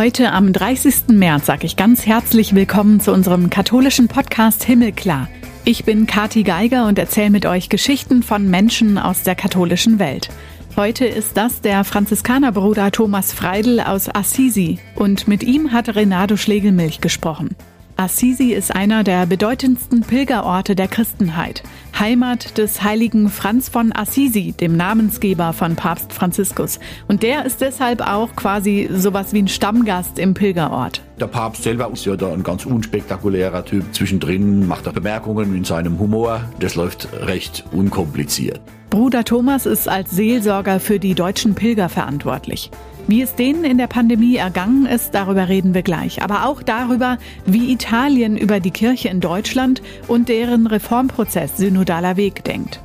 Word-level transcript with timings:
Heute 0.00 0.32
am 0.32 0.54
30. 0.54 1.08
März 1.08 1.44
sage 1.44 1.66
ich 1.66 1.76
ganz 1.76 2.06
herzlich 2.06 2.54
willkommen 2.54 3.00
zu 3.00 3.12
unserem 3.12 3.50
katholischen 3.50 4.08
Podcast 4.08 4.64
Himmelklar. 4.64 5.28
Ich 5.66 5.84
bin 5.84 6.06
Kati 6.06 6.42
Geiger 6.42 6.86
und 6.86 6.98
erzähle 6.98 7.28
mit 7.28 7.44
euch 7.44 7.68
Geschichten 7.68 8.22
von 8.22 8.48
Menschen 8.48 8.96
aus 8.96 9.24
der 9.24 9.34
katholischen 9.34 9.98
Welt. 9.98 10.30
Heute 10.74 11.04
ist 11.04 11.36
das 11.36 11.60
der 11.60 11.84
Franziskanerbruder 11.84 12.92
Thomas 12.92 13.34
Freidel 13.34 13.78
aus 13.78 14.08
Assisi 14.08 14.78
und 14.94 15.28
mit 15.28 15.42
ihm 15.42 15.70
hat 15.70 15.94
Renato 15.94 16.38
Schlegelmilch 16.38 17.02
gesprochen. 17.02 17.54
Assisi 18.00 18.54
ist 18.54 18.74
einer 18.74 19.04
der 19.04 19.26
bedeutendsten 19.26 20.00
Pilgerorte 20.00 20.74
der 20.74 20.88
Christenheit, 20.88 21.62
Heimat 21.98 22.56
des 22.56 22.82
heiligen 22.82 23.28
Franz 23.28 23.68
von 23.68 23.94
Assisi, 23.94 24.52
dem 24.52 24.74
Namensgeber 24.74 25.52
von 25.52 25.76
Papst 25.76 26.14
Franziskus. 26.14 26.80
Und 27.08 27.22
der 27.22 27.44
ist 27.44 27.60
deshalb 27.60 28.00
auch 28.00 28.34
quasi 28.36 28.88
sowas 28.90 29.34
wie 29.34 29.42
ein 29.42 29.48
Stammgast 29.48 30.18
im 30.18 30.32
Pilgerort. 30.32 31.02
Der 31.20 31.26
Papst 31.26 31.62
selber 31.62 31.90
ist 31.92 32.06
ja 32.06 32.16
da 32.16 32.32
ein 32.32 32.42
ganz 32.42 32.64
unspektakulärer 32.64 33.66
Typ. 33.66 33.84
Zwischendrin 33.92 34.66
macht 34.66 34.86
er 34.86 34.94
Bemerkungen 34.94 35.54
in 35.54 35.64
seinem 35.64 35.98
Humor. 35.98 36.40
Das 36.58 36.76
läuft 36.76 37.06
recht 37.12 37.64
unkompliziert. 37.70 38.62
Bruder 38.88 39.24
Thomas 39.24 39.66
ist 39.66 39.88
als 39.88 40.10
Seelsorger 40.10 40.80
für 40.80 40.98
die 40.98 41.14
deutschen 41.14 41.54
Pilger 41.54 41.90
verantwortlich. 41.90 42.70
Wie 43.10 43.22
es 43.22 43.34
denen 43.34 43.64
in 43.64 43.76
der 43.76 43.88
Pandemie 43.88 44.36
ergangen 44.36 44.86
ist, 44.86 45.16
darüber 45.16 45.48
reden 45.48 45.74
wir 45.74 45.82
gleich. 45.82 46.22
Aber 46.22 46.46
auch 46.46 46.62
darüber, 46.62 47.18
wie 47.44 47.72
Italien 47.72 48.36
über 48.36 48.60
die 48.60 48.70
Kirche 48.70 49.08
in 49.08 49.18
Deutschland 49.18 49.82
und 50.06 50.28
deren 50.28 50.68
Reformprozess 50.68 51.56
synodaler 51.56 52.16
Weg 52.16 52.44
denkt. 52.44 52.80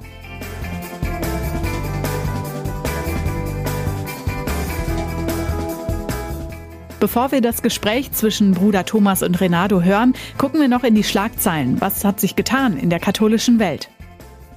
Bevor 6.99 7.31
wir 7.31 7.41
das 7.41 7.61
Gespräch 7.61 8.11
zwischen 8.11 8.53
Bruder 8.53 8.83
Thomas 8.83 9.21
und 9.21 9.39
Renato 9.39 9.81
hören, 9.81 10.15
gucken 10.39 10.59
wir 10.59 10.67
noch 10.67 10.83
in 10.83 10.95
die 10.95 11.03
Schlagzeilen. 11.03 11.79
Was 11.81 12.03
hat 12.03 12.19
sich 12.19 12.35
getan 12.35 12.77
in 12.77 12.89
der 12.89 12.99
katholischen 12.99 13.59
Welt? 13.59 13.89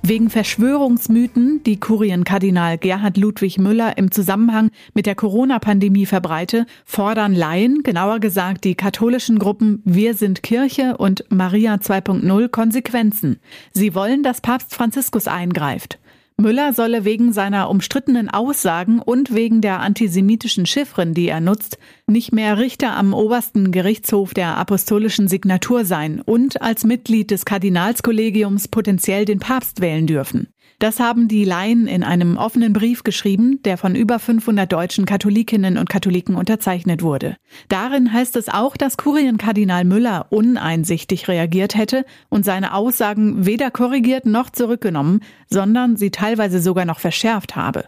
Wegen 0.03 0.31
Verschwörungsmythen, 0.31 1.63
die 1.65 1.81
Kurienkardinal 1.81 2.79
Gerhard 2.79 3.17
Ludwig 3.17 3.59
Müller 3.59 3.99
im 3.99 4.13
Zusammenhang 4.13 4.71
mit 4.95 5.07
der 5.07 5.17
Corona-Pandemie 5.17 6.07
verbreite, 6.07 6.67
fordern 6.85 7.35
Laien, 7.35 7.83
genauer 7.83 8.21
gesagt 8.21 8.65
die 8.65 8.77
katholischen 8.77 9.39
Gruppen 9.39 9.83
Wir 9.85 10.15
sind 10.15 10.43
Kirche 10.43 10.97
und 10.97 11.25
Maria 11.31 11.75
2.0 11.75 12.49
Konsequenzen. 12.49 13.41
Sie 13.73 13.95
wollen, 13.95 14.23
dass 14.23 14.41
Papst 14.41 14.75
Franziskus 14.75 15.27
eingreift. 15.27 15.99
Müller 16.41 16.73
solle 16.73 17.05
wegen 17.05 17.33
seiner 17.33 17.69
umstrittenen 17.69 18.29
Aussagen 18.29 19.01
und 19.01 19.35
wegen 19.35 19.61
der 19.61 19.81
antisemitischen 19.81 20.67
Chiffren, 20.67 21.13
die 21.13 21.29
er 21.29 21.41
nutzt, 21.41 21.79
nicht 22.07 22.33
mehr 22.33 22.59
Richter 22.59 22.97
am 22.97 23.13
obersten 23.13 23.73
Gerichtshof 23.73 24.35
der 24.35 24.57
apostolischen 24.57 25.27
Signatur 25.27 25.85
sein 25.85 26.21
und 26.21 26.63
als 26.63 26.85
Mitglied 26.85 27.33
des 27.33 27.45
Kardinalskollegiums 27.45 28.69
potenziell 28.69 29.25
den 29.25 29.41
Papst 29.41 29.81
wählen 29.81 30.07
dürfen. 30.07 30.47
Das 30.81 31.01
haben 31.01 31.27
die 31.27 31.45
Laien 31.45 31.89
in 31.89 32.05
einem 32.05 32.37
offenen 32.37 32.73
Brief 32.73 33.03
geschrieben, 33.03 33.61
der 33.65 33.79
von 33.79 33.97
über 33.97 34.21
500 34.21 34.73
deutschen 34.73 35.07
Katholikinnen 35.07 35.77
und 35.77 35.89
Katholiken 35.89 36.37
unterzeichnet 36.37 37.03
wurde. 37.03 37.37
Darin 37.69 38.13
heißt 38.13 38.37
es 38.37 38.49
auch, 38.49 38.77
dass 38.77 38.97
Kurienkardinal 38.97 39.85
Müller 39.85 40.27
uneinsichtig 40.31 41.27
reagiert 41.27 41.75
hätte 41.75 42.05
und 42.29 42.45
seine 42.45 42.75
Aussagen 42.75 43.45
weder 43.45 43.73
korrigiert 43.73 44.25
noch 44.25 44.51
zurückgenommen, 44.51 45.21
sondern 45.49 45.97
sie 45.97 46.13
teilweise 46.13 46.61
sogar 46.61 46.85
noch 46.85 47.01
verschärft 47.01 47.57
habe. 47.57 47.87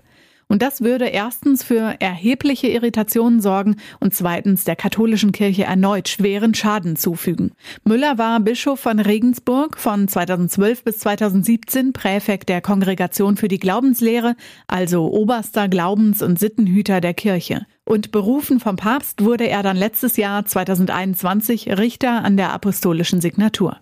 Und 0.50 0.62
das 0.62 0.80
würde 0.80 1.06
erstens 1.06 1.62
für 1.62 1.94
erhebliche 2.00 2.66
Irritationen 2.66 3.40
sorgen 3.40 3.76
und 4.00 4.16
zweitens 4.16 4.64
der 4.64 4.74
katholischen 4.74 5.30
Kirche 5.30 5.62
erneut 5.62 6.08
schweren 6.08 6.54
Schaden 6.54 6.96
zufügen. 6.96 7.52
Müller 7.84 8.18
war 8.18 8.40
Bischof 8.40 8.80
von 8.80 8.98
Regensburg 8.98 9.78
von 9.78 10.08
2012 10.08 10.82
bis 10.82 10.98
2017 10.98 11.92
Präfekt 11.92 12.48
der 12.48 12.60
Kongregation 12.62 13.36
für 13.36 13.46
die 13.46 13.60
Glaubenslehre, 13.60 14.34
also 14.66 15.12
oberster 15.12 15.68
Glaubens- 15.68 16.20
und 16.20 16.40
Sittenhüter 16.40 17.00
der 17.00 17.14
Kirche. 17.14 17.64
Und 17.84 18.10
berufen 18.10 18.58
vom 18.58 18.74
Papst 18.74 19.22
wurde 19.22 19.48
er 19.48 19.62
dann 19.62 19.76
letztes 19.76 20.16
Jahr 20.16 20.44
2021 20.44 21.78
Richter 21.78 22.24
an 22.24 22.36
der 22.36 22.52
apostolischen 22.52 23.20
Signatur. 23.20 23.78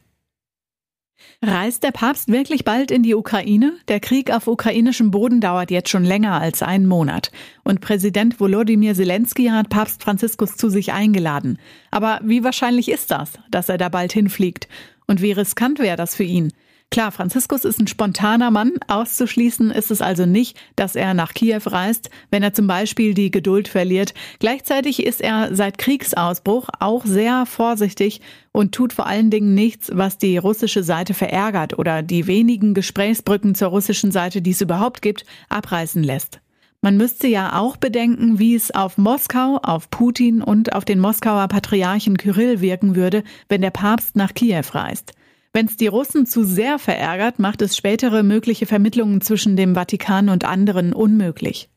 Reist 1.43 1.83
der 1.83 1.93
Papst 1.93 2.29
wirklich 2.29 2.65
bald 2.65 2.91
in 2.91 3.03
die 3.03 3.15
Ukraine? 3.15 3.75
Der 3.89 4.01
Krieg 4.01 4.33
auf 4.33 4.47
ukrainischem 4.47 5.11
Boden 5.11 5.41
dauert 5.41 5.71
jetzt 5.71 5.89
schon 5.89 6.05
länger 6.05 6.41
als 6.41 6.63
einen 6.63 6.87
Monat. 6.87 7.31
Und 7.63 7.81
Präsident 7.81 8.41
Volodymyr 8.41 8.95
Zelensky 8.95 9.47
hat 9.47 9.69
Papst 9.69 10.03
Franziskus 10.03 10.57
zu 10.57 10.69
sich 10.69 10.93
eingeladen. 10.93 11.59
Aber 11.91 12.21
wie 12.25 12.43
wahrscheinlich 12.43 12.91
ist 12.91 13.11
das, 13.11 13.33
dass 13.51 13.69
er 13.69 13.79
da 13.79 13.89
bald 13.89 14.13
hinfliegt? 14.13 14.69
Und 15.07 15.23
wie 15.23 15.33
riskant 15.33 15.79
wäre 15.79 15.97
das 15.97 16.15
für 16.15 16.25
ihn? 16.25 16.53
Klar, 16.91 17.13
Franziskus 17.13 17.67
ist 17.67 17.79
ein 17.79 17.87
spontaner 17.87 18.51
Mann. 18.51 18.73
Auszuschließen 18.89 19.71
ist 19.71 19.91
es 19.91 20.01
also 20.01 20.25
nicht, 20.25 20.59
dass 20.75 20.97
er 20.97 21.13
nach 21.13 21.35
Kiew 21.35 21.61
reist, 21.67 22.09
wenn 22.31 22.43
er 22.43 22.55
zum 22.55 22.67
Beispiel 22.67 23.13
die 23.13 23.31
Geduld 23.31 23.69
verliert. 23.69 24.15
Gleichzeitig 24.39 25.05
ist 25.05 25.21
er 25.21 25.55
seit 25.55 25.77
Kriegsausbruch 25.77 26.71
auch 26.81 27.05
sehr 27.05 27.45
vorsichtig 27.45 28.23
und 28.53 28.75
tut 28.75 28.95
vor 28.95 29.07
allen 29.07 29.31
Dingen 29.31 29.55
nichts, 29.55 29.91
was 29.93 30.17
die 30.17 30.39
russische 30.39 30.83
Seite 30.83 31.13
verärgert 31.13 31.79
oder 31.79 32.03
die 32.03 32.27
wenigen 32.27 32.73
Gesprächsbrücken 32.73 33.55
zur 33.55 33.69
russischen 33.69 34.11
Seite, 34.11 34.41
die 34.41 34.53
es 34.53 34.63
überhaupt 34.63 35.03
gibt, 35.03 35.27
abreißen 35.51 36.03
lässt. 36.03 36.41
Man 36.81 36.97
müsste 36.97 37.27
ja 37.27 37.59
auch 37.59 37.77
bedenken, 37.77 38.39
wie 38.39 38.55
es 38.55 38.71
auf 38.71 38.97
Moskau, 38.97 39.59
auf 39.63 39.91
Putin 39.91 40.41
und 40.41 40.73
auf 40.73 40.87
den 40.87 41.01
Moskauer 41.01 41.49
Patriarchen 41.49 42.17
Kyrill 42.17 42.63
wirken 42.63 42.97
würde, 42.97 43.25
wenn 43.49 43.61
der 43.61 43.71
Papst 43.71 44.17
nach 44.17 44.33
Kiew 44.33 44.65
reist. 44.73 45.13
Wenn 45.53 45.67
es 45.67 45.77
die 45.77 45.87
Russen 45.87 46.27
zu 46.27 46.45
sehr 46.45 46.79
verärgert, 46.79 47.39
macht 47.39 47.63
es 47.63 47.77
spätere 47.77 48.23
mögliche 48.23 48.67
Vermittlungen 48.67 49.21
zwischen 49.21 49.57
dem 49.57 49.75
Vatikan 49.75 50.29
und 50.29 50.45
anderen 50.45 50.93
unmöglich. 50.93 51.69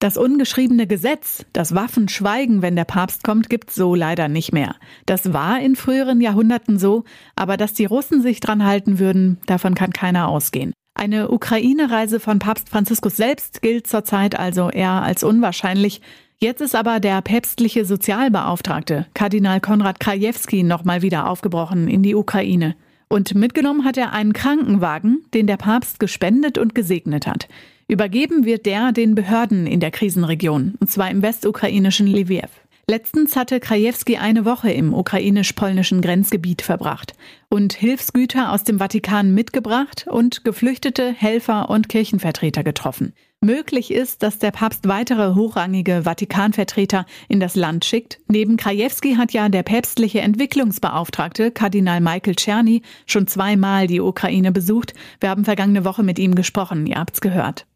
Das 0.00 0.16
ungeschriebene 0.16 0.86
Gesetz, 0.86 1.44
das 1.52 1.74
Waffen 1.74 2.08
schweigen, 2.08 2.62
wenn 2.62 2.74
der 2.74 2.86
Papst 2.86 3.22
kommt, 3.22 3.50
gibt's 3.50 3.74
so 3.74 3.94
leider 3.94 4.28
nicht 4.28 4.50
mehr. 4.50 4.76
Das 5.04 5.34
war 5.34 5.60
in 5.60 5.76
früheren 5.76 6.22
Jahrhunderten 6.22 6.78
so, 6.78 7.04
aber 7.36 7.58
dass 7.58 7.74
die 7.74 7.84
Russen 7.84 8.22
sich 8.22 8.40
dran 8.40 8.64
halten 8.64 8.98
würden, 8.98 9.36
davon 9.44 9.74
kann 9.74 9.92
keiner 9.92 10.28
ausgehen. 10.28 10.72
Eine 10.94 11.30
Ukraine-Reise 11.30 12.18
von 12.18 12.38
Papst 12.38 12.70
Franziskus 12.70 13.16
selbst 13.16 13.60
gilt 13.60 13.86
zurzeit 13.86 14.38
also 14.38 14.70
eher 14.70 15.02
als 15.02 15.22
unwahrscheinlich. 15.22 16.00
Jetzt 16.38 16.62
ist 16.62 16.74
aber 16.74 16.98
der 16.98 17.20
päpstliche 17.20 17.84
Sozialbeauftragte, 17.84 19.06
Kardinal 19.12 19.60
Konrad 19.60 20.00
Krajewski, 20.00 20.62
nochmal 20.62 21.02
wieder 21.02 21.28
aufgebrochen 21.28 21.88
in 21.88 22.02
die 22.02 22.14
Ukraine. 22.14 22.74
Und 23.12 23.34
mitgenommen 23.34 23.84
hat 23.84 23.96
er 23.96 24.12
einen 24.12 24.32
Krankenwagen, 24.32 25.24
den 25.34 25.48
der 25.48 25.56
Papst 25.56 25.98
gespendet 25.98 26.58
und 26.58 26.76
gesegnet 26.76 27.26
hat. 27.26 27.48
Übergeben 27.88 28.44
wird 28.44 28.66
der 28.66 28.92
den 28.92 29.16
Behörden 29.16 29.66
in 29.66 29.80
der 29.80 29.90
Krisenregion, 29.90 30.76
und 30.78 30.92
zwar 30.92 31.10
im 31.10 31.20
westukrainischen 31.20 32.06
Lviv. 32.06 32.48
Letztens 32.88 33.34
hatte 33.34 33.58
Krajewski 33.58 34.16
eine 34.16 34.44
Woche 34.44 34.70
im 34.70 34.94
ukrainisch-polnischen 34.94 36.02
Grenzgebiet 36.02 36.62
verbracht 36.62 37.14
und 37.48 37.72
Hilfsgüter 37.72 38.52
aus 38.52 38.62
dem 38.62 38.78
Vatikan 38.78 39.34
mitgebracht 39.34 40.06
und 40.08 40.44
Geflüchtete, 40.44 41.12
Helfer 41.12 41.68
und 41.68 41.88
Kirchenvertreter 41.88 42.62
getroffen. 42.62 43.12
Möglich 43.42 43.90
ist, 43.90 44.22
dass 44.22 44.38
der 44.38 44.50
Papst 44.50 44.86
weitere 44.86 45.34
hochrangige 45.34 46.02
Vatikanvertreter 46.02 47.06
in 47.26 47.40
das 47.40 47.56
Land 47.56 47.86
schickt. 47.86 48.20
Neben 48.28 48.58
Krajewski 48.58 49.14
hat 49.14 49.32
ja 49.32 49.48
der 49.48 49.62
päpstliche 49.62 50.20
Entwicklungsbeauftragte 50.20 51.50
Kardinal 51.50 52.02
Michael 52.02 52.34
Czerny 52.34 52.82
schon 53.06 53.26
zweimal 53.26 53.86
die 53.86 54.02
Ukraine 54.02 54.52
besucht. 54.52 54.92
Wir 55.20 55.30
haben 55.30 55.46
vergangene 55.46 55.86
Woche 55.86 56.02
mit 56.02 56.18
ihm 56.18 56.34
gesprochen, 56.34 56.86
ihr 56.86 56.96
habt's 56.96 57.22
gehört. 57.22 57.66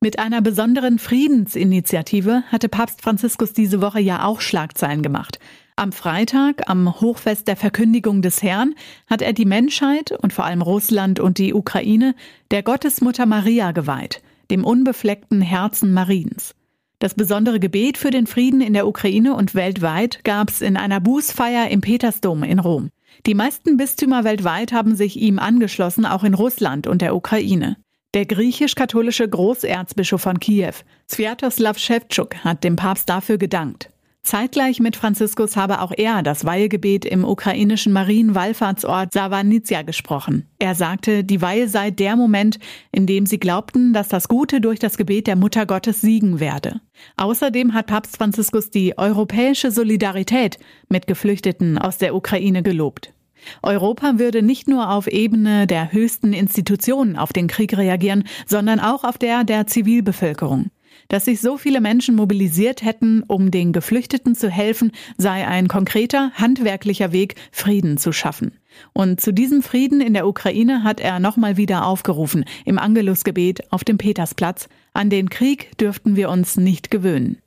Mit 0.00 0.18
einer 0.18 0.42
besonderen 0.42 0.98
Friedensinitiative 0.98 2.42
hatte 2.50 2.68
Papst 2.68 3.02
Franziskus 3.02 3.52
diese 3.52 3.80
Woche 3.80 4.00
ja 4.00 4.24
auch 4.24 4.40
Schlagzeilen 4.40 5.02
gemacht. 5.02 5.38
Am 5.76 5.92
Freitag, 5.92 6.68
am 6.68 7.00
Hochfest 7.00 7.46
der 7.46 7.56
Verkündigung 7.56 8.20
des 8.20 8.42
Herrn, 8.42 8.74
hat 9.08 9.22
er 9.22 9.32
die 9.32 9.44
Menschheit 9.44 10.10
und 10.10 10.32
vor 10.32 10.44
allem 10.44 10.60
Russland 10.60 11.20
und 11.20 11.38
die 11.38 11.54
Ukraine 11.54 12.16
der 12.50 12.64
Gottesmutter 12.64 13.26
Maria 13.26 13.70
geweiht 13.70 14.22
dem 14.52 14.64
unbefleckten 14.64 15.40
Herzen 15.40 15.92
Mariens. 15.92 16.54
Das 16.98 17.14
besondere 17.14 17.58
Gebet 17.58 17.98
für 17.98 18.10
den 18.10 18.28
Frieden 18.28 18.60
in 18.60 18.74
der 18.74 18.86
Ukraine 18.86 19.34
und 19.34 19.56
weltweit 19.56 20.22
gab 20.22 20.50
es 20.50 20.60
in 20.60 20.76
einer 20.76 21.00
Bußfeier 21.00 21.68
im 21.70 21.80
Petersdom 21.80 22.44
in 22.44 22.60
Rom. 22.60 22.90
Die 23.26 23.34
meisten 23.34 23.76
Bistümer 23.76 24.24
weltweit 24.24 24.72
haben 24.72 24.94
sich 24.94 25.16
ihm 25.16 25.38
angeschlossen, 25.38 26.06
auch 26.06 26.22
in 26.22 26.34
Russland 26.34 26.86
und 26.86 27.02
der 27.02 27.16
Ukraine. 27.16 27.76
Der 28.14 28.26
griechisch-katholische 28.26 29.26
Großerzbischof 29.26 30.20
von 30.20 30.38
Kiew, 30.38 30.74
Sviatoslav 31.10 31.78
Shevchuk, 31.78 32.36
hat 32.44 32.62
dem 32.62 32.76
Papst 32.76 33.08
dafür 33.08 33.38
gedankt. 33.38 33.88
Zeitgleich 34.22 34.78
mit 34.78 34.94
Franziskus 34.94 35.56
habe 35.56 35.80
auch 35.80 35.92
er 35.96 36.22
das 36.22 36.44
Weihegebet 36.44 37.04
im 37.04 37.24
ukrainischen 37.24 37.92
Marienwallfahrtsort 37.92 39.12
Savanitsia 39.12 39.82
gesprochen. 39.82 40.46
Er 40.60 40.76
sagte, 40.76 41.24
die 41.24 41.42
Weihe 41.42 41.66
sei 41.66 41.90
der 41.90 42.14
Moment, 42.14 42.60
in 42.92 43.06
dem 43.06 43.26
sie 43.26 43.40
glaubten, 43.40 43.92
dass 43.92 44.06
das 44.06 44.28
Gute 44.28 44.60
durch 44.60 44.78
das 44.78 44.96
Gebet 44.96 45.26
der 45.26 45.34
Mutter 45.34 45.66
Gottes 45.66 46.00
siegen 46.00 46.38
werde. 46.38 46.80
Außerdem 47.16 47.74
hat 47.74 47.88
Papst 47.88 48.16
Franziskus 48.16 48.70
die 48.70 48.96
europäische 48.96 49.72
Solidarität 49.72 50.58
mit 50.88 51.08
Geflüchteten 51.08 51.76
aus 51.76 51.98
der 51.98 52.14
Ukraine 52.14 52.62
gelobt. 52.62 53.12
Europa 53.60 54.20
würde 54.20 54.40
nicht 54.42 54.68
nur 54.68 54.90
auf 54.90 55.08
Ebene 55.08 55.66
der 55.66 55.92
höchsten 55.92 56.32
Institutionen 56.32 57.16
auf 57.16 57.32
den 57.32 57.48
Krieg 57.48 57.76
reagieren, 57.76 58.22
sondern 58.46 58.78
auch 58.78 59.02
auf 59.02 59.18
der 59.18 59.42
der 59.42 59.66
Zivilbevölkerung. 59.66 60.70
Dass 61.12 61.26
sich 61.26 61.42
so 61.42 61.58
viele 61.58 61.82
Menschen 61.82 62.14
mobilisiert 62.14 62.82
hätten, 62.82 63.22
um 63.24 63.50
den 63.50 63.74
Geflüchteten 63.74 64.34
zu 64.34 64.48
helfen, 64.48 64.92
sei 65.18 65.46
ein 65.46 65.68
konkreter, 65.68 66.30
handwerklicher 66.32 67.12
Weg, 67.12 67.34
Frieden 67.50 67.98
zu 67.98 68.12
schaffen. 68.12 68.52
Und 68.94 69.20
zu 69.20 69.30
diesem 69.30 69.62
Frieden 69.62 70.00
in 70.00 70.14
der 70.14 70.26
Ukraine 70.26 70.84
hat 70.84 71.00
er 71.00 71.20
nochmal 71.20 71.58
wieder 71.58 71.84
aufgerufen, 71.84 72.46
im 72.64 72.78
Angelusgebet 72.78 73.70
auf 73.70 73.84
dem 73.84 73.98
Petersplatz. 73.98 74.70
An 74.94 75.10
den 75.10 75.28
Krieg 75.28 75.76
dürften 75.76 76.16
wir 76.16 76.30
uns 76.30 76.56
nicht 76.56 76.90
gewöhnen. 76.90 77.41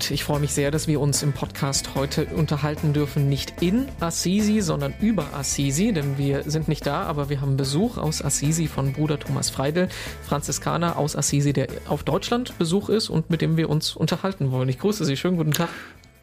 Und 0.00 0.10
ich 0.10 0.24
freue 0.24 0.40
mich 0.40 0.54
sehr, 0.54 0.70
dass 0.70 0.88
wir 0.88 0.98
uns 0.98 1.22
im 1.22 1.34
Podcast 1.34 1.94
heute 1.94 2.24
unterhalten 2.24 2.94
dürfen, 2.94 3.28
nicht 3.28 3.60
in 3.60 3.86
Assisi, 4.00 4.62
sondern 4.62 4.94
über 4.98 5.34
Assisi, 5.34 5.92
denn 5.92 6.16
wir 6.16 6.44
sind 6.44 6.68
nicht 6.68 6.86
da, 6.86 7.02
aber 7.02 7.28
wir 7.28 7.42
haben 7.42 7.58
Besuch 7.58 7.98
aus 7.98 8.24
Assisi 8.24 8.66
von 8.66 8.94
Bruder 8.94 9.18
Thomas 9.18 9.50
Freidel, 9.50 9.90
Franziskaner 10.22 10.96
aus 10.96 11.16
Assisi, 11.16 11.52
der 11.52 11.68
auf 11.86 12.02
Deutschland 12.02 12.56
Besuch 12.56 12.88
ist 12.88 13.10
und 13.10 13.28
mit 13.28 13.42
dem 13.42 13.58
wir 13.58 13.68
uns 13.68 13.94
unterhalten 13.94 14.50
wollen. 14.50 14.70
Ich 14.70 14.78
grüße 14.78 15.04
Sie, 15.04 15.18
schönen 15.18 15.36
guten 15.36 15.52
Tag. 15.52 15.68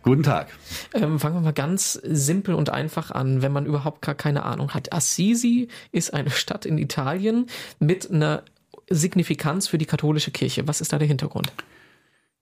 Guten 0.01 0.23
Tag. 0.23 0.47
Ähm, 0.95 1.19
fangen 1.19 1.35
wir 1.35 1.41
mal 1.41 1.53
ganz 1.53 1.93
simpel 1.93 2.55
und 2.55 2.71
einfach 2.71 3.11
an, 3.11 3.43
wenn 3.43 3.51
man 3.51 3.67
überhaupt 3.67 4.01
gar 4.01 4.15
keine 4.15 4.41
Ahnung 4.41 4.73
hat. 4.73 4.91
Assisi 4.91 5.67
ist 5.91 6.15
eine 6.15 6.31
Stadt 6.31 6.65
in 6.65 6.79
Italien 6.79 7.45
mit 7.77 8.09
einer 8.09 8.41
Signifikanz 8.89 9.67
für 9.67 9.77
die 9.77 9.85
katholische 9.85 10.31
Kirche. 10.31 10.67
Was 10.67 10.81
ist 10.81 10.93
da 10.93 10.97
der 10.97 11.07
Hintergrund? 11.07 11.53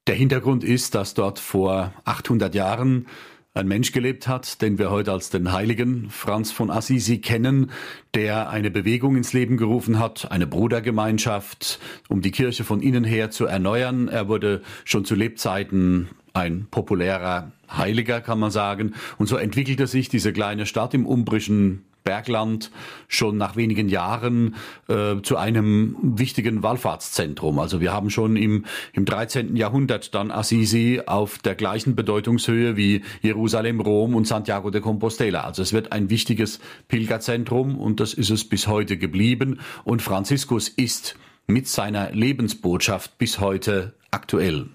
Der 0.07 0.13
Hintergrund 0.15 0.63
ist, 0.63 0.93
dass 0.93 1.15
dort 1.15 1.39
vor 1.39 1.91
800 2.05 2.53
Jahren 2.53 3.07
ein 3.55 3.67
Mensch 3.67 3.91
gelebt 3.91 4.27
hat, 4.27 4.61
den 4.61 4.77
wir 4.77 4.91
heute 4.91 5.11
als 5.11 5.31
den 5.31 5.51
Heiligen 5.51 6.11
Franz 6.11 6.51
von 6.51 6.69
Assisi 6.69 7.17
kennen, 7.21 7.71
der 8.13 8.49
eine 8.49 8.69
Bewegung 8.69 9.15
ins 9.15 9.33
Leben 9.33 9.57
gerufen 9.57 9.97
hat, 9.97 10.29
eine 10.29 10.45
Brudergemeinschaft, 10.45 11.79
um 12.07 12.21
die 12.21 12.29
Kirche 12.29 12.63
von 12.63 12.81
innen 12.81 13.03
her 13.03 13.31
zu 13.31 13.47
erneuern. 13.47 14.07
Er 14.07 14.27
wurde 14.27 14.61
schon 14.83 15.05
zu 15.05 15.15
Lebzeiten 15.15 16.09
ein 16.33 16.67
populärer 16.69 17.51
Heiliger, 17.71 18.21
kann 18.21 18.37
man 18.37 18.51
sagen. 18.51 18.93
Und 19.17 19.25
so 19.25 19.37
entwickelte 19.37 19.87
sich 19.87 20.07
diese 20.07 20.33
kleine 20.33 20.67
Stadt 20.67 20.93
im 20.93 21.07
umbrischen 21.07 21.83
Bergland 22.05 22.71
schon 23.07 23.35
nach 23.35 23.55
wenigen 23.55 23.89
Jahren 23.89 24.55
äh, 24.87 25.21
zu 25.23 25.37
einem 25.37 25.97
wichtigen 26.01 26.63
Wallfahrtszentrum. 26.63 27.59
Also 27.59 27.81
wir 27.81 27.91
haben 27.91 28.09
schon 28.11 28.37
im, 28.37 28.63
im 28.93 29.05
13. 29.05 29.55
Jahrhundert 29.57 30.13
dann 30.13 30.31
Assisi 30.31 31.01
auf 31.05 31.39
der 31.39 31.55
gleichen 31.55 31.95
Bedeutungshöhe 31.95 32.77
wie 32.77 33.01
Jerusalem, 33.21 33.81
Rom 33.81 34.15
und 34.15 34.27
Santiago 34.27 34.69
de 34.69 34.81
Compostela. 34.81 35.41
Also 35.41 35.63
es 35.63 35.73
wird 35.73 35.91
ein 35.91 36.11
wichtiges 36.11 36.59
Pilgerzentrum 36.87 37.77
und 37.77 37.99
das 37.99 38.13
ist 38.13 38.29
es 38.29 38.47
bis 38.47 38.67
heute 38.67 38.97
geblieben. 38.97 39.59
Und 39.83 40.03
Franziskus 40.03 40.69
ist 40.69 41.17
mit 41.47 41.67
seiner 41.67 42.11
Lebensbotschaft 42.11 43.17
bis 43.17 43.39
heute 43.39 43.95
aktuell. 44.11 44.69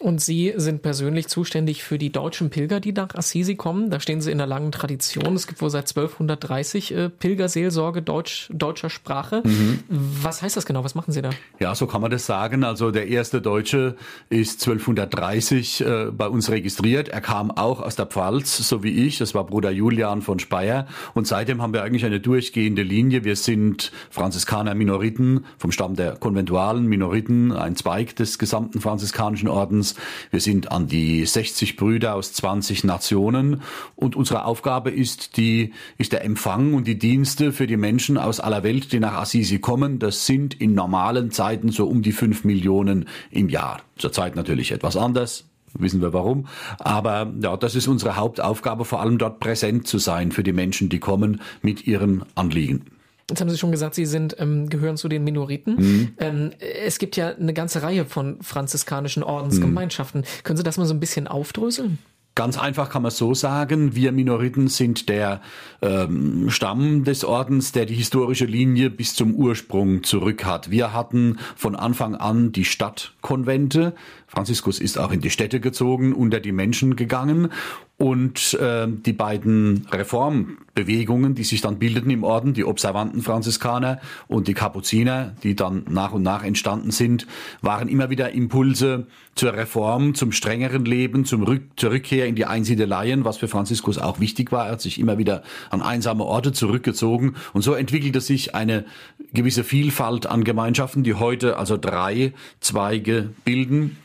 Und 0.00 0.20
Sie 0.20 0.52
sind 0.56 0.82
persönlich 0.82 1.28
zuständig 1.28 1.82
für 1.82 1.98
die 1.98 2.10
deutschen 2.10 2.50
Pilger, 2.50 2.80
die 2.80 2.92
nach 2.92 3.14
Assisi 3.14 3.56
kommen. 3.56 3.90
Da 3.90 4.00
stehen 4.00 4.20
Sie 4.20 4.30
in 4.30 4.40
einer 4.40 4.46
langen 4.46 4.70
Tradition. 4.70 5.34
Es 5.34 5.46
gibt 5.46 5.60
wohl 5.60 5.70
seit 5.70 5.88
1230 5.88 6.94
äh, 6.94 7.08
Pilgerseelsorge 7.08 8.02
deutsch, 8.02 8.48
deutscher 8.52 8.90
Sprache. 8.90 9.42
Mhm. 9.44 9.80
Was 9.88 10.42
heißt 10.42 10.56
das 10.56 10.66
genau? 10.66 10.84
Was 10.84 10.94
machen 10.94 11.12
Sie 11.12 11.22
da? 11.22 11.30
Ja, 11.58 11.74
so 11.74 11.86
kann 11.86 12.00
man 12.00 12.10
das 12.10 12.26
sagen. 12.26 12.64
Also 12.64 12.90
der 12.90 13.08
erste 13.08 13.40
Deutsche 13.40 13.96
ist 14.30 14.60
1230 14.60 15.80
äh, 15.80 16.06
bei 16.12 16.28
uns 16.28 16.50
registriert. 16.50 17.08
Er 17.08 17.20
kam 17.20 17.50
auch 17.50 17.80
aus 17.80 17.96
der 17.96 18.06
Pfalz, 18.06 18.56
so 18.56 18.82
wie 18.82 19.06
ich. 19.06 19.18
Das 19.18 19.34
war 19.34 19.44
Bruder 19.44 19.70
Julian 19.70 20.22
von 20.22 20.38
Speyer. 20.38 20.86
Und 21.14 21.26
seitdem 21.26 21.60
haben 21.60 21.72
wir 21.72 21.82
eigentlich 21.82 22.04
eine 22.04 22.20
durchgehende 22.20 22.82
Linie. 22.82 23.24
Wir 23.24 23.36
sind 23.36 23.90
Franziskaner 24.10 24.74
Minoriten 24.74 25.44
vom 25.58 25.72
Stamm 25.72 25.96
der 25.96 26.16
konventualen 26.16 26.86
Minoriten, 26.86 27.52
ein 27.52 27.74
Zweig 27.74 28.14
des 28.16 28.38
gesamten 28.38 28.80
franziskanischen 28.80 29.48
Ordens 29.48 29.87
Namens. 29.88 29.94
Wir 30.30 30.40
sind 30.40 30.72
an 30.72 30.86
die 30.86 31.24
60 31.24 31.76
Brüder 31.76 32.14
aus 32.14 32.32
20 32.32 32.84
Nationen 32.84 33.62
und 33.96 34.16
unsere 34.16 34.44
Aufgabe 34.44 34.90
ist 34.90 35.36
die, 35.36 35.72
ist 35.96 36.12
der 36.12 36.24
Empfang 36.24 36.74
und 36.74 36.86
die 36.86 36.98
Dienste 36.98 37.52
für 37.52 37.66
die 37.66 37.76
Menschen 37.76 38.18
aus 38.18 38.40
aller 38.40 38.62
Welt, 38.62 38.92
die 38.92 39.00
nach 39.00 39.14
Assisi 39.14 39.58
kommen. 39.58 39.98
Das 39.98 40.26
sind 40.26 40.54
in 40.54 40.74
normalen 40.74 41.30
Zeiten 41.30 41.70
so 41.70 41.86
um 41.86 42.02
die 42.02 42.12
5 42.12 42.44
Millionen 42.44 43.08
im 43.30 43.48
Jahr. 43.48 43.80
Zurzeit 43.96 44.36
natürlich 44.36 44.72
etwas 44.72 44.96
anders 44.96 45.44
wissen 45.74 46.00
wir 46.00 46.14
warum. 46.14 46.46
Aber 46.78 47.30
ja, 47.42 47.54
das 47.58 47.74
ist 47.74 47.88
unsere 47.88 48.16
Hauptaufgabe, 48.16 48.86
vor 48.86 49.00
allem 49.00 49.18
dort 49.18 49.38
präsent 49.38 49.86
zu 49.86 49.98
sein 49.98 50.32
für 50.32 50.42
die 50.42 50.54
Menschen, 50.54 50.88
die 50.88 50.98
kommen 50.98 51.42
mit 51.60 51.86
ihren 51.86 52.24
Anliegen. 52.34 52.86
Jetzt 53.30 53.40
haben 53.40 53.50
Sie 53.50 53.58
schon 53.58 53.72
gesagt, 53.72 53.94
Sie 53.94 54.06
sind 54.06 54.36
ähm, 54.38 54.70
gehören 54.70 54.96
zu 54.96 55.08
den 55.08 55.22
Minoriten. 55.22 55.76
Mhm. 55.76 56.08
Ähm, 56.18 56.50
es 56.58 56.98
gibt 56.98 57.16
ja 57.16 57.28
eine 57.28 57.52
ganze 57.52 57.82
Reihe 57.82 58.06
von 58.06 58.40
franziskanischen 58.40 59.22
Ordensgemeinschaften. 59.22 60.22
Mhm. 60.22 60.44
Können 60.44 60.56
Sie 60.56 60.62
das 60.62 60.78
mal 60.78 60.86
so 60.86 60.94
ein 60.94 61.00
bisschen 61.00 61.28
aufdröseln? 61.28 61.98
Ganz 62.38 62.56
einfach 62.56 62.88
kann 62.88 63.02
man 63.02 63.10
so 63.10 63.34
sagen, 63.34 63.96
wir 63.96 64.12
Minoriten 64.12 64.68
sind 64.68 65.08
der 65.08 65.42
ähm, 65.82 66.50
Stamm 66.50 67.02
des 67.02 67.24
Ordens, 67.24 67.72
der 67.72 67.84
die 67.84 67.96
historische 67.96 68.44
Linie 68.44 68.90
bis 68.90 69.16
zum 69.16 69.34
Ursprung 69.34 70.04
zurück 70.04 70.44
hat. 70.44 70.70
Wir 70.70 70.92
hatten 70.92 71.38
von 71.56 71.74
Anfang 71.74 72.14
an 72.14 72.52
die 72.52 72.64
Stadtkonvente. 72.64 73.92
Franziskus 74.28 74.78
ist 74.78 74.98
auch 74.98 75.10
in 75.10 75.20
die 75.20 75.30
Städte 75.30 75.58
gezogen, 75.58 76.12
unter 76.12 76.38
die 76.38 76.52
Menschen 76.52 76.96
gegangen. 76.96 77.48
Und 77.96 78.54
äh, 78.54 78.86
die 78.88 79.12
beiden 79.12 79.88
Reformbewegungen, 79.90 81.34
die 81.34 81.42
sich 81.42 81.62
dann 81.62 81.80
bildeten 81.80 82.10
im 82.10 82.22
Orden, 82.22 82.54
die 82.54 82.64
observanten 82.64 83.22
Franziskaner 83.22 84.00
und 84.28 84.46
die 84.46 84.54
Kapuziner, 84.54 85.34
die 85.42 85.56
dann 85.56 85.84
nach 85.88 86.12
und 86.12 86.22
nach 86.22 86.44
entstanden 86.44 86.92
sind, 86.92 87.26
waren 87.60 87.88
immer 87.88 88.08
wieder 88.08 88.30
Impulse 88.30 89.08
zur 89.34 89.54
Reform, 89.54 90.14
zum 90.14 90.30
strengeren 90.30 90.84
Leben, 90.84 91.24
zum 91.24 91.42
Rück 91.42 91.62
zur 91.76 91.90
Rückkehr 91.90 92.28
in 92.28 92.36
die 92.36 92.44
Einsiedeleien, 92.44 93.24
was 93.24 93.38
für 93.38 93.48
Franziskus 93.48 93.98
auch 93.98 94.20
wichtig 94.20 94.52
war. 94.52 94.66
Er 94.66 94.72
hat 94.72 94.80
sich 94.80 95.00
immer 95.00 95.18
wieder 95.18 95.42
an 95.70 95.82
einsame 95.82 96.24
Orte 96.24 96.52
zurückgezogen. 96.52 97.34
Und 97.52 97.62
so 97.62 97.72
entwickelte 97.74 98.20
sich 98.20 98.54
eine 98.54 98.84
gewisse 99.32 99.64
Vielfalt 99.64 100.26
an 100.26 100.44
Gemeinschaften, 100.44 101.02
die 101.02 101.14
heute 101.14 101.56
also 101.56 101.76
drei 101.76 102.32
Zweige 102.60 103.30
bilden 103.44 103.96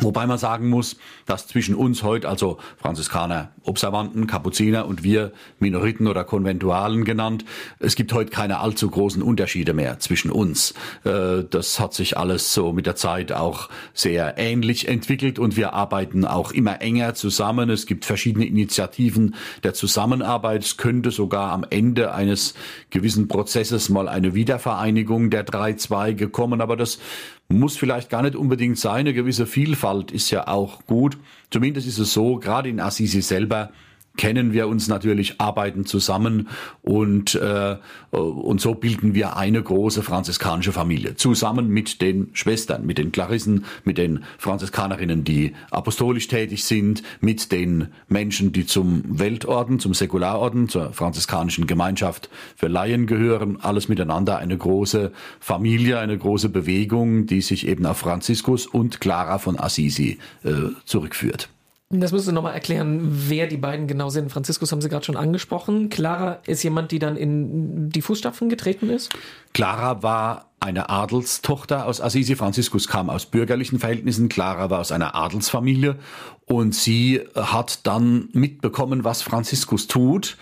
Wobei 0.00 0.26
man 0.28 0.38
sagen 0.38 0.68
muss, 0.68 0.96
dass 1.26 1.48
zwischen 1.48 1.74
uns 1.74 2.04
heute, 2.04 2.28
also 2.28 2.58
Franziskaner, 2.76 3.50
Observanten, 3.64 4.28
Kapuziner 4.28 4.86
und 4.86 5.02
wir 5.02 5.32
Minoriten 5.58 6.06
oder 6.06 6.22
Konventualen 6.22 7.04
genannt, 7.04 7.44
es 7.80 7.96
gibt 7.96 8.12
heute 8.12 8.30
keine 8.30 8.60
allzu 8.60 8.88
großen 8.90 9.22
Unterschiede 9.22 9.74
mehr 9.74 9.98
zwischen 9.98 10.30
uns. 10.30 10.74
Äh, 11.04 11.44
das 11.50 11.80
hat 11.80 11.94
sich 11.94 12.16
alles 12.16 12.54
so 12.54 12.72
mit 12.72 12.86
der 12.86 12.94
Zeit 12.94 13.32
auch 13.32 13.70
sehr 13.92 14.38
ähnlich 14.38 14.86
entwickelt 14.86 15.40
und 15.40 15.56
wir 15.56 15.72
arbeiten 15.72 16.24
auch 16.24 16.52
immer 16.52 16.80
enger 16.80 17.14
zusammen. 17.14 17.68
Es 17.68 17.86
gibt 17.86 18.04
verschiedene 18.04 18.46
Initiativen 18.46 19.34
der 19.64 19.74
Zusammenarbeit. 19.74 20.62
Es 20.62 20.76
könnte 20.76 21.10
sogar 21.10 21.50
am 21.50 21.66
Ende 21.68 22.14
eines 22.14 22.54
gewissen 22.90 23.26
Prozesses 23.26 23.88
mal 23.88 24.08
eine 24.08 24.34
Wiedervereinigung 24.34 25.30
der 25.30 25.42
drei 25.42 25.72
Zweige 25.72 26.28
kommen, 26.28 26.60
aber 26.60 26.76
das 26.76 27.00
muss 27.48 27.76
vielleicht 27.76 28.10
gar 28.10 28.22
nicht 28.22 28.36
unbedingt 28.36 28.78
sein. 28.78 29.00
Eine 29.00 29.14
gewisse 29.14 29.46
Vielfalt 29.46 30.10
ist 30.10 30.30
ja 30.30 30.48
auch 30.48 30.84
gut. 30.86 31.16
Zumindest 31.50 31.86
ist 31.86 31.98
es 31.98 32.12
so, 32.12 32.36
gerade 32.36 32.68
in 32.68 32.80
Assisi 32.80 33.22
selber 33.22 33.70
kennen 34.18 34.52
wir 34.52 34.68
uns 34.68 34.88
natürlich, 34.88 35.40
arbeiten 35.40 35.86
zusammen 35.86 36.48
und, 36.82 37.36
äh, 37.36 37.76
und 38.10 38.60
so 38.60 38.74
bilden 38.74 39.14
wir 39.14 39.36
eine 39.36 39.62
große 39.62 40.02
franziskanische 40.02 40.72
Familie. 40.72 41.14
Zusammen 41.14 41.68
mit 41.68 42.02
den 42.02 42.28
Schwestern, 42.34 42.84
mit 42.84 42.98
den 42.98 43.12
Klarissen, 43.12 43.64
mit 43.84 43.96
den 43.96 44.24
Franziskanerinnen, 44.36 45.24
die 45.24 45.54
apostolisch 45.70 46.28
tätig 46.28 46.64
sind, 46.64 47.02
mit 47.20 47.52
den 47.52 47.88
Menschen, 48.08 48.52
die 48.52 48.66
zum 48.66 49.18
Weltorden, 49.18 49.78
zum 49.78 49.94
Säkularorden, 49.94 50.68
zur 50.68 50.92
franziskanischen 50.92 51.66
Gemeinschaft 51.66 52.28
für 52.56 52.66
Laien 52.68 53.06
gehören. 53.06 53.58
Alles 53.62 53.88
miteinander 53.88 54.38
eine 54.38 54.58
große 54.58 55.12
Familie, 55.38 56.00
eine 56.00 56.18
große 56.18 56.48
Bewegung, 56.48 57.26
die 57.26 57.40
sich 57.40 57.68
eben 57.68 57.86
auf 57.86 57.98
Franziskus 57.98 58.66
und 58.66 59.00
Clara 59.00 59.38
von 59.38 59.58
Assisi 59.58 60.18
äh, 60.42 60.50
zurückführt. 60.84 61.48
Das 61.90 62.12
müssen 62.12 62.26
Sie 62.26 62.32
nochmal 62.32 62.52
erklären, 62.52 63.00
wer 63.30 63.46
die 63.46 63.56
beiden 63.56 63.86
genau 63.86 64.10
sind. 64.10 64.30
Franziskus 64.30 64.72
haben 64.72 64.82
Sie 64.82 64.90
gerade 64.90 65.06
schon 65.06 65.16
angesprochen. 65.16 65.88
Clara 65.88 66.38
ist 66.46 66.62
jemand, 66.62 66.92
die 66.92 66.98
dann 66.98 67.16
in 67.16 67.88
die 67.88 68.02
Fußstapfen 68.02 68.50
getreten 68.50 68.90
ist? 68.90 69.10
Clara 69.54 70.02
war 70.02 70.50
eine 70.60 70.90
Adelstochter 70.90 71.86
aus 71.86 72.02
Assisi. 72.02 72.36
Franziskus 72.36 72.88
kam 72.88 73.08
aus 73.08 73.24
bürgerlichen 73.24 73.78
Verhältnissen. 73.78 74.28
Clara 74.28 74.68
war 74.68 74.80
aus 74.80 74.92
einer 74.92 75.14
Adelsfamilie. 75.14 75.96
Und 76.44 76.74
sie 76.74 77.22
hat 77.34 77.86
dann 77.86 78.28
mitbekommen, 78.32 79.04
was 79.04 79.22
Franziskus 79.22 79.86
tut 79.86 80.36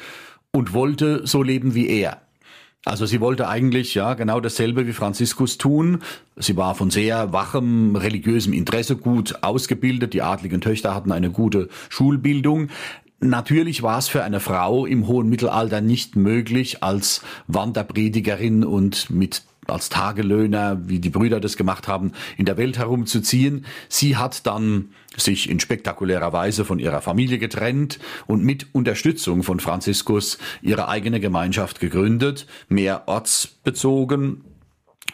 und 0.50 0.72
wollte 0.72 1.28
so 1.28 1.44
leben 1.44 1.76
wie 1.76 1.88
er. 1.88 2.22
Also 2.86 3.04
sie 3.04 3.20
wollte 3.20 3.48
eigentlich 3.48 3.96
ja 3.96 4.14
genau 4.14 4.38
dasselbe 4.38 4.86
wie 4.86 4.92
Franziskus 4.92 5.58
tun. 5.58 6.02
Sie 6.36 6.56
war 6.56 6.76
von 6.76 6.90
sehr 6.90 7.32
wachem 7.32 7.96
religiösem 7.96 8.52
Interesse 8.52 8.94
gut 8.96 9.42
ausgebildet. 9.42 10.14
Die 10.14 10.22
adligen 10.22 10.60
Töchter 10.60 10.94
hatten 10.94 11.10
eine 11.10 11.30
gute 11.30 11.68
Schulbildung. 11.88 12.68
Natürlich 13.18 13.82
war 13.82 13.98
es 13.98 14.06
für 14.06 14.22
eine 14.22 14.38
Frau 14.38 14.86
im 14.86 15.08
hohen 15.08 15.28
Mittelalter 15.28 15.80
nicht 15.80 16.14
möglich, 16.14 16.84
als 16.84 17.22
Wanderpredigerin 17.48 18.64
und 18.64 19.10
mit 19.10 19.42
als 19.68 19.88
Tagelöhner, 19.88 20.80
wie 20.88 20.98
die 20.98 21.10
Brüder 21.10 21.40
das 21.40 21.56
gemacht 21.56 21.88
haben, 21.88 22.12
in 22.36 22.44
der 22.44 22.56
Welt 22.56 22.78
herumzuziehen. 22.78 23.66
Sie 23.88 24.16
hat 24.16 24.46
dann 24.46 24.90
sich 25.16 25.48
in 25.48 25.60
spektakulärer 25.60 26.32
Weise 26.32 26.64
von 26.64 26.78
ihrer 26.78 27.00
Familie 27.00 27.38
getrennt 27.38 27.98
und 28.26 28.44
mit 28.44 28.66
Unterstützung 28.72 29.42
von 29.42 29.60
Franziskus 29.60 30.38
ihre 30.62 30.88
eigene 30.88 31.20
Gemeinschaft 31.20 31.80
gegründet, 31.80 32.46
mehr 32.68 33.04
ortsbezogen, 33.06 34.44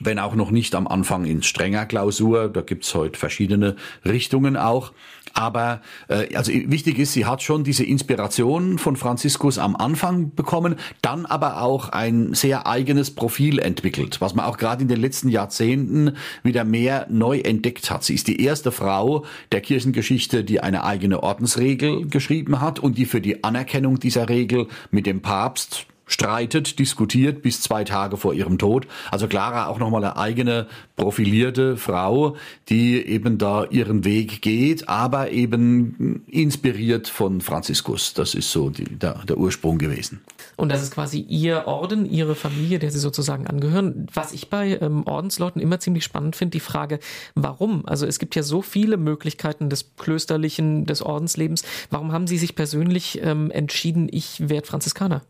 wenn 0.01 0.19
auch 0.19 0.35
noch 0.35 0.51
nicht 0.51 0.75
am 0.75 0.87
Anfang 0.87 1.25
in 1.25 1.43
strenger 1.43 1.87
Klausur. 1.87 2.49
Da 2.49 2.63
gibt's 2.63 2.95
heute 2.95 3.19
verschiedene 3.19 3.77
Richtungen 4.05 4.57
auch. 4.57 4.93
Aber 5.35 5.81
äh, 6.09 6.35
also 6.35 6.53
wichtig 6.53 6.99
ist, 6.99 7.13
sie 7.13 7.25
hat 7.25 7.43
schon 7.43 7.65
diese 7.65 7.85
Inspiration 7.85 8.79
von 8.79 8.97
Franziskus 8.97 9.59
am 9.59 9.77
Anfang 9.77 10.35
bekommen, 10.35 10.77
dann 11.01 11.27
aber 11.27 11.63
auch 11.63 11.89
ein 11.89 12.35
sehr 12.35 12.67
eigenes 12.67 13.15
Profil 13.15 13.59
entwickelt, 13.59 14.21
was 14.21 14.35
man 14.35 14.45
auch 14.45 14.59
gerade 14.59 14.83
in 14.83 14.89
den 14.89 15.01
letzten 15.01 15.29
Jahrzehnten 15.29 16.17
wieder 16.43 16.65
mehr 16.65 17.07
neu 17.09 17.39
entdeckt 17.39 17.91
hat. 17.91 18.05
Sie 18.05 18.15
ist 18.15 18.29
die 18.29 18.43
erste 18.43 18.73
Frau 18.73 19.25
der 19.53 19.61
Kirchengeschichte, 19.61 20.45
die 20.45 20.61
eine 20.61 20.85
eigene 20.85 21.23
Ordensregel 21.23 22.09
geschrieben 22.09 22.61
hat 22.61 22.79
und 22.79 22.99
die 22.99 23.07
für 23.07 23.21
die 23.21 23.45
Anerkennung 23.45 23.99
dieser 23.99 24.29
Regel 24.29 24.67
mit 24.91 25.07
dem 25.07 25.23
Papst 25.23 25.87
streitet, 26.13 26.79
diskutiert 26.79 27.43
bis 27.43 27.61
zwei 27.61 27.85
Tage 27.85 28.17
vor 28.17 28.35
ihrem 28.35 28.59
Tod. 28.59 28.87
Also 29.11 29.27
Clara 29.27 29.67
auch 29.67 29.79
nochmal 29.79 30.05
eine 30.05 30.17
eigene 30.17 30.67
profilierte 30.97 31.77
Frau, 31.77 32.37
die 32.69 33.05
eben 33.05 33.39
da 33.39 33.65
ihren 33.65 34.05
Weg 34.05 34.43
geht, 34.43 34.89
aber 34.89 35.31
eben 35.31 36.23
inspiriert 36.29 37.09
von 37.09 37.41
Franziskus. 37.41 38.15
Das 38.15 38.35
ist 38.35 38.53
so 38.53 38.71
die, 38.71 38.85
der, 38.85 39.25
der 39.27 39.39
Ursprung 39.39 39.79
gewesen. 39.79 40.21
Und 40.57 40.71
das 40.71 40.83
ist 40.83 40.93
quasi 40.93 41.21
ihr 41.21 41.67
Orden, 41.67 42.05
ihre 42.09 42.35
Familie, 42.35 42.79
der 42.79 42.91
sie 42.91 42.99
sozusagen 42.99 43.47
angehören. 43.47 44.07
Was 44.13 44.33
ich 44.33 44.51
bei 44.51 44.79
ähm, 44.81 45.07
Ordensleuten 45.07 45.61
immer 45.61 45.81
ziemlich 45.81 46.05
spannend 46.05 46.37
finde, 46.37 46.53
die 46.53 46.61
Frage, 46.61 46.99
warum? 47.35 47.87
Also 47.87 48.07
es 48.07 48.19
gibt 48.19 48.37
ja 48.37 48.43
so 48.43 48.61
viele 48.61 48.97
Möglichkeiten 48.97 49.71
des 49.71 49.97
klösterlichen, 49.97 50.85
des 50.85 51.03
Ordenslebens. 51.03 51.63
Warum 51.91 52.13
haben 52.13 52.27
Sie 52.27 52.39
sich 52.39 52.55
persönlich 52.55 53.21
ähm, 53.23 53.51
entschieden, 53.51 54.09
ich 54.11 54.49
werde 54.49 54.67
Franziskaner? 54.67 55.23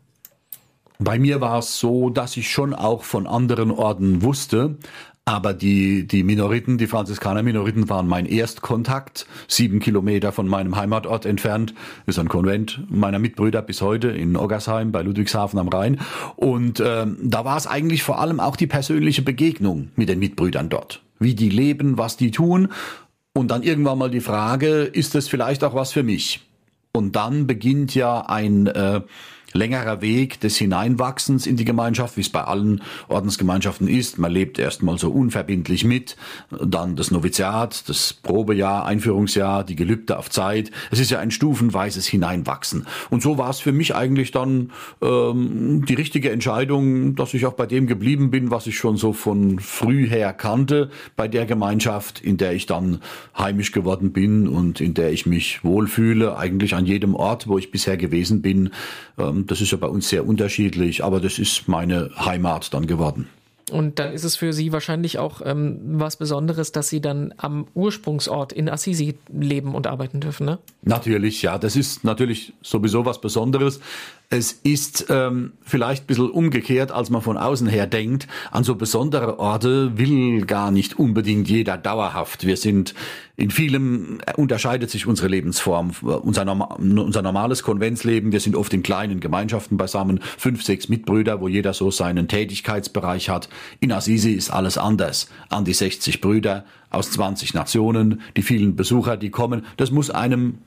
Bei 0.99 1.19
mir 1.19 1.41
war 1.41 1.59
es 1.59 1.79
so, 1.79 2.09
dass 2.09 2.37
ich 2.37 2.49
schon 2.49 2.73
auch 2.73 3.03
von 3.03 3.27
anderen 3.27 3.71
Orden 3.71 4.21
wusste, 4.21 4.77
aber 5.25 5.53
die, 5.53 6.05
die 6.05 6.23
Minoriten, 6.23 6.77
die 6.77 6.87
Franziskaner-Minoriten 6.87 7.87
waren 7.87 8.07
mein 8.07 8.25
Erstkontakt, 8.25 9.25
sieben 9.47 9.79
Kilometer 9.79 10.33
von 10.33 10.49
meinem 10.49 10.75
Heimatort 10.75 11.25
entfernt, 11.25 11.73
ist 12.05 12.19
ein 12.19 12.27
Konvent 12.27 12.83
meiner 12.89 13.19
Mitbrüder 13.19 13.61
bis 13.61 13.81
heute 13.81 14.09
in 14.09 14.35
Oggersheim 14.35 14.91
bei 14.91 15.01
Ludwigshafen 15.01 15.59
am 15.59 15.69
Rhein. 15.69 16.01
Und 16.35 16.81
äh, 16.81 17.05
da 17.21 17.45
war 17.45 17.55
es 17.55 17.67
eigentlich 17.67 18.03
vor 18.03 18.19
allem 18.19 18.41
auch 18.41 18.57
die 18.57 18.67
persönliche 18.67 19.21
Begegnung 19.21 19.91
mit 19.95 20.09
den 20.09 20.19
Mitbrüdern 20.19 20.67
dort. 20.67 21.01
Wie 21.19 21.35
die 21.35 21.49
leben, 21.49 21.97
was 21.97 22.17
die 22.17 22.31
tun. 22.31 22.67
Und 23.33 23.49
dann 23.49 23.63
irgendwann 23.63 23.97
mal 23.97 24.11
die 24.11 24.19
Frage, 24.19 24.83
ist 24.83 25.15
es 25.15 25.29
vielleicht 25.29 25.63
auch 25.63 25.73
was 25.73 25.93
für 25.93 26.03
mich? 26.03 26.41
Und 26.91 27.15
dann 27.15 27.47
beginnt 27.47 27.95
ja 27.95 28.25
ein 28.27 28.67
äh, 28.67 28.99
längerer 29.53 30.01
Weg 30.01 30.39
des 30.39 30.57
Hineinwachsens 30.57 31.47
in 31.47 31.55
die 31.55 31.65
Gemeinschaft, 31.65 32.17
wie 32.17 32.21
es 32.21 32.29
bei 32.29 32.43
allen 32.43 32.81
Ordensgemeinschaften 33.07 33.87
ist. 33.87 34.17
Man 34.17 34.31
lebt 34.31 34.59
erstmal 34.59 34.97
so 34.97 35.09
unverbindlich 35.09 35.85
mit, 35.85 36.17
dann 36.49 36.95
das 36.95 37.11
Noviziat, 37.11 37.87
das 37.87 38.13
Probejahr, 38.13 38.85
Einführungsjahr, 38.85 39.63
die 39.63 39.75
Gelübde 39.75 40.17
auf 40.17 40.29
Zeit. 40.29 40.71
Es 40.91 40.99
ist 40.99 41.11
ja 41.11 41.19
ein 41.19 41.31
stufenweises 41.31 42.07
Hineinwachsen. 42.07 42.87
Und 43.09 43.21
so 43.21 43.37
war 43.37 43.49
es 43.49 43.59
für 43.59 43.71
mich 43.71 43.95
eigentlich 43.95 44.31
dann 44.31 44.71
ähm, 45.01 45.85
die 45.87 45.93
richtige 45.93 46.31
Entscheidung, 46.31 47.15
dass 47.15 47.33
ich 47.33 47.45
auch 47.45 47.53
bei 47.53 47.65
dem 47.65 47.87
geblieben 47.87 48.31
bin, 48.31 48.51
was 48.51 48.67
ich 48.67 48.77
schon 48.77 48.97
so 48.97 49.13
von 49.13 49.59
früh 49.59 50.07
her 50.07 50.33
kannte, 50.33 50.89
bei 51.15 51.27
der 51.27 51.45
Gemeinschaft, 51.45 52.21
in 52.21 52.37
der 52.37 52.53
ich 52.53 52.65
dann 52.65 52.99
heimisch 53.37 53.71
geworden 53.71 54.11
bin 54.11 54.47
und 54.47 54.81
in 54.81 54.93
der 54.93 55.11
ich 55.11 55.25
mich 55.25 55.63
wohlfühle, 55.63 56.37
eigentlich 56.37 56.75
an 56.75 56.85
jedem 56.85 57.15
Ort, 57.15 57.47
wo 57.47 57.57
ich 57.57 57.71
bisher 57.71 57.97
gewesen 57.97 58.41
bin. 58.41 58.71
Ähm, 59.17 59.42
das 59.47 59.61
ist 59.61 59.71
ja 59.71 59.77
bei 59.77 59.87
uns 59.87 60.09
sehr 60.09 60.27
unterschiedlich, 60.27 61.03
aber 61.03 61.19
das 61.19 61.39
ist 61.39 61.67
meine 61.67 62.11
Heimat 62.17 62.73
dann 62.73 62.87
geworden. 62.87 63.27
Und 63.71 63.97
dann 63.97 64.13
ist 64.13 64.23
es 64.23 64.35
für 64.35 64.51
Sie 64.51 64.71
wahrscheinlich 64.71 65.17
auch 65.19 65.41
ähm, 65.43 65.79
was 65.83 66.17
Besonderes, 66.17 66.71
dass 66.71 66.89
Sie 66.89 67.01
dann 67.01 67.33
am 67.37 67.65
Ursprungsort 67.73 68.51
in 68.51 68.69
Assisi 68.69 69.15
leben 69.31 69.73
und 69.73 69.87
arbeiten 69.87 70.19
dürfen, 70.19 70.45
ne? 70.45 70.59
Natürlich, 70.83 71.41
ja. 71.41 71.57
Das 71.57 71.75
ist 71.75 72.03
natürlich 72.03 72.53
sowieso 72.61 73.05
was 73.05 73.21
Besonderes. 73.21 73.79
Es 74.29 74.51
ist 74.51 75.05
ähm, 75.09 75.53
vielleicht 75.61 76.03
ein 76.03 76.07
bisschen 76.07 76.31
umgekehrt, 76.31 76.91
als 76.91 77.11
man 77.11 77.21
von 77.21 77.37
außen 77.37 77.67
her 77.67 77.85
denkt. 77.85 78.27
An 78.49 78.63
so 78.63 78.75
besondere 78.75 79.37
Orte 79.37 79.97
will 79.97 80.45
gar 80.45 80.71
nicht 80.71 80.97
unbedingt 80.97 81.47
jeder 81.47 81.77
dauerhaft. 81.77 82.45
Wir 82.45 82.57
sind 82.57 82.95
in 83.35 83.49
vielem 83.49 84.19
äh, 84.25 84.33
unterscheidet 84.35 84.89
sich 84.89 85.07
unsere 85.07 85.27
Lebensform, 85.27 85.91
unser, 86.01 86.45
unser 86.79 87.21
normales 87.21 87.63
Konventsleben. 87.63 88.31
Wir 88.31 88.39
sind 88.39 88.55
oft 88.55 88.73
in 88.73 88.83
kleinen 88.83 89.19
Gemeinschaften 89.19 89.77
beisammen, 89.77 90.19
fünf, 90.37 90.63
sechs 90.63 90.89
Mitbrüder, 90.89 91.41
wo 91.41 91.47
jeder 91.47 91.73
so 91.73 91.91
seinen 91.91 92.27
Tätigkeitsbereich 92.27 93.29
hat. 93.29 93.49
In 93.79 93.91
Assisi 93.91 94.33
ist 94.33 94.51
alles 94.51 94.77
anders. 94.77 95.29
An 95.49 95.65
die 95.65 95.73
60 95.73 96.21
Brüder 96.21 96.65
aus 96.93 97.11
20 97.11 97.53
Nationen, 97.53 98.21
die 98.37 98.41
vielen 98.41 98.75
Besucher, 98.75 99.17
die 99.17 99.29
kommen. 99.29 99.65
Das 99.77 99.91
muss 99.91 100.09
einem 100.09 100.59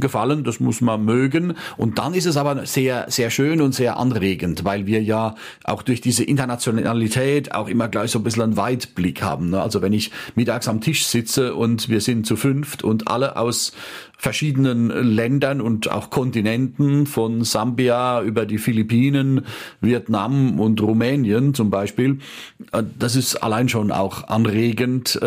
gefallen, 0.00 0.44
das 0.44 0.60
muss 0.60 0.80
man 0.80 1.04
mögen. 1.04 1.54
Und 1.76 1.98
dann 1.98 2.14
ist 2.14 2.26
es 2.26 2.36
aber 2.36 2.66
sehr, 2.66 3.06
sehr 3.08 3.30
schön 3.30 3.60
und 3.60 3.74
sehr 3.74 3.96
anregend, 3.96 4.64
weil 4.64 4.86
wir 4.86 5.02
ja 5.02 5.34
auch 5.64 5.82
durch 5.82 6.00
diese 6.00 6.24
Internationalität 6.24 7.54
auch 7.54 7.68
immer 7.68 7.88
gleich 7.88 8.10
so 8.10 8.18
ein 8.18 8.22
bisschen 8.22 8.42
einen 8.42 8.56
Weitblick 8.56 9.22
haben. 9.22 9.50
Ne? 9.50 9.60
Also 9.60 9.82
wenn 9.82 9.92
ich 9.92 10.10
mittags 10.34 10.68
am 10.68 10.80
Tisch 10.80 11.06
sitze 11.06 11.54
und 11.54 11.88
wir 11.88 12.00
sind 12.00 12.26
zu 12.26 12.36
fünft 12.36 12.82
und 12.82 13.08
alle 13.08 13.36
aus 13.36 13.72
verschiedenen 14.16 14.88
Ländern 14.88 15.60
und 15.60 15.90
auch 15.90 16.10
Kontinenten, 16.10 17.06
von 17.06 17.44
Sambia 17.44 18.20
über 18.22 18.46
die 18.46 18.58
Philippinen, 18.58 19.46
Vietnam 19.80 20.58
und 20.58 20.82
Rumänien 20.82 21.54
zum 21.54 21.70
Beispiel. 21.70 22.18
Äh, 22.72 22.82
das 22.98 23.14
ist 23.14 23.36
allein 23.36 23.68
schon 23.68 23.92
auch 23.92 24.28
anregend. 24.28 25.20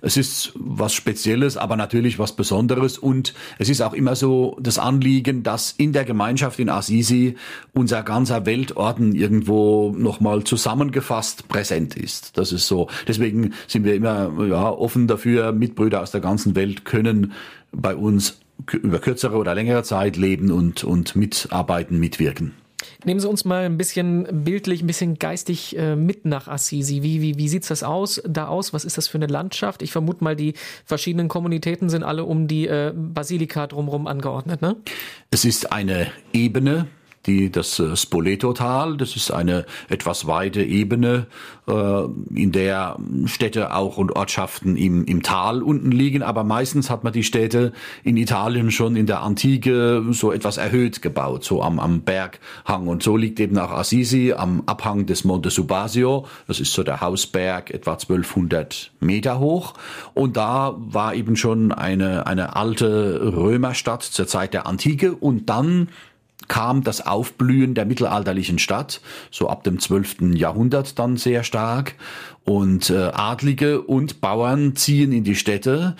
Es 0.00 0.16
ist 0.16 0.52
was 0.54 0.94
Spezielles, 0.94 1.56
aber 1.56 1.76
natürlich 1.76 2.18
was 2.18 2.32
Besonderes 2.32 2.98
und 2.98 3.34
es 3.58 3.68
ist 3.68 3.80
auch 3.80 3.92
immer 3.92 4.16
so 4.16 4.56
das 4.60 4.78
Anliegen, 4.78 5.42
dass 5.42 5.72
in 5.72 5.92
der 5.92 6.04
Gemeinschaft 6.04 6.58
in 6.58 6.68
Assisi 6.68 7.36
unser 7.72 8.02
ganzer 8.02 8.46
Weltorden 8.46 9.14
irgendwo 9.14 9.94
nochmal 9.96 10.44
zusammengefasst 10.44 11.48
präsent 11.48 11.96
ist. 11.96 12.36
Das 12.38 12.52
ist 12.52 12.66
so. 12.66 12.88
Deswegen 13.08 13.54
sind 13.66 13.84
wir 13.84 13.94
immer 13.94 14.32
ja, 14.46 14.70
offen 14.70 15.06
dafür, 15.06 15.52
Mitbrüder 15.52 16.02
aus 16.02 16.10
der 16.10 16.20
ganzen 16.20 16.54
Welt 16.54 16.84
können 16.84 17.32
bei 17.72 17.94
uns 17.94 18.40
über 18.72 18.98
kürzere 18.98 19.36
oder 19.36 19.54
längere 19.54 19.82
Zeit 19.82 20.16
leben 20.16 20.50
und, 20.50 20.84
und 20.84 21.16
mitarbeiten, 21.16 21.98
mitwirken. 21.98 22.54
Nehmen 23.04 23.20
Sie 23.20 23.28
uns 23.28 23.44
mal 23.44 23.64
ein 23.64 23.76
bisschen 23.76 24.44
bildlich, 24.44 24.82
ein 24.82 24.86
bisschen 24.86 25.18
geistig 25.18 25.76
äh, 25.76 25.96
mit 25.96 26.24
nach 26.24 26.48
Assisi. 26.48 27.02
Wie, 27.02 27.20
wie, 27.20 27.38
wie 27.38 27.48
sieht's 27.48 27.68
das 27.68 27.82
aus, 27.82 28.22
da 28.26 28.48
aus? 28.48 28.72
Was 28.72 28.84
ist 28.84 28.98
das 28.98 29.08
für 29.08 29.18
eine 29.18 29.26
Landschaft? 29.26 29.82
Ich 29.82 29.92
vermute 29.92 30.22
mal, 30.24 30.36
die 30.36 30.54
verschiedenen 30.84 31.28
Kommunitäten 31.28 31.88
sind 31.88 32.02
alle 32.02 32.24
um 32.24 32.48
die 32.48 32.66
äh, 32.66 32.92
Basilika 32.94 33.66
drumherum 33.66 34.06
angeordnet, 34.06 34.62
ne? 34.62 34.76
Es 35.30 35.44
ist 35.44 35.72
eine 35.72 36.08
Ebene, 36.32 36.86
die, 37.26 37.50
das 37.50 37.78
äh, 37.78 37.96
Spoleto-Tal. 37.96 38.96
Das 38.96 39.16
ist 39.16 39.30
eine 39.30 39.66
etwas 39.88 40.26
weite 40.26 40.62
Ebene, 40.62 41.26
äh, 41.66 42.04
in 42.34 42.52
der 42.52 42.96
Städte 43.26 43.74
auch 43.74 43.96
und 43.96 44.14
Ortschaften 44.14 44.76
im, 44.76 45.04
im 45.04 45.22
Tal 45.22 45.62
unten 45.62 45.90
liegen. 45.90 46.22
Aber 46.22 46.44
meistens 46.44 46.90
hat 46.90 47.04
man 47.04 47.12
die 47.12 47.24
Städte 47.24 47.72
in 48.02 48.16
Italien 48.16 48.70
schon 48.70 48.96
in 48.96 49.06
der 49.06 49.22
Antike 49.22 50.04
so 50.10 50.32
etwas 50.32 50.56
erhöht 50.56 51.02
gebaut, 51.02 51.44
so 51.44 51.62
am, 51.62 51.80
am 51.80 52.02
Berghang. 52.02 52.86
Und 52.86 53.02
so 53.02 53.16
liegt 53.16 53.40
eben 53.40 53.58
auch 53.58 53.70
Assisi 53.70 54.32
am 54.32 54.62
Abhang 54.66 55.06
des 55.06 55.24
Monte 55.24 55.50
Subasio. 55.50 56.26
Das 56.46 56.60
ist 56.60 56.72
so 56.72 56.82
der 56.82 57.00
Hausberg, 57.00 57.70
etwa 57.70 57.92
1200 57.92 58.92
Meter 59.00 59.38
hoch. 59.38 59.74
Und 60.12 60.36
da 60.36 60.74
war 60.76 61.14
eben 61.14 61.36
schon 61.36 61.72
eine, 61.72 62.26
eine 62.26 62.56
alte 62.56 63.20
Römerstadt 63.34 64.02
zur 64.02 64.26
Zeit 64.26 64.54
der 64.54 64.66
Antike 64.66 65.14
und 65.14 65.48
dann 65.48 65.88
kam 66.48 66.84
das 66.84 67.06
Aufblühen 67.06 67.74
der 67.74 67.86
mittelalterlichen 67.86 68.58
Stadt, 68.58 69.00
so 69.30 69.48
ab 69.48 69.64
dem 69.64 69.78
12. 69.78 70.34
Jahrhundert 70.34 70.98
dann 70.98 71.16
sehr 71.16 71.42
stark. 71.42 71.94
Und 72.44 72.90
äh, 72.90 73.10
Adlige 73.14 73.80
und 73.80 74.20
Bauern 74.20 74.76
ziehen 74.76 75.12
in 75.12 75.24
die 75.24 75.36
Städte. 75.36 75.96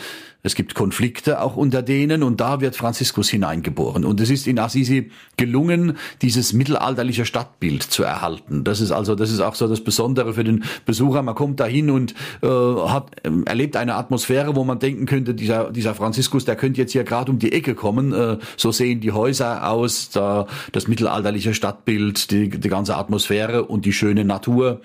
Es 0.46 0.54
gibt 0.54 0.74
Konflikte 0.74 1.40
auch 1.40 1.56
unter 1.56 1.80
denen 1.80 2.22
und 2.22 2.38
da 2.38 2.60
wird 2.60 2.76
Franziskus 2.76 3.30
hineingeboren. 3.30 4.04
Und 4.04 4.20
es 4.20 4.28
ist 4.28 4.46
in 4.46 4.58
Assisi 4.58 5.10
gelungen, 5.38 5.96
dieses 6.20 6.52
mittelalterliche 6.52 7.24
Stadtbild 7.24 7.82
zu 7.82 8.02
erhalten. 8.02 8.62
Das 8.62 8.82
ist 8.82 8.92
also, 8.92 9.14
das 9.14 9.30
ist 9.30 9.40
auch 9.40 9.54
so 9.54 9.66
das 9.66 9.80
Besondere 9.80 10.34
für 10.34 10.44
den 10.44 10.64
Besucher. 10.84 11.22
Man 11.22 11.34
kommt 11.34 11.60
dahin 11.60 11.88
und 11.88 12.14
äh, 12.42 12.46
hat, 12.46 13.16
äh, 13.24 13.30
erlebt 13.46 13.74
eine 13.78 13.94
Atmosphäre, 13.94 14.54
wo 14.54 14.64
man 14.64 14.78
denken 14.78 15.06
könnte, 15.06 15.34
dieser, 15.34 15.72
dieser 15.72 15.94
Franziskus, 15.94 16.44
der 16.44 16.56
könnte 16.56 16.78
jetzt 16.78 16.92
hier 16.92 17.04
gerade 17.04 17.32
um 17.32 17.38
die 17.38 17.52
Ecke 17.52 17.74
kommen. 17.74 18.12
Äh, 18.12 18.36
so 18.58 18.70
sehen 18.70 19.00
die 19.00 19.12
Häuser 19.12 19.66
aus, 19.70 20.10
da, 20.10 20.46
das 20.72 20.88
mittelalterliche 20.88 21.54
Stadtbild, 21.54 22.30
die, 22.30 22.50
die 22.50 22.68
ganze 22.68 22.96
Atmosphäre 22.98 23.64
und 23.64 23.86
die 23.86 23.94
schöne 23.94 24.26
Natur 24.26 24.82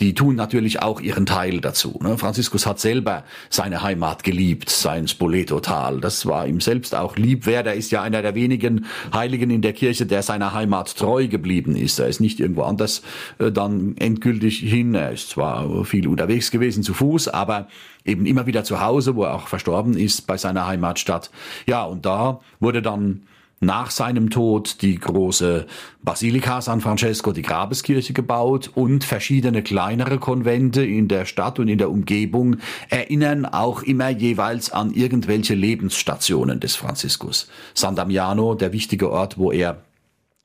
die 0.00 0.14
tun 0.14 0.36
natürlich 0.36 0.80
auch 0.80 1.00
ihren 1.00 1.26
Teil 1.26 1.60
dazu. 1.60 1.98
Ne? 2.02 2.16
Franziskus 2.18 2.66
hat 2.66 2.78
selber 2.78 3.24
seine 3.50 3.82
Heimat 3.82 4.22
geliebt, 4.22 4.70
sein 4.70 5.08
Spoleto-Tal. 5.08 6.00
Das 6.00 6.24
war 6.26 6.46
ihm 6.46 6.60
selbst 6.60 6.94
auch 6.94 7.16
lieb. 7.16 7.46
Wer, 7.46 7.64
der 7.64 7.74
ist 7.74 7.90
ja 7.90 8.02
einer 8.02 8.22
der 8.22 8.36
wenigen 8.36 8.86
Heiligen 9.12 9.50
in 9.50 9.60
der 9.60 9.72
Kirche, 9.72 10.06
der 10.06 10.22
seiner 10.22 10.54
Heimat 10.54 10.96
treu 10.96 11.26
geblieben 11.26 11.74
ist. 11.74 11.98
Er 11.98 12.06
ist 12.06 12.20
nicht 12.20 12.38
irgendwo 12.38 12.62
anders 12.62 13.02
äh, 13.38 13.50
dann 13.50 13.96
endgültig 13.96 14.60
hin. 14.60 14.94
Er 14.94 15.10
ist 15.10 15.30
zwar 15.30 15.84
viel 15.84 16.06
unterwegs 16.06 16.52
gewesen 16.52 16.84
zu 16.84 16.94
Fuß, 16.94 17.26
aber 17.28 17.66
eben 18.04 18.24
immer 18.24 18.46
wieder 18.46 18.62
zu 18.62 18.80
Hause, 18.80 19.16
wo 19.16 19.24
er 19.24 19.34
auch 19.34 19.48
verstorben 19.48 19.96
ist, 19.96 20.28
bei 20.28 20.36
seiner 20.36 20.68
Heimatstadt. 20.68 21.30
Ja, 21.66 21.82
und 21.82 22.06
da 22.06 22.40
wurde 22.60 22.82
dann 22.82 23.22
nach 23.60 23.90
seinem 23.90 24.30
Tod 24.30 24.82
die 24.82 24.98
große 24.98 25.66
Basilika 26.02 26.60
San 26.60 26.80
Francesco, 26.80 27.32
die 27.32 27.42
Grabeskirche 27.42 28.12
gebaut 28.12 28.70
und 28.74 29.04
verschiedene 29.04 29.62
kleinere 29.62 30.18
Konvente 30.18 30.84
in 30.84 31.08
der 31.08 31.24
Stadt 31.24 31.58
und 31.58 31.68
in 31.68 31.78
der 31.78 31.90
Umgebung 31.90 32.58
erinnern 32.88 33.44
auch 33.44 33.82
immer 33.82 34.08
jeweils 34.08 34.70
an 34.70 34.92
irgendwelche 34.92 35.54
Lebensstationen 35.54 36.60
des 36.60 36.76
Franziskus. 36.76 37.48
San 37.74 37.96
Damiano, 37.96 38.54
der 38.54 38.72
wichtige 38.72 39.10
Ort, 39.10 39.38
wo 39.38 39.50
er 39.50 39.82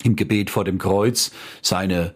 im 0.03 0.15
Gebet 0.15 0.49
vor 0.49 0.65
dem 0.65 0.79
Kreuz 0.79 1.31
seine 1.61 2.13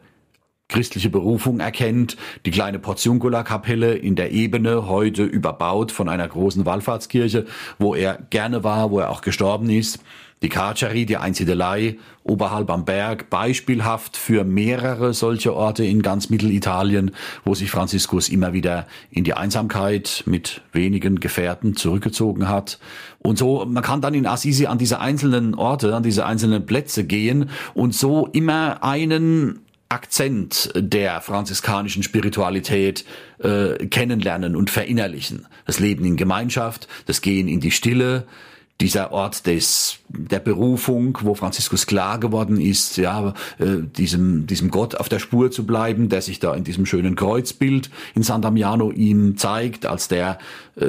christliche 0.70 1.10
Berufung 1.10 1.60
erkennt, 1.60 2.18
die 2.46 2.52
kleine 2.52 2.80
Portiuncula-Kapelle 2.80 3.96
in 3.96 4.16
der 4.16 4.32
Ebene, 4.32 4.88
heute 4.88 5.24
überbaut 5.24 5.92
von 5.92 6.10
einer 6.10 6.28
großen 6.28 6.66
Wallfahrtskirche, 6.66 7.46
wo 7.80 7.96
er 7.96 8.20
gerne 8.30 8.64
war, 8.64 8.92
wo 8.92 9.00
er 9.00 9.10
auch 9.10 9.22
gestorben 9.22 9.70
ist. 9.70 10.00
Die 10.44 10.50
Carceri, 10.50 11.08
die 11.08 11.18
Einsiedelei, 11.18 11.98
oberhalb 12.24 12.70
am 12.70 12.86
Berg, 12.86 13.32
beispielhaft 13.32 14.16
für 14.18 14.44
mehrere 14.44 15.16
solche 15.16 15.56
Orte 15.56 15.84
in 15.84 16.04
ganz 16.04 16.30
Mittelitalien, 16.30 17.12
wo 17.44 17.56
sich 17.56 17.72
Franziskus 17.72 18.30
immer 18.30 18.54
wieder 18.54 18.86
in 19.10 19.24
die 19.24 19.34
Einsamkeit 19.34 20.24
mit 20.28 20.62
wenigen 20.74 21.20
Gefährten 21.20 21.76
zurückgezogen 21.76 22.48
hat. 22.48 22.78
Und 23.18 23.40
so, 23.40 23.66
man 23.66 23.82
kann 23.82 24.02
dann 24.02 24.14
in 24.14 24.28
Assisi 24.28 24.68
an 24.68 24.78
diese 24.78 25.00
einzelnen 25.00 25.56
Orte, 25.56 25.96
an 25.96 26.04
diese 26.04 26.26
einzelnen 26.28 26.68
Plätze 26.68 27.04
gehen 27.04 27.50
und 27.74 27.96
so 27.96 28.28
immer 28.28 28.84
einen 28.84 29.62
Akzent 29.90 30.72
der 30.76 31.22
franziskanischen 31.22 32.04
Spiritualität 32.04 33.06
äh, 33.40 33.88
kennenlernen 33.88 34.56
und 34.56 34.70
verinnerlichen. 34.70 35.48
Das 35.66 35.80
Leben 35.80 36.06
in 36.06 36.18
Gemeinschaft, 36.18 36.88
das 37.06 37.22
Gehen 37.22 37.48
in 37.48 37.60
die 37.60 37.72
Stille, 37.72 38.28
dieser 38.82 39.12
Ort 39.12 39.48
des 39.48 40.00
der 40.10 40.40
Berufung, 40.40 41.18
wo 41.22 41.34
Franziskus 41.34 41.88
klar 41.88 42.20
geworden 42.20 42.62
ist, 42.62 42.98
ja, 42.98 43.34
äh, 43.58 43.78
diesem 43.98 44.46
diesem 44.46 44.70
Gott 44.72 44.96
auf 44.96 45.10
der 45.10 45.20
Spur 45.20 45.52
zu 45.52 45.66
bleiben, 45.66 46.10
der 46.10 46.22
sich 46.22 46.40
da 46.40 46.54
in 46.54 46.64
diesem 46.64 46.86
schönen 46.86 47.16
Kreuzbild 47.16 47.90
in 48.14 48.24
San 48.24 48.42
Damiano 48.42 48.92
ihm 48.92 49.38
zeigt, 49.38 49.86
als 49.86 50.08
der 50.08 50.38
äh, 50.76 50.86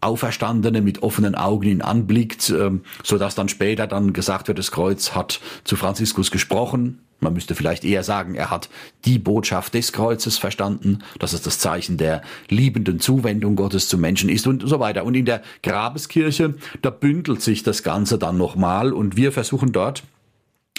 Auferstandene 0.00 0.80
mit 0.80 1.02
offenen 1.02 1.34
Augen 1.34 1.68
ihn 1.68 1.82
anblickt, 1.82 2.50
äh, 2.50 2.70
so 3.04 3.18
dass 3.18 3.34
dann 3.34 3.48
später 3.48 3.86
dann 3.86 4.12
gesagt 4.12 4.48
wird, 4.48 4.58
das 4.58 4.72
Kreuz 4.72 5.14
hat 5.14 5.40
zu 5.64 5.76
Franziskus 5.76 6.30
gesprochen, 6.30 6.98
man 7.20 7.32
müsste 7.32 7.54
vielleicht 7.54 7.84
eher 7.84 8.02
sagen, 8.02 8.34
er 8.34 8.50
hat 8.50 8.68
die 9.04 9.18
Botschaft 9.18 9.74
des 9.74 9.92
Kreuzes 9.92 10.38
verstanden, 10.38 11.00
dass 11.18 11.32
es 11.32 11.42
das 11.42 11.58
Zeichen 11.58 11.96
der 11.96 12.22
liebenden 12.48 13.00
Zuwendung 13.00 13.56
Gottes 13.56 13.88
zum 13.88 14.00
Menschen 14.00 14.28
ist 14.28 14.46
und 14.46 14.66
so 14.66 14.80
weiter. 14.80 15.04
Und 15.04 15.14
in 15.14 15.24
der 15.24 15.42
Grabeskirche, 15.62 16.54
da 16.82 16.90
bündelt 16.90 17.42
sich 17.42 17.62
das 17.62 17.82
Ganze 17.82 18.18
dann 18.18 18.38
nochmal 18.38 18.92
und 18.92 19.16
wir 19.16 19.32
versuchen 19.32 19.72
dort 19.72 20.02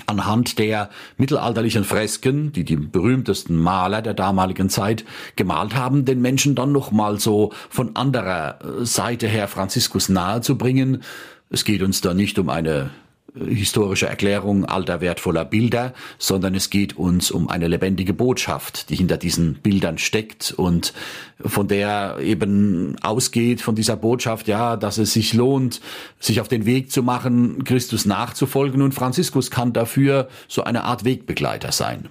anhand 0.05 0.57
der 0.57 0.89
mittelalterlichen 1.17 1.83
Fresken, 1.83 2.51
die 2.53 2.63
die 2.63 2.75
berühmtesten 2.75 3.55
Maler 3.55 4.01
der 4.01 4.13
damaligen 4.13 4.69
Zeit 4.69 5.05
gemalt 5.35 5.75
haben, 5.75 6.05
den 6.05 6.21
Menschen 6.21 6.55
dann 6.55 6.71
nochmal 6.71 7.19
so 7.19 7.51
von 7.69 7.95
anderer 7.95 8.59
Seite 8.79 9.27
her 9.27 9.47
Franziskus 9.47 10.09
nahezubringen. 10.09 11.03
Es 11.49 11.65
geht 11.65 11.81
uns 11.81 12.01
da 12.01 12.13
nicht 12.13 12.39
um 12.39 12.49
eine 12.49 12.91
historische 13.33 14.07
Erklärung 14.07 14.65
alter 14.65 15.01
wertvoller 15.01 15.45
Bilder, 15.45 15.93
sondern 16.17 16.55
es 16.55 16.69
geht 16.69 16.97
uns 16.97 17.31
um 17.31 17.49
eine 17.49 17.67
lebendige 17.67 18.13
Botschaft, 18.13 18.89
die 18.89 18.95
hinter 18.95 19.17
diesen 19.17 19.55
Bildern 19.55 19.97
steckt 19.97 20.51
und 20.51 20.93
von 21.39 21.67
der 21.67 22.17
eben 22.21 22.95
ausgeht, 23.01 23.61
von 23.61 23.75
dieser 23.75 23.95
Botschaft, 23.95 24.47
ja, 24.47 24.75
dass 24.75 24.97
es 24.97 25.13
sich 25.13 25.33
lohnt, 25.33 25.81
sich 26.19 26.41
auf 26.41 26.47
den 26.47 26.65
Weg 26.65 26.91
zu 26.91 27.03
machen, 27.03 27.63
Christus 27.63 28.05
nachzufolgen 28.05 28.81
und 28.81 28.93
Franziskus 28.93 29.49
kann 29.49 29.73
dafür 29.73 30.27
so 30.47 30.63
eine 30.63 30.83
Art 30.83 31.05
Wegbegleiter 31.05 31.71
sein. 31.71 32.09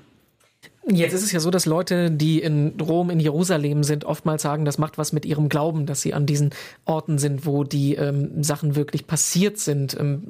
Jetzt 0.89 1.13
ist 1.13 1.23
es 1.23 1.33
ja 1.33 1.41
so, 1.41 1.51
dass 1.51 1.67
Leute, 1.67 2.11
die 2.11 2.41
in 2.41 2.81
Rom, 2.81 3.11
in 3.11 3.21
Jerusalem 3.21 3.85
sind, 3.85 4.05
oftmals 4.05 4.43
sagen, 4.43 4.65
das 4.65 4.79
macht 4.79 4.97
was 4.97 5.13
mit 5.13 5.27
ihrem 5.27 5.49
Glauben, 5.49 5.85
dass 5.85 6.01
sie 6.01 6.15
an 6.15 6.27
diesen 6.27 6.51
Orten 6.85 7.19
sind, 7.19 7.45
wo 7.45 7.65
die 7.65 7.95
ähm, 7.95 8.43
Sachen 8.43 8.77
wirklich 8.77 9.07
passiert 9.07 9.59
sind, 9.59 9.97
ähm, 10.01 10.23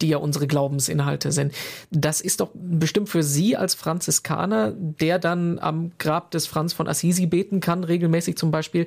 die 0.00 0.08
ja 0.08 0.18
unsere 0.18 0.46
Glaubensinhalte 0.46 1.32
sind. 1.32 1.52
Das 1.90 2.20
ist 2.20 2.40
doch 2.40 2.50
bestimmt 2.54 3.08
für 3.08 3.22
Sie 3.22 3.56
als 3.56 3.74
Franziskaner, 3.74 4.72
der 4.72 5.18
dann 5.18 5.58
am 5.58 5.92
Grab 5.98 6.30
des 6.30 6.46
Franz 6.46 6.72
von 6.72 6.88
Assisi 6.88 7.26
beten 7.26 7.60
kann, 7.60 7.84
regelmäßig 7.84 8.36
zum 8.36 8.50
Beispiel. 8.50 8.86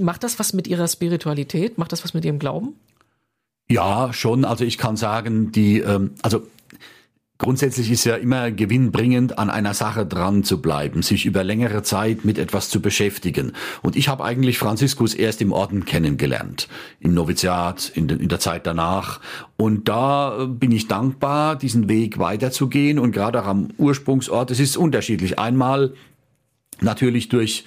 Macht 0.00 0.24
das 0.24 0.38
was 0.38 0.52
mit 0.52 0.66
Ihrer 0.66 0.88
Spiritualität? 0.88 1.78
Macht 1.78 1.92
das 1.92 2.04
was 2.04 2.14
mit 2.14 2.24
Ihrem 2.24 2.38
Glauben? 2.38 2.74
Ja, 3.68 4.12
schon. 4.12 4.44
Also 4.44 4.64
ich 4.64 4.78
kann 4.78 4.96
sagen, 4.96 5.52
die, 5.52 5.78
ähm, 5.78 6.12
also 6.22 6.46
Grundsätzlich 7.36 7.90
ist 7.90 8.04
ja 8.04 8.14
immer 8.14 8.52
gewinnbringend, 8.52 9.38
an 9.38 9.50
einer 9.50 9.74
Sache 9.74 10.06
dran 10.06 10.44
zu 10.44 10.62
bleiben, 10.62 11.02
sich 11.02 11.26
über 11.26 11.42
längere 11.42 11.82
Zeit 11.82 12.24
mit 12.24 12.38
etwas 12.38 12.68
zu 12.70 12.80
beschäftigen. 12.80 13.52
Und 13.82 13.96
ich 13.96 14.08
habe 14.08 14.22
eigentlich 14.22 14.56
Franziskus 14.56 15.14
erst 15.14 15.42
im 15.42 15.50
Orden 15.50 15.84
kennengelernt, 15.84 16.68
im 17.00 17.12
Noviziat, 17.12 17.90
in, 17.96 18.08
in 18.08 18.28
der 18.28 18.38
Zeit 18.38 18.68
danach. 18.68 19.20
Und 19.56 19.88
da 19.88 20.46
bin 20.48 20.70
ich 20.70 20.86
dankbar, 20.86 21.56
diesen 21.56 21.88
Weg 21.88 22.20
weiterzugehen. 22.20 23.00
Und 23.00 23.10
gerade 23.10 23.42
auch 23.42 23.48
am 23.48 23.68
Ursprungsort, 23.78 24.52
es 24.52 24.60
ist 24.60 24.76
unterschiedlich. 24.76 25.36
Einmal 25.36 25.94
natürlich 26.80 27.30
durch 27.30 27.64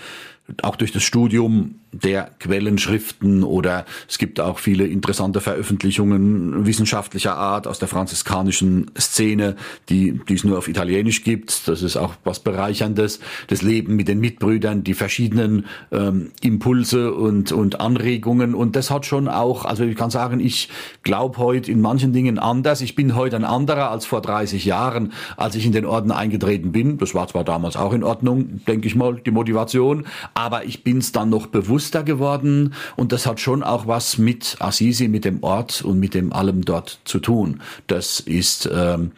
auch 0.61 0.75
durch 0.75 0.91
das 0.91 1.03
Studium 1.03 1.75
der 1.91 2.31
Quellenschriften 2.39 3.43
oder 3.43 3.85
es 4.07 4.17
gibt 4.17 4.39
auch 4.39 4.59
viele 4.59 4.85
interessante 4.85 5.41
Veröffentlichungen 5.41 6.65
wissenschaftlicher 6.65 7.35
Art 7.35 7.65
aus 7.65 7.79
der 7.79 7.87
franziskanischen 7.87 8.91
Szene, 8.97 9.55
die, 9.89 10.19
die 10.27 10.33
es 10.33 10.43
nur 10.43 10.57
auf 10.57 10.67
Italienisch 10.67 11.23
gibt. 11.23 11.67
Das 11.67 11.81
ist 11.81 11.97
auch 11.97 12.15
was 12.23 12.39
Bereicherndes. 12.39 13.19
Das 13.47 13.61
Leben 13.61 13.95
mit 13.95 14.07
den 14.07 14.19
Mitbrüdern, 14.19 14.83
die 14.83 14.93
verschiedenen 14.93 15.65
ähm, 15.91 16.31
Impulse 16.41 17.13
und, 17.13 17.51
und 17.51 17.79
Anregungen. 17.79 18.53
Und 18.53 18.75
das 18.75 18.91
hat 18.91 19.05
schon 19.05 19.27
auch, 19.27 19.65
also 19.65 19.83
ich 19.83 19.95
kann 19.95 20.09
sagen, 20.09 20.39
ich 20.39 20.69
glaube 21.03 21.37
heute 21.37 21.71
in 21.71 21.81
manchen 21.81 22.13
Dingen 22.13 22.37
anders. 22.37 22.81
Ich 22.81 22.95
bin 22.95 23.15
heute 23.15 23.37
ein 23.37 23.45
anderer 23.45 23.91
als 23.91 24.05
vor 24.05 24.21
30 24.21 24.65
Jahren, 24.65 25.13
als 25.35 25.55
ich 25.55 25.65
in 25.65 25.71
den 25.71 25.85
Orden 25.85 26.11
eingetreten 26.11 26.71
bin. 26.71 26.97
Das 26.97 27.15
war 27.15 27.27
zwar 27.27 27.43
damals 27.43 27.75
auch 27.75 27.93
in 27.93 28.03
Ordnung, 28.03 28.61
denke 28.65 28.87
ich 28.87 28.95
mal, 28.95 29.15
die 29.15 29.31
Motivation. 29.31 30.05
Aber 30.37 30.65
ich 30.65 30.83
bin 30.83 30.99
es 30.99 31.11
dann 31.11 31.31
noch 31.31 31.47
bewusster 31.47 32.03
geworden 32.03 32.75
und 32.95 33.11
das 33.11 33.25
hat 33.25 33.39
schon 33.39 33.63
auch 33.63 33.87
was 33.87 34.19
mit 34.19 34.57
Assisi, 34.59 35.07
mit 35.07 35.25
dem 35.25 35.41
Ort 35.41 35.81
und 35.81 35.99
mit 35.99 36.13
dem 36.13 36.31
allem 36.31 36.63
dort 36.63 36.99
zu 37.05 37.17
tun. 37.17 37.59
Das 37.87 38.19
ist 38.19 38.69
ähm, 38.71 39.13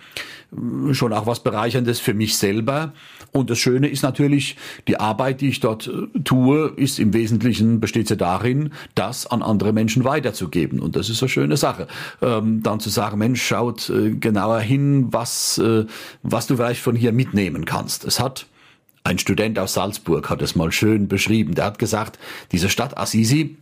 schon 0.94 1.12
auch 1.12 1.26
was 1.26 1.42
Bereicherndes 1.42 2.00
für 2.00 2.14
mich 2.14 2.38
selber. 2.38 2.94
Und 3.34 3.50
das 3.50 3.60
Schöne 3.60 3.90
ist 3.90 4.02
natürlich, 4.02 4.56
die 4.88 4.98
Arbeit, 4.98 5.42
die 5.42 5.50
ich 5.50 5.60
dort 5.60 5.88
äh, 5.88 6.20
tue, 6.24 6.72
ist 6.78 7.00
im 7.00 7.14
Wesentlichen, 7.14 7.82
besteht 7.82 8.08
sie 8.08 8.16
darin, 8.16 8.72
das 8.96 9.28
an 9.28 9.42
andere 9.42 9.74
Menschen 9.74 10.06
weiterzugeben. 10.06 10.80
Und 10.80 10.96
das 10.96 11.10
ist 11.10 11.22
eine 11.22 11.28
schöne 11.28 11.58
Sache. 11.58 11.88
Ähm, 12.22 12.64
dann 12.64 12.80
zu 12.80 12.90
sagen, 12.90 13.18
Mensch, 13.18 13.44
schaut 13.44 13.90
äh, 13.90 14.12
genauer 14.12 14.62
hin, 14.62 15.08
was, 15.12 15.58
äh, 15.58 15.86
was 16.24 16.48
du 16.48 16.56
vielleicht 16.56 16.82
von 16.82 16.96
hier 16.96 17.12
mitnehmen 17.12 17.66
kannst. 17.66 18.06
Es 18.06 18.22
hat 18.22 18.48
ein 19.10 19.18
Student 19.18 19.58
aus 19.58 19.74
Salzburg 19.74 20.30
hat 20.30 20.42
es 20.44 20.56
mal 20.56 20.72
schön 20.72 21.08
beschrieben. 21.08 21.56
Der 21.56 21.66
hat 21.66 21.80
gesagt, 21.80 22.20
diese 22.52 22.70
Stadt 22.70 22.98
Assisi, 22.98 23.58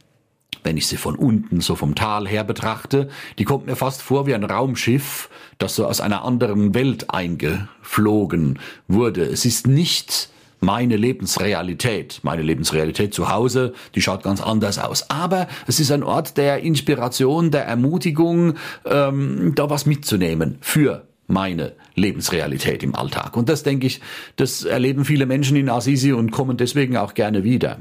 wenn 0.64 0.76
ich 0.76 0.88
sie 0.88 0.98
von 0.98 1.16
unten, 1.16 1.62
so 1.62 1.76
vom 1.76 1.96
Tal 1.96 2.28
her 2.28 2.44
betrachte, 2.44 3.08
die 3.40 3.46
kommt 3.46 3.66
mir 3.66 3.78
fast 3.78 4.02
vor 4.02 4.28
wie 4.28 4.36
ein 4.36 4.44
Raumschiff, 4.44 5.30
das 5.58 5.76
so 5.76 5.86
aus 5.86 6.02
einer 6.02 6.26
anderen 6.26 6.74
Welt 6.76 7.12
eingeflogen 7.12 8.60
wurde. 8.90 9.24
Es 9.24 9.46
ist 9.46 9.68
nicht 9.68 10.30
meine 10.60 10.98
Lebensrealität. 10.98 12.20
Meine 12.24 12.42
Lebensrealität 12.42 13.14
zu 13.14 13.30
Hause, 13.30 13.74
die 13.96 14.02
schaut 14.02 14.24
ganz 14.24 14.42
anders 14.42 14.80
aus. 14.80 15.10
Aber 15.10 15.48
es 15.66 15.80
ist 15.80 15.92
ein 15.92 16.04
Ort 16.04 16.36
der 16.36 16.60
Inspiration, 16.60 17.52
der 17.52 17.64
Ermutigung, 17.64 18.56
ähm, 18.84 19.54
da 19.56 19.70
was 19.70 19.86
mitzunehmen 19.86 20.58
für 20.60 21.07
meine 21.28 21.74
Lebensrealität 21.96 22.84
im 22.84 22.96
Alltag. 22.96 23.36
Und 23.38 23.50
das 23.50 23.63
denke 23.63 23.88
ich, 23.88 24.02
das 24.38 24.63
erleben 24.63 25.06
viele 25.06 25.26
Menschen 25.26 25.58
in 25.58 25.70
Assisi 25.70 26.13
und 26.13 26.32
kommen 26.32 26.58
deswegen 26.58 26.98
auch 26.98 27.13
gerne 27.13 27.44
wieder. 27.44 27.80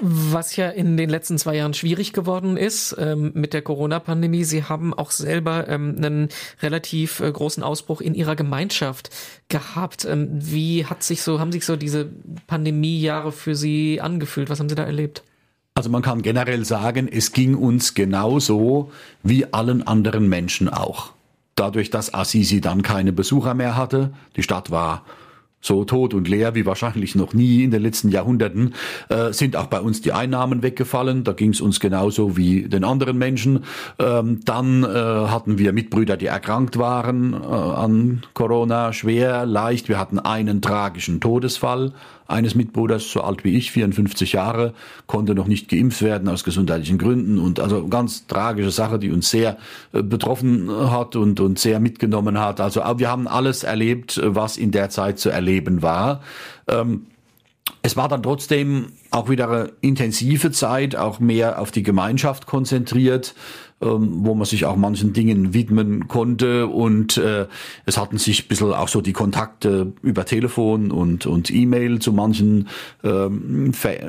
Was 0.00 0.56
ja 0.56 0.68
in 0.70 0.96
den 0.96 1.08
letzten 1.08 1.38
zwei 1.38 1.56
Jahren 1.56 1.74
schwierig 1.74 2.12
geworden 2.12 2.56
ist 2.56 2.96
ähm, 2.98 3.32
mit 3.34 3.52
der 3.52 3.62
Corona-Pandemie. 3.62 4.44
Sie 4.44 4.64
haben 4.64 4.92
auch 4.92 5.10
selber 5.10 5.68
ähm, 5.68 5.94
einen 5.96 6.28
relativ 6.62 7.20
äh, 7.20 7.30
großen 7.30 7.62
Ausbruch 7.62 8.00
in 8.00 8.14
Ihrer 8.14 8.36
Gemeinschaft 8.36 9.10
gehabt. 9.48 10.04
Ähm, 10.04 10.28
wie 10.32 10.86
hat 10.86 11.02
sich 11.02 11.22
so, 11.22 11.38
haben 11.38 11.52
sich 11.52 11.64
so 11.64 11.76
diese 11.76 12.10
Pandemiejahre 12.48 13.32
für 13.32 13.54
Sie 13.54 14.00
angefühlt? 14.00 14.50
Was 14.50 14.58
haben 14.58 14.68
Sie 14.68 14.74
da 14.74 14.84
erlebt? 14.84 15.22
Also 15.74 15.90
man 15.90 16.02
kann 16.02 16.22
generell 16.22 16.64
sagen, 16.64 17.08
es 17.08 17.32
ging 17.32 17.54
uns 17.54 17.94
genauso 17.94 18.90
wie 19.22 19.52
allen 19.52 19.86
anderen 19.86 20.28
Menschen 20.28 20.68
auch. 20.68 21.12
Dadurch, 21.58 21.90
dass 21.90 22.14
Assisi 22.14 22.60
dann 22.60 22.82
keine 22.82 23.12
Besucher 23.12 23.54
mehr 23.54 23.76
hatte, 23.76 24.12
die 24.36 24.44
Stadt 24.44 24.70
war 24.70 25.02
so 25.60 25.84
tot 25.84 26.14
und 26.14 26.28
leer 26.28 26.54
wie 26.54 26.66
wahrscheinlich 26.66 27.16
noch 27.16 27.34
nie 27.34 27.64
in 27.64 27.72
den 27.72 27.82
letzten 27.82 28.10
Jahrhunderten, 28.10 28.74
äh, 29.08 29.32
sind 29.32 29.56
auch 29.56 29.66
bei 29.66 29.80
uns 29.80 30.00
die 30.00 30.12
Einnahmen 30.12 30.62
weggefallen. 30.62 31.24
Da 31.24 31.32
ging 31.32 31.50
es 31.50 31.60
uns 31.60 31.80
genauso 31.80 32.36
wie 32.36 32.68
den 32.68 32.84
anderen 32.84 33.18
Menschen. 33.18 33.64
Ähm, 33.98 34.38
dann 34.44 34.84
äh, 34.84 34.86
hatten 34.86 35.58
wir 35.58 35.72
Mitbrüder, 35.72 36.16
die 36.16 36.26
erkrankt 36.26 36.78
waren 36.78 37.34
äh, 37.34 37.36
an 37.36 38.22
Corona, 38.34 38.92
schwer, 38.92 39.46
leicht. 39.46 39.88
Wir 39.88 39.98
hatten 39.98 40.20
einen 40.20 40.62
tragischen 40.62 41.20
Todesfall 41.20 41.92
eines 42.28 42.54
Mitbruders, 42.54 43.10
so 43.10 43.22
alt 43.22 43.42
wie 43.42 43.56
ich, 43.56 43.72
54 43.72 44.34
Jahre, 44.34 44.74
konnte 45.06 45.34
noch 45.34 45.46
nicht 45.46 45.68
geimpft 45.68 46.02
werden 46.02 46.28
aus 46.28 46.44
gesundheitlichen 46.44 46.98
Gründen 46.98 47.38
und 47.38 47.58
also 47.58 47.88
ganz 47.88 48.26
tragische 48.26 48.70
Sache, 48.70 48.98
die 48.98 49.10
uns 49.10 49.30
sehr 49.30 49.56
äh, 49.92 50.02
betroffen 50.02 50.70
hat 50.70 51.16
und, 51.16 51.40
und 51.40 51.58
sehr 51.58 51.80
mitgenommen 51.80 52.38
hat. 52.38 52.60
Also 52.60 52.82
wir 52.96 53.10
haben 53.10 53.26
alles 53.26 53.64
erlebt, 53.64 54.20
was 54.22 54.58
in 54.58 54.70
der 54.70 54.90
Zeit 54.90 55.18
zu 55.18 55.30
erleben 55.30 55.82
war. 55.82 56.20
Ähm, 56.68 57.06
es 57.82 57.96
war 57.96 58.08
dann 58.08 58.22
trotzdem 58.22 58.92
auch 59.10 59.28
wieder 59.28 59.48
eine 59.48 59.72
intensive 59.80 60.50
Zeit, 60.50 60.96
auch 60.96 61.20
mehr 61.20 61.60
auf 61.60 61.70
die 61.70 61.82
Gemeinschaft 61.82 62.46
konzentriert. 62.46 63.34
Ähm, 63.80 64.24
wo 64.24 64.34
man 64.34 64.44
sich 64.44 64.64
auch 64.64 64.74
manchen 64.74 65.12
Dingen 65.12 65.54
widmen 65.54 66.08
konnte 66.08 66.66
und 66.66 67.16
äh, 67.16 67.46
es 67.86 67.96
hatten 67.96 68.18
sich 68.18 68.42
ein 68.42 68.48
bisschen 68.48 68.72
auch 68.72 68.88
so 68.88 69.00
die 69.00 69.12
Kontakte 69.12 69.92
über 70.02 70.24
Telefon 70.24 70.90
und, 70.90 71.26
und 71.26 71.48
E-Mail 71.54 72.00
zu 72.00 72.12
manchen 72.12 72.66
ähm, 73.04 73.72
ver, 73.72 74.02
äh, 74.02 74.08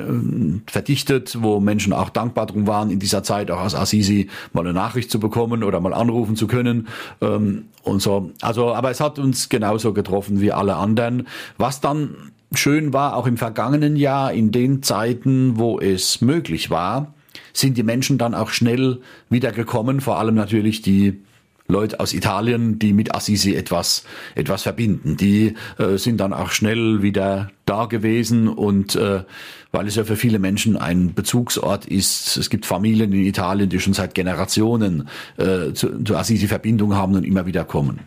verdichtet, 0.65 1.37
wo 1.43 1.59
Menschen 1.59 1.93
auch 1.93 2.09
dankbar 2.09 2.47
drum 2.47 2.65
waren, 2.65 2.89
in 2.89 2.97
dieser 2.97 3.21
Zeit 3.21 3.51
auch 3.51 3.59
aus 3.59 3.75
Assisi 3.75 4.27
mal 4.53 4.61
eine 4.61 4.73
Nachricht 4.73 5.11
zu 5.11 5.19
bekommen 5.19 5.63
oder 5.63 5.79
mal 5.81 5.93
anrufen 5.93 6.35
zu 6.35 6.47
können 6.47 6.87
ähm, 7.21 7.65
und 7.83 8.01
so. 8.01 8.31
Also, 8.41 8.73
aber 8.73 8.89
es 8.89 8.99
hat 8.99 9.19
uns 9.19 9.49
genauso 9.49 9.93
getroffen 9.93 10.41
wie 10.41 10.51
alle 10.51 10.77
anderen. 10.77 11.27
Was 11.59 11.79
dann 11.79 12.31
schön 12.53 12.93
war, 12.93 13.15
auch 13.15 13.27
im 13.27 13.37
vergangenen 13.37 13.95
Jahr, 13.95 14.33
in 14.33 14.51
den 14.51 14.81
Zeiten, 14.83 15.57
wo 15.57 15.79
es 15.79 16.21
möglich 16.21 16.69
war, 16.69 17.13
sind 17.53 17.77
die 17.77 17.83
Menschen 17.83 18.17
dann 18.17 18.33
auch 18.33 18.49
schnell 18.49 18.99
wieder 19.29 19.51
gekommen, 19.51 20.01
vor 20.01 20.17
allem 20.19 20.35
natürlich 20.35 20.81
die 20.81 21.21
Leute 21.69 21.99
aus 21.99 22.13
Italien, 22.13 22.79
die 22.79 22.93
mit 22.93 23.13
Assisi 23.13 23.53
etwas, 23.53 24.03
etwas 24.33 24.63
verbinden. 24.63 25.17
Die 25.17 25.53
äh, 25.77 25.97
sind 25.97 26.17
dann 26.17 26.33
auch 26.33 26.49
schnell 26.49 27.03
wieder 27.03 27.51
da 27.65 27.85
gewesen 27.85 28.47
und 28.47 28.95
äh, 28.95 29.23
weil 29.71 29.87
es 29.87 29.95
ja 29.95 30.03
für 30.03 30.15
viele 30.15 30.39
Menschen 30.39 30.77
ein 30.77 31.13
Bezugsort 31.13 31.85
ist. 31.85 32.37
Es 32.37 32.49
gibt 32.49 32.65
Familien 32.65 33.13
in 33.13 33.23
Italien, 33.23 33.69
die 33.69 33.79
schon 33.79 33.93
seit 33.93 34.15
Generationen 34.15 35.07
äh, 35.37 35.73
zu, 35.73 36.03
zu 36.03 36.17
Assisi 36.17 36.47
Verbindung 36.47 36.95
haben 36.95 37.13
und 37.13 37.23
immer 37.23 37.45
wieder 37.45 37.65
kommen. 37.65 37.99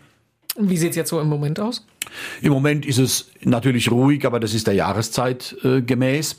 Wie 0.57 0.77
sieht 0.77 0.91
es 0.91 0.95
jetzt 0.95 1.09
so 1.09 1.19
im 1.19 1.27
Moment 1.27 1.59
aus? 1.59 1.85
Im 2.41 2.53
Moment 2.53 2.85
ist 2.85 2.99
es 2.99 3.31
natürlich 3.41 3.89
ruhig, 3.89 4.25
aber 4.25 4.39
das 4.39 4.53
ist 4.53 4.67
der 4.67 4.75
Jahreszeit 4.75 5.55
äh, 5.63 5.81
gemäß 5.81 6.37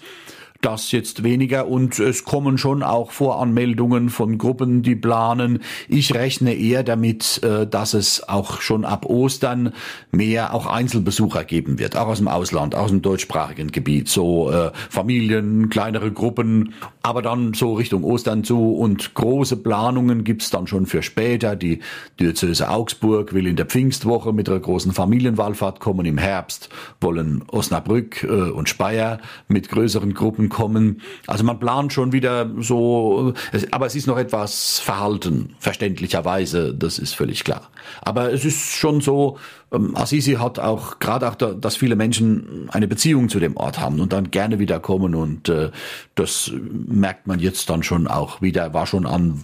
das 0.64 0.92
jetzt 0.92 1.22
weniger 1.22 1.68
und 1.68 1.98
es 1.98 2.24
kommen 2.24 2.56
schon 2.56 2.82
auch 2.82 3.10
Voranmeldungen 3.10 4.08
von 4.08 4.38
Gruppen, 4.38 4.82
die 4.82 4.96
planen. 4.96 5.60
Ich 5.88 6.14
rechne 6.14 6.54
eher 6.54 6.82
damit, 6.82 7.42
äh, 7.42 7.66
dass 7.66 7.92
es 7.92 8.26
auch 8.28 8.60
schon 8.60 8.84
ab 8.84 9.04
Ostern 9.06 9.74
mehr 10.10 10.54
auch 10.54 10.66
Einzelbesucher 10.66 11.44
geben 11.44 11.78
wird, 11.78 11.96
auch 11.96 12.08
aus 12.08 12.18
dem 12.18 12.28
Ausland, 12.28 12.74
aus 12.74 12.90
dem 12.90 13.02
deutschsprachigen 13.02 13.72
Gebiet, 13.72 14.08
so 14.08 14.50
äh, 14.50 14.70
Familien, 14.88 15.68
kleinere 15.68 16.10
Gruppen, 16.12 16.72
aber 17.02 17.20
dann 17.20 17.52
so 17.52 17.74
Richtung 17.74 18.02
Ostern 18.02 18.44
zu 18.44 18.74
und 18.74 19.14
große 19.14 19.56
Planungen 19.56 20.24
gibt's 20.24 20.48
dann 20.48 20.66
schon 20.66 20.86
für 20.86 21.02
später. 21.02 21.56
Die 21.56 21.80
Diözese 22.18 22.70
Augsburg 22.70 23.34
will 23.34 23.46
in 23.46 23.56
der 23.56 23.66
Pfingstwoche 23.66 24.32
mit 24.32 24.48
einer 24.48 24.60
großen 24.60 24.92
Familienwallfahrt 24.92 25.80
kommen. 25.80 26.06
Im 26.06 26.16
Herbst 26.16 26.70
wollen 27.00 27.44
Osnabrück 27.48 28.22
äh, 28.22 28.28
und 28.28 28.70
Speyer 28.70 29.18
mit 29.48 29.68
größeren 29.68 30.14
Gruppen 30.14 30.48
kommen. 30.54 31.00
Also 31.26 31.44
man 31.44 31.58
plant 31.58 31.92
schon 31.92 32.12
wieder 32.12 32.48
so, 32.60 33.34
aber 33.72 33.86
es 33.86 33.96
ist 33.96 34.06
noch 34.06 34.16
etwas 34.16 34.78
verhalten, 34.78 35.56
verständlicherweise, 35.58 36.72
das 36.72 36.98
ist 36.98 37.14
völlig 37.14 37.42
klar. 37.42 37.70
Aber 38.02 38.32
es 38.32 38.44
ist 38.44 38.72
schon 38.72 39.00
so, 39.00 39.36
ähm, 39.72 39.96
Assisi 39.96 40.34
hat 40.34 40.58
auch, 40.58 41.00
gerade 41.00 41.28
auch, 41.28 41.34
da, 41.34 41.52
dass 41.52 41.76
viele 41.76 41.96
Menschen 41.96 42.68
eine 42.70 42.86
Beziehung 42.86 43.28
zu 43.28 43.40
dem 43.40 43.56
Ort 43.56 43.80
haben 43.80 44.00
und 44.00 44.12
dann 44.12 44.30
gerne 44.30 44.60
wieder 44.60 44.78
kommen 44.78 45.14
und 45.14 45.48
äh, 45.48 45.70
das 46.14 46.52
merkt 46.54 47.26
man 47.26 47.40
jetzt 47.40 47.68
dann 47.68 47.82
schon 47.82 48.06
auch 48.06 48.40
wieder, 48.40 48.72
war 48.72 48.86
schon 48.86 49.06
an 49.06 49.42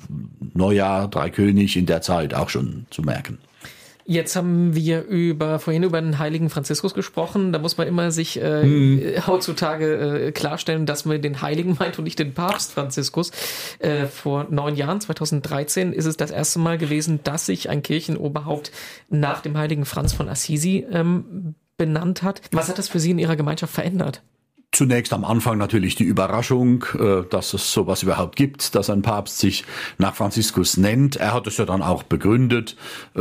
Neujahr, 0.55 1.09
Dreikönig 1.09 1.77
in 1.77 1.87
der 1.87 2.03
Zeit 2.03 2.35
auch 2.35 2.49
schon 2.49 2.87
zu 2.91 3.03
merken. 3.03 3.39
Jetzt 4.05 4.37
haben 4.37 4.75
wir 4.75 5.05
über 5.05 5.59
vorhin 5.59 5.83
über 5.83 6.01
den 6.01 6.19
heiligen 6.19 6.51
Franziskus 6.51 6.95
gesprochen. 6.95 7.53
Da 7.53 7.59
muss 7.59 7.77
man 7.77 7.87
immer 7.87 8.11
sich 8.11 8.41
äh, 8.41 8.63
hm. 8.63 9.27
heutzutage 9.27 10.27
äh, 10.27 10.33
klarstellen, 10.33 10.87
dass 10.87 11.05
man 11.05 11.21
den 11.23 11.43
Heiligen 11.43 11.77
meint 11.79 11.99
und 11.99 12.05
nicht 12.05 12.19
den 12.19 12.35
Papst 12.35 12.73
Franziskus. 12.73 13.31
Äh, 13.79 14.07
vor 14.07 14.47
neun 14.51 14.77
Jahren, 14.77 15.01
2013, 15.01 15.93
ist 15.93 16.07
es 16.07 16.17
das 16.17 16.31
erste 16.31 16.59
Mal 16.59 16.79
gewesen, 16.79 17.21
dass 17.25 17.47
sich 17.47 17.69
ein 17.69 17.83
Kirchenoberhaupt 17.83 18.73
nach 19.09 19.41
dem 19.41 19.57
heiligen 19.57 19.85
Franz 19.85 20.13
von 20.13 20.29
Assisi 20.29 20.87
ähm, 20.91 21.55
benannt 21.77 22.23
hat. 22.23 22.43
Was 22.53 22.69
hat 22.69 22.79
das 22.79 22.89
für 22.89 23.01
Sie 23.01 23.11
in 23.11 23.19
Ihrer 23.19 23.37
Gemeinschaft 23.37 23.73
verändert? 23.73 24.23
Zunächst 24.73 25.13
am 25.13 25.25
Anfang 25.25 25.59
natürlich 25.59 25.97
die 25.97 26.05
Überraschung, 26.05 26.85
äh, 26.99 27.23
dass 27.29 27.55
es 27.55 27.73
sowas 27.73 28.05
überhaupt 28.05 28.37
gibt, 28.37 28.75
dass 28.75 28.89
ein 28.89 29.03
Papst 29.03 29.39
sich 29.39 29.65
nach 29.99 30.15
Franziskus 30.15 30.77
nennt. 30.77 31.17
Er 31.17 31.35
hat 31.35 31.49
es 31.49 31.57
ja 31.57 31.65
dann 31.65 31.83
auch 31.83 32.05
begründet, 32.05 32.77
äh, 33.17 33.21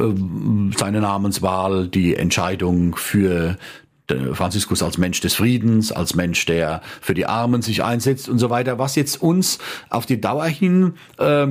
seine 0.77 1.01
Namenswahl, 1.01 1.87
die 1.87 2.15
Entscheidung 2.15 2.95
für 2.95 3.57
Franziskus 4.33 4.81
als 4.81 4.97
Mensch 4.97 5.21
des 5.21 5.35
Friedens, 5.35 5.91
als 5.91 6.15
Mensch, 6.15 6.45
der 6.45 6.81
für 7.01 7.13
die 7.13 7.25
Armen 7.25 7.61
sich 7.61 7.83
einsetzt 7.83 8.29
und 8.29 8.39
so 8.39 8.49
weiter, 8.49 8.79
was 8.79 8.95
jetzt 8.95 9.21
uns 9.21 9.59
auf 9.89 10.05
die 10.05 10.19
Dauer 10.19 10.47
hin 10.47 10.95
äh, 11.17 11.47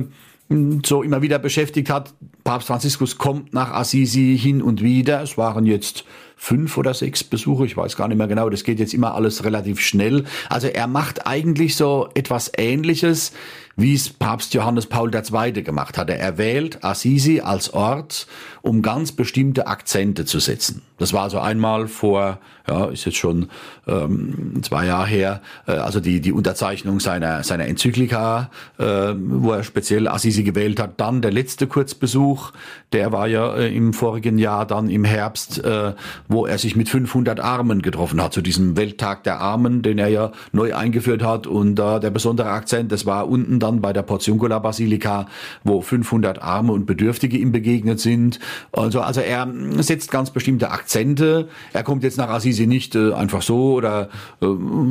so 0.85 1.03
immer 1.03 1.21
wieder 1.21 1.39
beschäftigt 1.39 1.89
hat. 1.89 2.13
Papst 2.43 2.67
Franziskus 2.67 3.17
kommt 3.17 3.53
nach 3.53 3.71
Assisi 3.71 4.37
hin 4.37 4.61
und 4.61 4.81
wieder. 4.81 5.21
Es 5.21 5.37
waren 5.37 5.65
jetzt 5.65 6.05
fünf 6.41 6.77
oder 6.77 6.93
sechs 6.93 7.21
Besuche, 7.21 7.65
ich 7.65 7.75
weiß 7.75 7.97
gar 7.97 8.07
nicht 8.07 8.17
mehr 8.17 8.27
genau, 8.27 8.49
das 8.49 8.63
geht 8.63 8.79
jetzt 8.79 8.93
immer 8.93 9.13
alles 9.13 9.43
relativ 9.43 9.81
schnell. 9.81 10.23
Also 10.47 10.67
er 10.67 10.87
macht 10.87 11.27
eigentlich 11.27 11.75
so 11.75 12.07
etwas 12.13 12.49
Ähnliches, 12.57 13.33
wie 13.79 13.93
es 13.93 14.09
Papst 14.09 14.53
Johannes 14.53 14.87
Paul 14.87 15.11
II. 15.13 15.63
gemacht 15.63 15.97
hatte. 15.97 16.17
Er 16.17 16.37
wählt 16.37 16.83
Assisi 16.83 17.39
als 17.39 17.73
Ort, 17.73 18.27
um 18.61 18.81
ganz 18.81 19.11
bestimmte 19.11 19.67
Akzente 19.67 20.25
zu 20.25 20.39
setzen. 20.39 20.81
Das 20.97 21.13
war 21.13 21.23
also 21.23 21.39
einmal 21.39 21.87
vor, 21.87 22.39
ja, 22.67 22.85
ist 22.87 23.05
jetzt 23.05 23.17
schon 23.17 23.47
ähm, 23.87 24.61
zwei 24.63 24.85
Jahre 24.85 25.07
her, 25.07 25.41
äh, 25.65 25.71
also 25.71 26.01
die, 26.01 26.19
die 26.19 26.33
Unterzeichnung 26.33 26.99
seiner, 26.99 27.43
seiner 27.43 27.67
Enzyklika, 27.67 28.51
äh, 28.77 28.83
wo 28.83 29.53
er 29.53 29.63
speziell 29.63 30.09
Assisi 30.09 30.43
gewählt 30.43 30.79
hat. 30.79 30.99
Dann 30.99 31.21
der 31.21 31.31
letzte 31.31 31.67
Kurzbesuch, 31.67 32.51
der 32.91 33.13
war 33.13 33.27
ja 33.27 33.55
äh, 33.55 33.73
im 33.73 33.93
vorigen 33.93 34.37
Jahr, 34.37 34.65
dann 34.65 34.89
im 34.89 35.05
Herbst, 35.05 35.63
äh, 35.63 35.93
wo 36.27 36.45
er 36.45 36.57
sich 36.57 36.75
mit 36.75 36.89
500 36.89 37.39
Armen 37.39 37.81
getroffen 37.81 38.21
hat, 38.21 38.33
zu 38.33 38.41
diesem 38.41 38.75
Welttag 38.75 39.23
der 39.23 39.39
Armen, 39.39 39.81
den 39.81 39.99
er 39.99 40.09
ja 40.09 40.31
neu 40.51 40.75
eingeführt 40.75 41.23
hat. 41.23 41.47
Und 41.47 41.79
äh, 41.79 41.99
der 42.01 42.09
besondere 42.09 42.49
Akzent, 42.49 42.91
das 42.91 43.05
war 43.05 43.29
unten 43.29 43.59
dann 43.59 43.68
bei 43.77 43.93
der 43.93 44.01
Portiuncula 44.01 44.59
Basilika, 44.59 45.27
wo 45.63 45.81
500 45.81 46.41
Arme 46.41 46.73
und 46.73 46.85
Bedürftige 46.85 47.37
ihm 47.37 47.51
begegnet 47.51 47.99
sind. 47.99 48.39
Also, 48.71 49.01
also 49.01 49.21
er 49.21 49.47
setzt 49.77 50.11
ganz 50.11 50.31
bestimmte 50.31 50.71
Akzente. 50.71 51.47
Er 51.73 51.83
kommt 51.83 52.03
jetzt 52.03 52.17
nach 52.17 52.29
Assisi 52.29 52.67
nicht 52.67 52.95
äh, 52.95 53.13
einfach 53.13 53.41
so 53.41 53.73
oder 53.73 54.09
äh, 54.41 54.45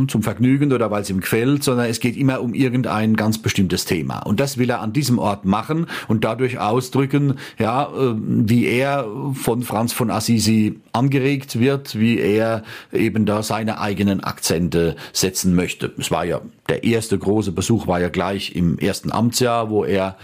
zum 0.06 0.22
Vergnügen 0.22 0.72
oder 0.72 0.90
weil 0.90 1.02
es 1.02 1.10
ihm 1.10 1.20
gefällt, 1.20 1.64
sondern 1.64 1.86
es 1.86 2.00
geht 2.00 2.16
immer 2.16 2.40
um 2.40 2.54
irgendein 2.54 3.16
ganz 3.16 3.38
bestimmtes 3.38 3.84
Thema. 3.84 4.20
Und 4.20 4.40
das 4.40 4.58
will 4.58 4.70
er 4.70 4.80
an 4.80 4.92
diesem 4.92 5.18
Ort 5.18 5.44
machen 5.44 5.86
und 6.06 6.24
dadurch 6.24 6.58
ausdrücken, 6.58 7.34
ja, 7.58 7.84
äh, 7.86 8.14
wie 8.16 8.66
er 8.66 9.06
von 9.34 9.62
Franz 9.62 9.92
von 9.92 10.10
Assisi 10.10 10.78
angeregt 10.92 11.58
wird, 11.58 11.98
wie 11.98 12.18
er 12.18 12.62
eben 12.92 13.26
da 13.26 13.42
seine 13.42 13.80
eigenen 13.80 14.22
Akzente 14.22 14.96
setzen 15.12 15.54
möchte. 15.54 15.92
Es 15.98 16.10
war 16.10 16.24
ja 16.24 16.40
der 16.68 16.84
erste 16.84 17.18
große 17.18 17.52
Besuch 17.52 17.86
war 17.86 18.00
ja 18.00 18.08
gleich 18.10 18.54
im 18.54 18.67
ersten 18.76 19.10
Amtsjahr, 19.10 19.70
wo 19.70 19.84
er 19.84 20.18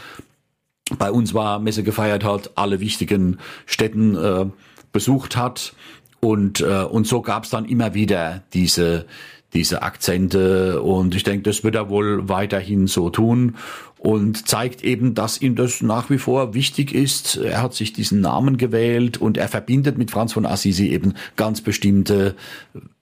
bei 0.99 1.11
uns 1.11 1.33
war, 1.33 1.59
Messe 1.59 1.83
gefeiert 1.83 2.25
hat, 2.25 2.51
alle 2.57 2.81
wichtigen 2.81 3.39
Städten 3.65 4.17
äh, 4.17 4.47
besucht 4.93 5.37
hat. 5.37 5.75
Und 6.21 6.61
äh, 6.61 6.85
und 6.85 7.07
so 7.07 7.23
gab 7.23 7.45
es 7.45 7.51
dann 7.51 7.65
immer 7.65 7.95
wieder 7.95 8.43
diese 8.53 9.07
diese 9.55 9.83
Akzente. 9.83 10.83
Und 10.83 11.15
ich 11.15 11.23
denke, 11.23 11.49
das 11.49 11.65
wird 11.65 11.77
er 11.77 11.89
wohl 11.89 12.29
weiterhin 12.29 12.87
so 12.87 13.09
tun 13.09 13.57
und 14.05 14.47
zeigt 14.47 14.85
eben, 14.85 15.15
dass 15.15 15.41
ihm 15.41 15.57
das 15.57 15.81
nach 15.81 16.11
wie 16.11 16.19
vor 16.19 16.53
wichtig 16.53 16.95
ist. 16.95 17.37
Er 17.37 17.63
hat 17.63 17.73
sich 17.73 17.95
diesen 17.95 18.21
Namen 18.21 18.59
gewählt 18.59 19.17
und 19.17 19.39
er 19.39 19.49
verbindet 19.49 19.97
mit 19.97 20.11
Franz 20.11 20.35
von 20.35 20.45
Assisi 20.45 20.89
eben 20.89 21.15
ganz 21.37 21.63
bestimmte 21.63 22.35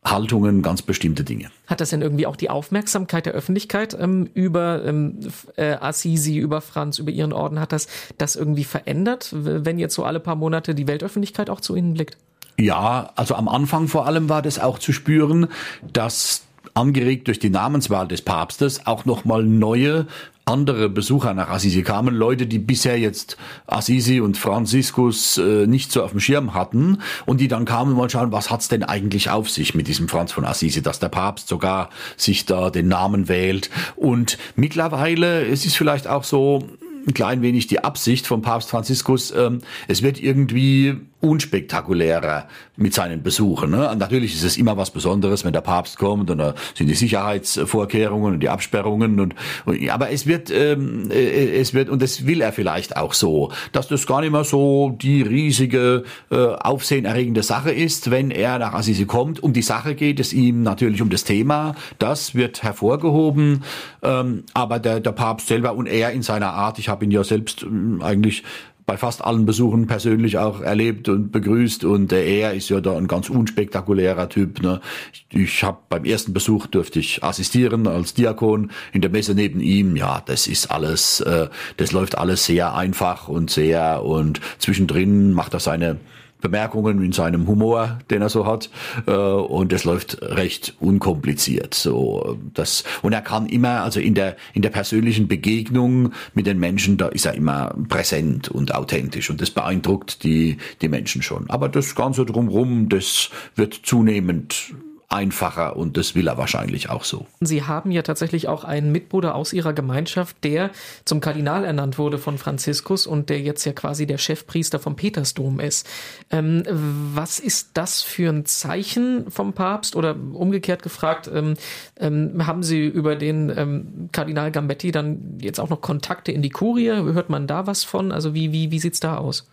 Haltungen, 0.05 0.63
ganz 0.63 0.81
bestimmte 0.81 1.25
Dinge. 1.25 1.51
Hat 1.67 1.81
das 1.81 1.91
denn 1.91 2.03
irgendwie 2.03 2.29
auch 2.29 2.37
die 2.37 2.51
Aufmerksamkeit 2.51 3.27
der 3.27 3.33
Öffentlichkeit 3.33 3.97
ähm, 3.99 4.31
über 4.35 4.85
ähm, 4.85 5.19
äh, 5.57 5.73
Assisi, 5.73 6.39
über 6.39 6.61
Franz, 6.61 7.01
über 7.01 7.11
ihren 7.11 7.33
Orden, 7.33 7.59
hat 7.59 7.73
das 7.73 7.89
das 8.19 8.37
irgendwie 8.37 8.65
verändert, 8.65 9.31
wenn 9.33 9.81
jetzt 9.81 9.97
so 9.97 10.05
alle 10.05 10.21
paar 10.21 10.37
Monate 10.37 10.73
die 10.73 10.87
Weltöffentlichkeit 10.87 11.51
auch 11.51 11.61
zu 11.61 11.75
Ihnen 11.75 11.95
blickt? 11.95 12.17
Ja, 12.59 13.11
also 13.17 13.35
am 13.35 13.49
Anfang 13.49 13.89
vor 13.89 14.07
allem 14.07 14.29
war 14.29 14.43
das 14.43 14.61
auch 14.61 14.79
zu 14.79 14.93
spüren, 14.93 15.49
dass 15.93 16.43
angeregt 16.75 17.29
durch 17.29 17.39
die 17.39 17.51
Namenswahl 17.51 18.09
des 18.09 18.23
Papstes 18.23 18.87
auch 18.87 19.05
nochmal 19.05 19.45
neue 19.45 20.07
andere 20.45 20.89
Besucher 20.89 21.35
nach 21.35 21.49
Assisi 21.49 21.83
kamen, 21.83 22.15
Leute, 22.15 22.47
die 22.47 22.59
bisher 22.59 22.99
jetzt 22.99 23.37
Assisi 23.67 24.21
und 24.21 24.37
Franziskus 24.37 25.39
äh, 25.39 25.67
nicht 25.67 25.93
so 25.93 26.03
auf 26.03 26.11
dem 26.11 26.21
Schirm 26.21 26.55
hatten 26.55 26.99
und 27.27 27.41
die 27.41 27.49
dann 27.49 27.65
kamen 27.65 27.93
und 27.93 27.99
mal 27.99 28.11
schauen, 28.11 28.33
was 28.33 28.51
hat's 28.51 28.69
denn 28.69 28.83
eigentlich 28.83 29.31
auf 29.31 29.49
sich 29.49 29.75
mit 29.75 29.89
diesem 29.89 30.09
Franz 30.09 30.33
von 30.33 30.45
Assisi, 30.45 30.83
dass 30.83 30.99
der 30.99 31.11
Papst 31.11 31.49
sogar 31.49 31.91
sich 32.17 32.45
da 32.45 32.71
den 32.71 32.89
Namen 32.89 33.29
wählt. 33.29 33.71
Und 33.97 34.39
mittlerweile, 34.57 35.47
es 35.47 35.65
ist 35.65 35.77
vielleicht 35.77 36.09
auch 36.09 36.25
so, 36.25 36.65
ein 37.07 37.15
klein 37.15 37.43
wenig 37.43 37.67
die 37.67 37.83
Absicht 37.83 38.27
von 38.27 38.43
Papst 38.43 38.71
Franziskus, 38.71 39.33
ähm, 39.33 39.61
es 39.89 40.03
wird 40.03 40.21
irgendwie 40.21 41.01
unspektakulärer 41.23 42.49
mit 42.77 42.95
seinen 42.95 43.23
Besuchen. 43.23 43.71
Ne? 43.71 43.95
Natürlich 43.97 44.35
ist 44.35 44.43
es 44.43 44.57
immer 44.57 44.77
was 44.77 44.91
Besonderes, 44.91 45.45
wenn 45.45 45.53
der 45.53 45.61
Papst 45.61 45.97
kommt 45.97 46.31
und 46.31 46.39
da 46.39 46.55
sind 46.75 46.89
die 46.89 46.95
Sicherheitsvorkehrungen 46.95 48.35
und 48.35 48.41
die 48.41 48.49
Absperrungen 48.49 49.21
und, 49.21 49.35
und 49.65 49.89
aber 49.89 50.11
es 50.11 50.27
wird 50.27 50.51
ähm, 50.51 51.11
äh, 51.11 51.61
es 51.61 51.75
wird 51.75 51.91
und 51.91 52.03
das 52.03 52.27
will 52.27 52.41
er 52.41 52.53
vielleicht 52.53 52.97
auch 52.97 53.13
so, 53.13 53.53
dass 53.71 53.87
das 53.87 54.07
gar 54.07 54.21
nicht 54.21 54.33
mehr 54.33 54.43
so 54.43 54.97
die 55.01 55.23
riesige 55.23 56.03
äh, 56.33 56.37
aufsehenerregende 56.37 57.45
Sache 57.45 57.71
ist, 57.71 58.11
wenn 58.11 58.33
er 58.33 58.59
nach 58.59 58.75
Assisi 58.75 59.05
kommt. 59.05 59.41
Um 59.41 59.53
die 59.53 59.63
Sache 59.63 59.95
geht 59.95 60.19
es 60.19 60.33
ihm 60.33 60.65
natürlich 60.65 61.03
um 61.03 61.11
das 61.11 61.23
Thema, 61.23 61.77
das 62.01 62.35
wird 62.35 62.65
hervorgehoben, 62.65 63.63
ähm, 64.03 64.43
aber 64.55 64.81
der 64.81 64.99
der 64.99 65.13
Papst 65.13 65.47
selber 65.47 65.75
und 65.75 65.87
er 65.87 66.11
in 66.11 66.23
seiner 66.23 66.53
Art, 66.53 66.81
ich 66.81 66.89
habe 66.89 67.05
ihn 67.05 67.13
ja 67.13 67.23
selbst 67.23 67.63
äh, 67.63 68.03
eigentlich 68.03 68.43
bei 68.93 68.99
fast 68.99 69.25
allen 69.25 69.47
Besuchen 69.47 69.87
persönlich 69.87 70.37
auch 70.37 70.61
erlebt 70.61 71.09
und 71.09 71.33
begrüßt 71.33 71.85
und 71.85 72.13
äh, 72.13 72.41
er 72.41 72.53
ist 72.53 72.69
ja 72.69 72.83
da 72.83 72.95
ein 72.95 73.09
ganz 73.09 73.31
unspektakulärer 73.31 74.29
Typ. 74.29 74.61
Ne? 74.61 74.83
Ich, 75.15 75.25
ich 75.31 75.65
habe 75.65 75.79
beim 75.89 76.05
ersten 76.05 76.35
Besuch 76.35 76.67
durfte 76.67 76.99
ich 76.99 77.25
assistieren 77.25 77.87
als 77.87 78.13
Diakon 78.13 78.71
in 78.93 79.01
der 79.01 79.11
Messe 79.11 79.35
neben 79.35 79.61
ihm. 79.61 79.97
Ja, 79.97 80.23
das 80.27 80.47
ist 80.47 80.71
alles, 80.71 81.21
äh, 81.21 81.49
das 81.79 81.93
läuft 81.93 82.19
alles 82.19 82.45
sehr 82.45 82.75
einfach 82.75 83.29
und 83.29 83.49
sehr 83.49 84.05
und 84.05 84.43
zwischendrin 84.59 85.33
macht 85.33 85.55
er 85.55 85.61
seine 85.61 85.99
Bemerkungen 86.43 87.03
in 87.03 87.13
seinem 87.13 87.47
Humor, 87.47 88.01
den 88.11 88.21
er 88.21 88.29
so 88.29 88.45
hat, 88.45 88.69
äh, 89.07 89.13
und 89.13 89.73
es 89.73 89.85
läuft 89.85 90.21
recht 90.21 90.75
unkompliziert. 90.81 91.73
So 91.73 92.39
das 92.53 92.85
und 93.01 93.15
er 93.15 93.23
kann 93.23 93.47
immer, 93.47 93.83
also 93.83 93.99
in 94.01 94.15
der 94.15 94.37
in 94.53 94.61
der 94.61 94.71
persönlichen 94.71 95.29
Begegnung 95.29 96.13
mit 96.35 96.47
den 96.47 96.59
Menschen, 96.59 96.99
da 96.99 97.09
ist 97.09 97.25
er 97.25 97.35
immer 97.35 97.75
präsent 97.89 98.51
und 98.51 98.75
authentisch 98.75 99.31
und 99.31 99.41
das 99.41 99.51
beeindruckt 99.51 100.25
die 100.25 100.59
die 100.83 100.89
Menschen 100.89 101.23
schon. 101.23 101.49
Aber 101.49 101.71
das 101.71 101.95
Ganze 101.95 102.27
drumherum, 102.27 102.91
das 102.91 103.31
wird 103.55 103.81
zunehmend 103.83 104.75
einfacher 105.13 105.77
und 105.77 105.97
das 105.97 106.15
will 106.15 106.27
er 106.27 106.39
wahrscheinlich 106.39 106.89
auch 106.91 107.05
so. 107.05 107.27
Sie 107.41 107.65
haben 107.65 107.91
ja 107.91 108.03
tatsächlich 108.03 108.49
auch 108.49 108.65
einen 108.65 108.93
Mitbruder 108.93 109.35
aus 109.35 109.53
Ihrer 109.53 109.73
Gemeinschaft, 109.73 110.37
der 110.43 110.71
zum 111.05 111.21
Kardinal 111.21 111.65
ernannt 111.65 111.99
wurde 111.99 112.19
von 112.19 112.39
Franziskus 112.39 113.07
und 113.07 113.29
der 113.29 113.41
jetzt 113.41 113.65
ja 113.65 113.73
quasi 113.73 114.07
der 114.07 114.19
Chefpriester 114.19 114.79
vom 114.79 114.97
Petersdom 114.97 115.61
ist. 115.61 115.89
Ähm, 116.31 116.63
was 116.69 117.39
ist 117.39 117.71
das 117.75 118.03
für 118.03 118.31
ein 118.31 118.47
Zeichen 118.47 119.31
vom 119.31 119.53
Papst 119.53 119.97
oder 119.97 120.17
umgekehrt 120.33 120.83
gefragt, 120.83 121.31
ähm, 121.33 121.55
ähm, 121.99 122.47
haben 122.47 122.63
Sie 122.63 122.87
über 122.87 123.17
den 123.17 123.53
ähm, 123.55 124.09
Kardinal 124.13 124.51
Gambetti 124.51 124.93
dann 124.93 125.39
jetzt 125.41 125.61
auch 125.61 125.69
noch 125.69 125.81
Kontakte 125.81 126.33
in 126.33 126.43
die 126.43 126.51
Kurie? 126.51 126.91
Hört 126.91 127.31
man 127.31 127.47
da 127.47 127.67
was 127.67 127.85
von? 127.85 128.13
Also 128.13 128.35
wie, 128.35 128.53
wie, 128.53 128.71
wie 128.71 128.79
sieht's 128.79 129.01
da 129.01 129.17
aus? 129.17 129.47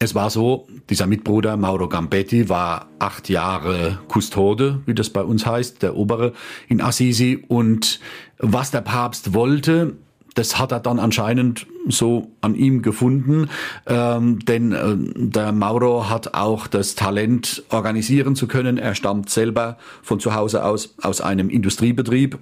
Es 0.00 0.14
war 0.14 0.30
so, 0.30 0.68
dieser 0.90 1.08
Mitbruder 1.08 1.56
Mauro 1.56 1.88
Gambetti 1.88 2.48
war 2.48 2.86
acht 3.00 3.28
Jahre 3.28 3.98
Kustode, 4.06 4.80
wie 4.86 4.94
das 4.94 5.10
bei 5.10 5.22
uns 5.24 5.44
heißt, 5.44 5.82
der 5.82 5.96
Obere 5.96 6.34
in 6.68 6.80
Assisi. 6.80 7.44
Und 7.48 7.98
was 8.38 8.70
der 8.70 8.82
Papst 8.82 9.34
wollte, 9.34 9.96
das 10.34 10.56
hat 10.56 10.70
er 10.70 10.78
dann 10.78 11.00
anscheinend 11.00 11.66
so 11.88 12.30
an 12.42 12.54
ihm 12.54 12.82
gefunden, 12.82 13.50
ähm, 13.86 14.38
denn 14.44 14.70
äh, 14.70 14.94
der 15.16 15.50
Mauro 15.50 16.08
hat 16.08 16.32
auch 16.34 16.68
das 16.68 16.94
Talent, 16.94 17.64
organisieren 17.70 18.36
zu 18.36 18.46
können. 18.46 18.78
Er 18.78 18.94
stammt 18.94 19.30
selber 19.30 19.78
von 20.02 20.20
zu 20.20 20.32
Hause 20.32 20.64
aus 20.64 20.94
aus 21.02 21.20
einem 21.20 21.50
Industriebetrieb 21.50 22.38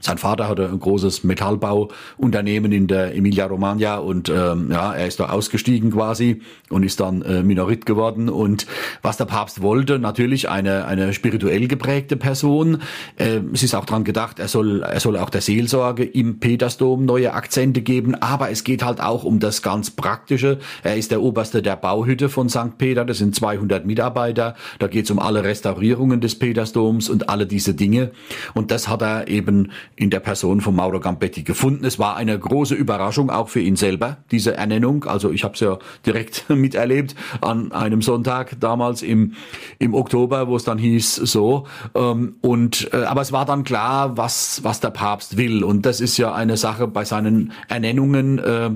sein 0.00 0.16
Vater 0.16 0.48
hatte 0.48 0.68
ein 0.68 0.78
großes 0.78 1.24
Metallbauunternehmen 1.24 2.70
in 2.70 2.86
der 2.86 3.16
Emilia-Romagna 3.16 3.96
und 3.96 4.28
ähm, 4.28 4.70
ja, 4.70 4.94
er 4.94 5.08
ist 5.08 5.18
da 5.18 5.30
ausgestiegen 5.30 5.90
quasi 5.90 6.40
und 6.70 6.84
ist 6.84 7.00
dann 7.00 7.22
äh, 7.22 7.42
Minorit 7.42 7.84
geworden. 7.84 8.28
Und 8.28 8.68
was 9.02 9.16
der 9.16 9.24
Papst 9.24 9.60
wollte, 9.60 9.98
natürlich 9.98 10.48
eine 10.48 10.84
eine 10.84 11.12
spirituell 11.12 11.66
geprägte 11.66 12.16
Person. 12.16 12.82
Äh, 13.16 13.40
es 13.52 13.64
ist 13.64 13.74
auch 13.74 13.86
dran 13.86 14.04
gedacht, 14.04 14.38
er 14.38 14.46
soll 14.46 14.82
er 14.82 15.00
soll 15.00 15.16
auch 15.16 15.30
der 15.30 15.40
Seelsorge 15.40 16.04
im 16.04 16.38
Petersdom 16.38 17.04
neue 17.04 17.34
Akzente 17.34 17.82
geben. 17.82 18.14
Aber 18.14 18.50
es 18.50 18.62
geht 18.62 18.84
halt 18.84 19.00
auch 19.00 19.24
um 19.24 19.40
das 19.40 19.62
ganz 19.62 19.90
Praktische. 19.90 20.58
Er 20.84 20.96
ist 20.96 21.10
der 21.10 21.22
Oberste 21.22 21.60
der 21.60 21.74
Bauhütte 21.74 22.28
von 22.28 22.48
St. 22.48 22.78
Peter. 22.78 23.04
Das 23.04 23.18
sind 23.18 23.34
200 23.34 23.84
Mitarbeiter. 23.84 24.54
Da 24.78 24.86
geht 24.86 25.06
es 25.06 25.10
um 25.10 25.18
alle 25.18 25.42
Restaurierungen 25.42 26.20
des 26.20 26.38
Petersdoms 26.38 27.08
und 27.08 27.28
alle 27.28 27.46
diese 27.46 27.74
Dinge. 27.74 28.12
Und 28.54 28.70
das 28.70 28.86
hat 28.86 29.02
er 29.02 29.26
eben 29.26 29.72
in 29.96 30.10
der 30.10 30.20
Person 30.20 30.60
von 30.60 30.74
Mauro 30.74 31.00
Gambetti 31.00 31.42
gefunden. 31.42 31.84
Es 31.84 31.98
war 31.98 32.16
eine 32.16 32.38
große 32.38 32.74
Überraschung 32.74 33.30
auch 33.30 33.48
für 33.48 33.60
ihn 33.60 33.76
selber, 33.76 34.18
diese 34.30 34.56
Ernennung. 34.56 35.04
Also 35.04 35.30
ich 35.30 35.44
habe 35.44 35.54
es 35.54 35.60
ja 35.60 35.78
direkt 36.06 36.48
miterlebt 36.50 37.14
an 37.40 37.72
einem 37.72 38.02
Sonntag 38.02 38.60
damals 38.60 39.02
im, 39.02 39.34
im 39.78 39.94
Oktober, 39.94 40.48
wo 40.48 40.56
es 40.56 40.64
dann 40.64 40.78
hieß 40.78 41.16
so. 41.16 41.66
Ähm, 41.94 42.36
und 42.40 42.90
äh, 42.92 43.04
aber 43.04 43.22
es 43.22 43.32
war 43.32 43.44
dann 43.44 43.64
klar, 43.64 44.16
was, 44.16 44.62
was 44.62 44.80
der 44.80 44.90
Papst 44.90 45.36
will. 45.36 45.64
Und 45.64 45.86
das 45.86 46.00
ist 46.00 46.16
ja 46.16 46.32
eine 46.32 46.56
Sache 46.56 46.86
bei 46.86 47.04
seinen 47.04 47.52
Ernennungen, 47.68 48.38
äh, 48.38 48.70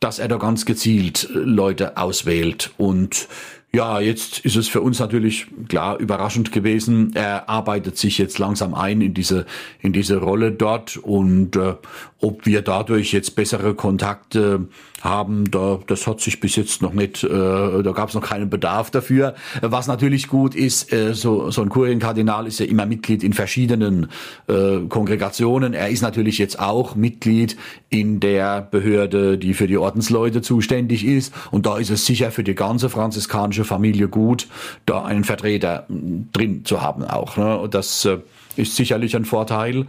dass 0.00 0.18
er 0.18 0.28
da 0.28 0.36
ganz 0.36 0.64
gezielt 0.64 1.28
Leute 1.32 1.96
auswählt. 1.96 2.72
Und 2.76 3.28
Ja, 3.70 4.00
jetzt 4.00 4.38
ist 4.46 4.56
es 4.56 4.66
für 4.66 4.80
uns 4.80 4.98
natürlich 4.98 5.46
klar 5.68 5.98
überraschend 5.98 6.52
gewesen. 6.52 7.12
Er 7.14 7.50
arbeitet 7.50 7.98
sich 7.98 8.16
jetzt 8.16 8.38
langsam 8.38 8.72
ein 8.74 9.02
in 9.02 9.12
diese 9.12 9.44
in 9.82 9.92
diese 9.92 10.16
Rolle 10.16 10.52
dort 10.52 10.96
und 10.96 11.54
äh, 11.54 11.74
ob 12.20 12.46
wir 12.46 12.62
dadurch 12.62 13.12
jetzt 13.12 13.36
bessere 13.36 13.74
Kontakte 13.74 14.68
haben, 15.02 15.50
da 15.50 15.78
das 15.86 16.06
hat 16.06 16.20
sich 16.20 16.40
bis 16.40 16.56
jetzt 16.56 16.82
noch 16.82 16.94
nicht, 16.94 17.22
äh, 17.22 17.28
da 17.28 17.92
gab 17.92 18.08
es 18.08 18.14
noch 18.14 18.22
keinen 18.22 18.48
Bedarf 18.48 18.90
dafür. 18.90 19.34
Was 19.60 19.86
natürlich 19.86 20.28
gut 20.28 20.54
ist, 20.54 20.90
äh, 20.92 21.12
so 21.14 21.50
so 21.50 21.60
ein 21.60 21.68
Kurienkardinal 21.68 22.46
ist 22.46 22.60
ja 22.60 22.66
immer 22.66 22.86
Mitglied 22.86 23.22
in 23.22 23.34
verschiedenen 23.34 24.08
äh, 24.48 24.78
Kongregationen. 24.88 25.74
Er 25.74 25.90
ist 25.90 26.00
natürlich 26.00 26.38
jetzt 26.38 26.58
auch 26.58 26.96
Mitglied 26.96 27.56
in 27.90 28.18
der 28.18 28.62
Behörde, 28.62 29.36
die 29.36 29.52
für 29.52 29.66
die 29.66 29.76
Ordensleute 29.76 30.40
zuständig 30.40 31.04
ist 31.04 31.34
und 31.50 31.66
da 31.66 31.76
ist 31.76 31.90
es 31.90 32.06
sicher 32.06 32.30
für 32.30 32.42
die 32.42 32.54
ganze 32.54 32.88
franziskanische 32.88 33.57
französische 33.58 33.64
Familie 33.64 34.08
gut, 34.08 34.46
da 34.86 35.04
einen 35.04 35.24
Vertreter 35.24 35.86
drin 36.32 36.64
zu 36.64 36.80
haben 36.80 37.04
auch. 37.04 37.36
Ne? 37.36 37.68
Das 37.70 38.04
äh, 38.04 38.18
ist 38.56 38.76
sicherlich 38.76 39.16
ein 39.16 39.24
Vorteil. 39.24 39.86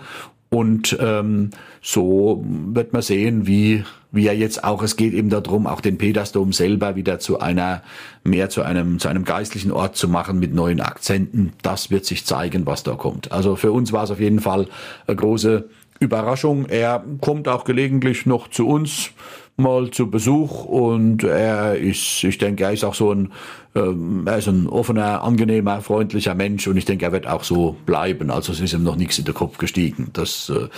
Und 0.51 0.97
ähm, 0.99 1.51
so 1.79 2.43
wird 2.43 2.91
man 2.91 3.03
sehen, 3.03 3.45
wie, 3.45 3.83
wie 4.11 4.25
er 4.25 4.35
jetzt 4.35 4.63
auch, 4.63 4.81
es 4.81 4.95
geht 4.95 5.13
eben 5.13 5.29
darum, 5.29 5.67
auch 5.67 5.79
den 5.79 5.99
Petersdom 5.99 6.53
selber 6.53 6.95
wieder 6.95 7.19
zu 7.19 7.39
einer, 7.39 7.83
mehr 8.23 8.49
zu 8.49 8.63
einem, 8.63 8.97
zu 8.97 9.09
einem 9.09 9.25
geistlichen 9.25 9.71
Ort 9.71 9.95
zu 9.95 10.07
machen 10.07 10.39
mit 10.39 10.55
neuen 10.55 10.81
Akzenten. 10.81 11.53
Das 11.61 11.91
wird 11.91 12.05
sich 12.05 12.25
zeigen, 12.25 12.65
was 12.65 12.81
da 12.81 12.95
kommt. 12.95 13.31
Also 13.31 13.55
für 13.55 13.71
uns 13.71 13.93
war 13.93 14.03
es 14.03 14.11
auf 14.11 14.19
jeden 14.19 14.39
Fall 14.39 14.65
eine 15.05 15.15
große 15.15 15.69
Überraschung. 15.99 16.65
Er 16.67 17.03
kommt 17.21 17.47
auch 17.47 17.65
gelegentlich 17.65 18.25
noch 18.25 18.47
zu 18.49 18.67
uns 18.67 19.11
mal 19.59 19.91
zu 19.91 20.09
Besuch 20.09 20.63
und 20.65 21.23
er 21.23 21.75
ist, 21.75 22.23
ich 22.23 22.37
denke, 22.37 22.63
er 22.63 22.71
ist 22.71 22.83
auch 22.83 22.95
so 22.95 23.13
ein, 23.13 23.31
ähm, 23.75 24.25
er 24.25 24.37
ist 24.37 24.47
ein 24.47 24.67
offener, 24.67 25.21
angenehmer, 25.21 25.81
freundlicher 25.81 26.33
Mensch 26.33 26.67
und 26.67 26.77
ich 26.77 26.85
denke, 26.85 27.05
er 27.05 27.11
wird 27.11 27.27
auch 27.27 27.43
so 27.43 27.75
bleiben. 27.85 28.31
Also 28.31 28.53
es 28.53 28.61
ist 28.61 28.73
ihm 28.73 28.83
noch 28.83 28.95
nichts 28.95 29.19
in 29.19 29.25
den 29.25 29.33
Kopf 29.33 29.57
gestiegen. 29.57 30.09
Das 30.13 30.49
äh, 30.49 30.69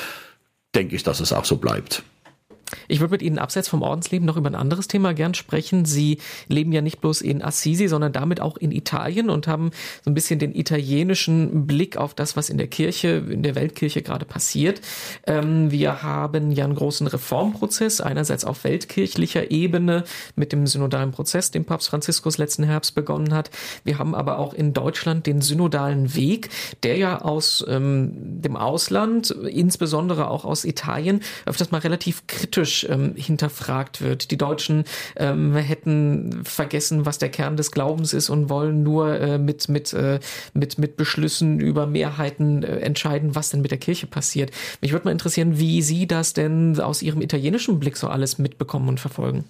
denke 0.75 0.95
ich, 0.95 1.03
dass 1.03 1.19
es 1.19 1.31
auch 1.31 1.45
so 1.45 1.57
bleibt. 1.57 2.03
Ich 2.87 2.99
würde 2.99 3.11
mit 3.11 3.21
Ihnen 3.21 3.39
abseits 3.39 3.67
vom 3.67 3.81
Ordensleben 3.81 4.25
noch 4.25 4.37
über 4.37 4.49
ein 4.49 4.55
anderes 4.55 4.87
Thema 4.87 5.13
gern 5.13 5.33
sprechen. 5.33 5.85
Sie 5.85 6.19
leben 6.47 6.71
ja 6.71 6.81
nicht 6.81 7.01
bloß 7.01 7.21
in 7.21 7.43
Assisi, 7.43 7.87
sondern 7.87 8.13
damit 8.13 8.39
auch 8.39 8.57
in 8.57 8.71
Italien 8.71 9.29
und 9.29 9.47
haben 9.47 9.71
so 10.03 10.11
ein 10.11 10.13
bisschen 10.13 10.39
den 10.39 10.55
italienischen 10.55 11.67
Blick 11.67 11.97
auf 11.97 12.13
das, 12.13 12.35
was 12.35 12.49
in 12.49 12.57
der 12.57 12.67
Kirche, 12.67 13.23
in 13.29 13.43
der 13.43 13.55
Weltkirche 13.55 14.01
gerade 14.01 14.25
passiert. 14.25 14.81
Ähm, 15.27 15.71
wir 15.71 16.03
haben 16.03 16.51
ja 16.51 16.63
einen 16.63 16.75
großen 16.75 17.07
Reformprozess, 17.07 18.01
einerseits 18.01 18.45
auf 18.45 18.63
weltkirchlicher 18.63 19.51
Ebene 19.51 20.03
mit 20.35 20.51
dem 20.51 20.67
synodalen 20.67 21.11
Prozess, 21.11 21.51
den 21.51 21.65
Papst 21.65 21.89
Franziskus 21.89 22.37
letzten 22.37 22.63
Herbst 22.63 22.95
begonnen 22.95 23.33
hat. 23.33 23.51
Wir 23.83 23.97
haben 23.99 24.15
aber 24.15 24.39
auch 24.39 24.53
in 24.53 24.73
Deutschland 24.73 25.25
den 25.27 25.41
synodalen 25.41 26.15
Weg, 26.15 26.49
der 26.83 26.97
ja 26.97 27.21
aus 27.21 27.65
ähm, 27.67 28.11
dem 28.41 28.55
Ausland, 28.55 29.31
insbesondere 29.31 30.29
auch 30.29 30.45
aus 30.45 30.65
Italien, 30.65 31.21
öfters 31.45 31.71
mal 31.71 31.79
relativ 31.79 32.27
kritisch 32.27 32.60
kritisch 32.61 32.85
ähm, 32.89 33.13
hinterfragt 33.15 34.01
wird. 34.01 34.31
Die 34.31 34.37
Deutschen 34.37 34.85
ähm, 35.15 35.55
hätten 35.55 36.43
vergessen, 36.43 37.05
was 37.05 37.17
der 37.17 37.29
Kern 37.29 37.57
des 37.57 37.71
Glaubens 37.71 38.13
ist 38.13 38.29
und 38.29 38.49
wollen 38.49 38.83
nur 38.83 39.19
äh, 39.19 39.37
mit, 39.37 39.67
mit, 39.69 39.93
äh, 39.93 40.19
mit, 40.53 40.77
mit 40.77 40.97
Beschlüssen 40.97 41.59
über 41.59 41.87
Mehrheiten 41.87 42.63
äh, 42.63 42.79
entscheiden, 42.79 43.35
was 43.35 43.49
denn 43.49 43.61
mit 43.61 43.71
der 43.71 43.79
Kirche 43.79 44.07
passiert. 44.07 44.51
Mich 44.81 44.91
würde 44.91 45.05
mal 45.05 45.11
interessieren, 45.11 45.57
wie 45.57 45.81
Sie 45.81 46.07
das 46.07 46.33
denn 46.33 46.79
aus 46.79 47.01
Ihrem 47.01 47.21
italienischen 47.21 47.79
Blick 47.79 47.97
so 47.97 48.07
alles 48.07 48.37
mitbekommen 48.37 48.87
und 48.89 48.99
verfolgen 48.99 49.45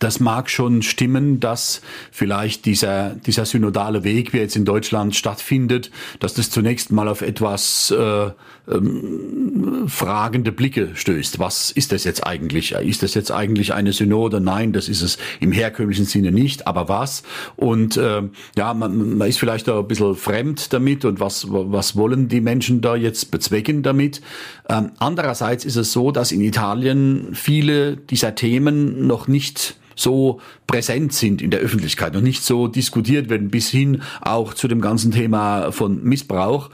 das 0.00 0.18
mag 0.18 0.50
schon 0.50 0.82
stimmen, 0.82 1.40
dass 1.40 1.82
vielleicht 2.10 2.64
dieser, 2.64 3.10
dieser 3.10 3.44
synodale 3.44 4.02
Weg, 4.02 4.32
wie 4.32 4.38
er 4.38 4.44
jetzt 4.44 4.56
in 4.56 4.64
Deutschland 4.64 5.14
stattfindet, 5.14 5.90
dass 6.18 6.34
das 6.34 6.50
zunächst 6.50 6.90
mal 6.90 7.06
auf 7.06 7.22
etwas 7.22 7.90
äh, 7.90 8.30
ähm, 8.70 9.84
fragende 9.86 10.52
Blicke 10.52 10.90
stößt. 10.94 11.38
Was 11.38 11.70
ist 11.70 11.92
das 11.92 12.04
jetzt 12.04 12.26
eigentlich? 12.26 12.72
Ist 12.72 13.02
das 13.02 13.14
jetzt 13.14 13.30
eigentlich 13.30 13.74
eine 13.74 13.92
Synode? 13.92 14.40
Nein, 14.40 14.72
das 14.72 14.88
ist 14.88 15.02
es 15.02 15.18
im 15.38 15.52
herkömmlichen 15.52 16.06
Sinne 16.06 16.32
nicht, 16.32 16.66
aber 16.66 16.88
was? 16.88 17.22
Und 17.56 17.98
äh, 17.98 18.22
ja, 18.56 18.74
man, 18.74 19.18
man 19.18 19.28
ist 19.28 19.38
vielleicht 19.38 19.68
da 19.68 19.80
ein 19.80 19.88
bisschen 19.88 20.14
fremd 20.14 20.72
damit 20.72 21.04
und 21.04 21.20
was, 21.20 21.46
was 21.50 21.94
wollen 21.94 22.28
die 22.28 22.40
Menschen 22.40 22.80
da 22.80 22.96
jetzt 22.96 23.30
bezwecken 23.30 23.82
damit? 23.82 24.22
Ähm, 24.68 24.92
andererseits 24.98 25.66
ist 25.66 25.76
es 25.76 25.92
so, 25.92 26.10
dass 26.10 26.32
in 26.32 26.40
Italien 26.40 27.34
viele 27.34 27.98
dieser 27.98 28.34
Themen 28.34 29.06
noch 29.06 29.28
nicht 29.28 29.76
so 30.00 30.40
präsent 30.66 31.12
sind 31.12 31.42
in 31.42 31.50
der 31.50 31.60
Öffentlichkeit 31.60 32.16
und 32.16 32.22
nicht 32.22 32.42
so 32.42 32.68
diskutiert 32.68 33.28
werden, 33.28 33.50
bis 33.50 33.68
hin 33.68 34.02
auch 34.20 34.54
zu 34.54 34.68
dem 34.68 34.80
ganzen 34.80 35.12
Thema 35.12 35.72
von 35.72 36.02
Missbrauch, 36.02 36.70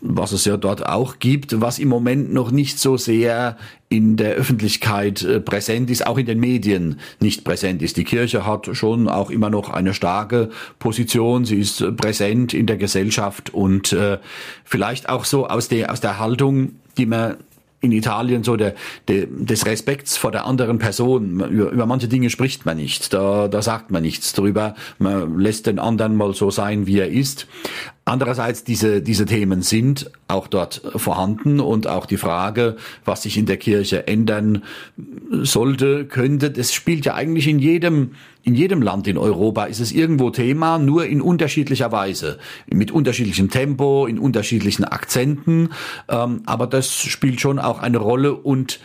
was 0.00 0.32
es 0.32 0.44
ja 0.44 0.56
dort 0.56 0.86
auch 0.86 1.18
gibt, 1.18 1.60
was 1.60 1.78
im 1.78 1.88
Moment 1.88 2.32
noch 2.32 2.50
nicht 2.50 2.78
so 2.78 2.96
sehr 2.96 3.56
in 3.88 4.16
der 4.16 4.34
Öffentlichkeit 4.34 5.22
äh, 5.22 5.40
präsent 5.40 5.90
ist, 5.90 6.06
auch 6.06 6.18
in 6.18 6.26
den 6.26 6.40
Medien 6.40 6.98
nicht 7.20 7.44
präsent 7.44 7.82
ist. 7.82 7.96
Die 7.96 8.04
Kirche 8.04 8.44
hat 8.44 8.68
schon 8.72 9.08
auch 9.08 9.30
immer 9.30 9.48
noch 9.48 9.70
eine 9.70 9.94
starke 9.94 10.50
Position, 10.78 11.44
sie 11.44 11.60
ist 11.60 11.80
äh, 11.80 11.92
präsent 11.92 12.52
in 12.52 12.66
der 12.66 12.76
Gesellschaft 12.76 13.54
und 13.54 13.92
äh, 13.92 14.18
vielleicht 14.64 15.08
auch 15.08 15.24
so 15.24 15.46
aus 15.46 15.68
der, 15.68 15.92
aus 15.92 16.00
der 16.00 16.18
Haltung, 16.18 16.72
die 16.98 17.06
man 17.06 17.36
in 17.80 17.92
Italien 17.92 18.42
so 18.42 18.56
der, 18.56 18.74
der, 19.08 19.26
des 19.26 19.66
Respekts 19.66 20.16
vor 20.16 20.32
der 20.32 20.46
anderen 20.46 20.78
Person. 20.78 21.40
Über, 21.40 21.70
über 21.70 21.86
manche 21.86 22.08
Dinge 22.08 22.30
spricht 22.30 22.66
man 22.66 22.76
nicht, 22.76 23.12
da, 23.12 23.48
da 23.48 23.62
sagt 23.62 23.90
man 23.90 24.02
nichts 24.02 24.32
drüber. 24.32 24.74
Man 24.98 25.38
lässt 25.38 25.66
den 25.66 25.78
anderen 25.78 26.16
mal 26.16 26.34
so 26.34 26.50
sein, 26.50 26.86
wie 26.86 26.98
er 26.98 27.08
ist. 27.08 27.46
Andererseits, 28.08 28.62
diese, 28.62 29.02
diese 29.02 29.26
Themen 29.26 29.62
sind 29.62 30.12
auch 30.28 30.46
dort 30.46 30.80
vorhanden 30.94 31.58
und 31.58 31.88
auch 31.88 32.06
die 32.06 32.18
Frage, 32.18 32.76
was 33.04 33.24
sich 33.24 33.36
in 33.36 33.46
der 33.46 33.56
Kirche 33.56 34.06
ändern 34.06 34.62
sollte, 35.28 36.04
könnte, 36.04 36.52
das 36.52 36.72
spielt 36.72 37.04
ja 37.04 37.14
eigentlich 37.14 37.48
in 37.48 37.58
jedem, 37.58 38.12
in 38.44 38.54
jedem 38.54 38.80
Land 38.80 39.08
in 39.08 39.18
Europa 39.18 39.64
ist 39.64 39.80
es 39.80 39.90
irgendwo 39.90 40.30
Thema, 40.30 40.78
nur 40.78 41.04
in 41.06 41.20
unterschiedlicher 41.20 41.90
Weise, 41.90 42.38
mit 42.72 42.92
unterschiedlichem 42.92 43.50
Tempo, 43.50 44.06
in 44.06 44.20
unterschiedlichen 44.20 44.84
Akzenten, 44.84 45.70
ähm, 46.08 46.42
aber 46.46 46.68
das 46.68 46.94
spielt 46.94 47.40
schon 47.40 47.58
auch 47.58 47.80
eine 47.80 47.98
Rolle 47.98 48.34
und 48.34 48.78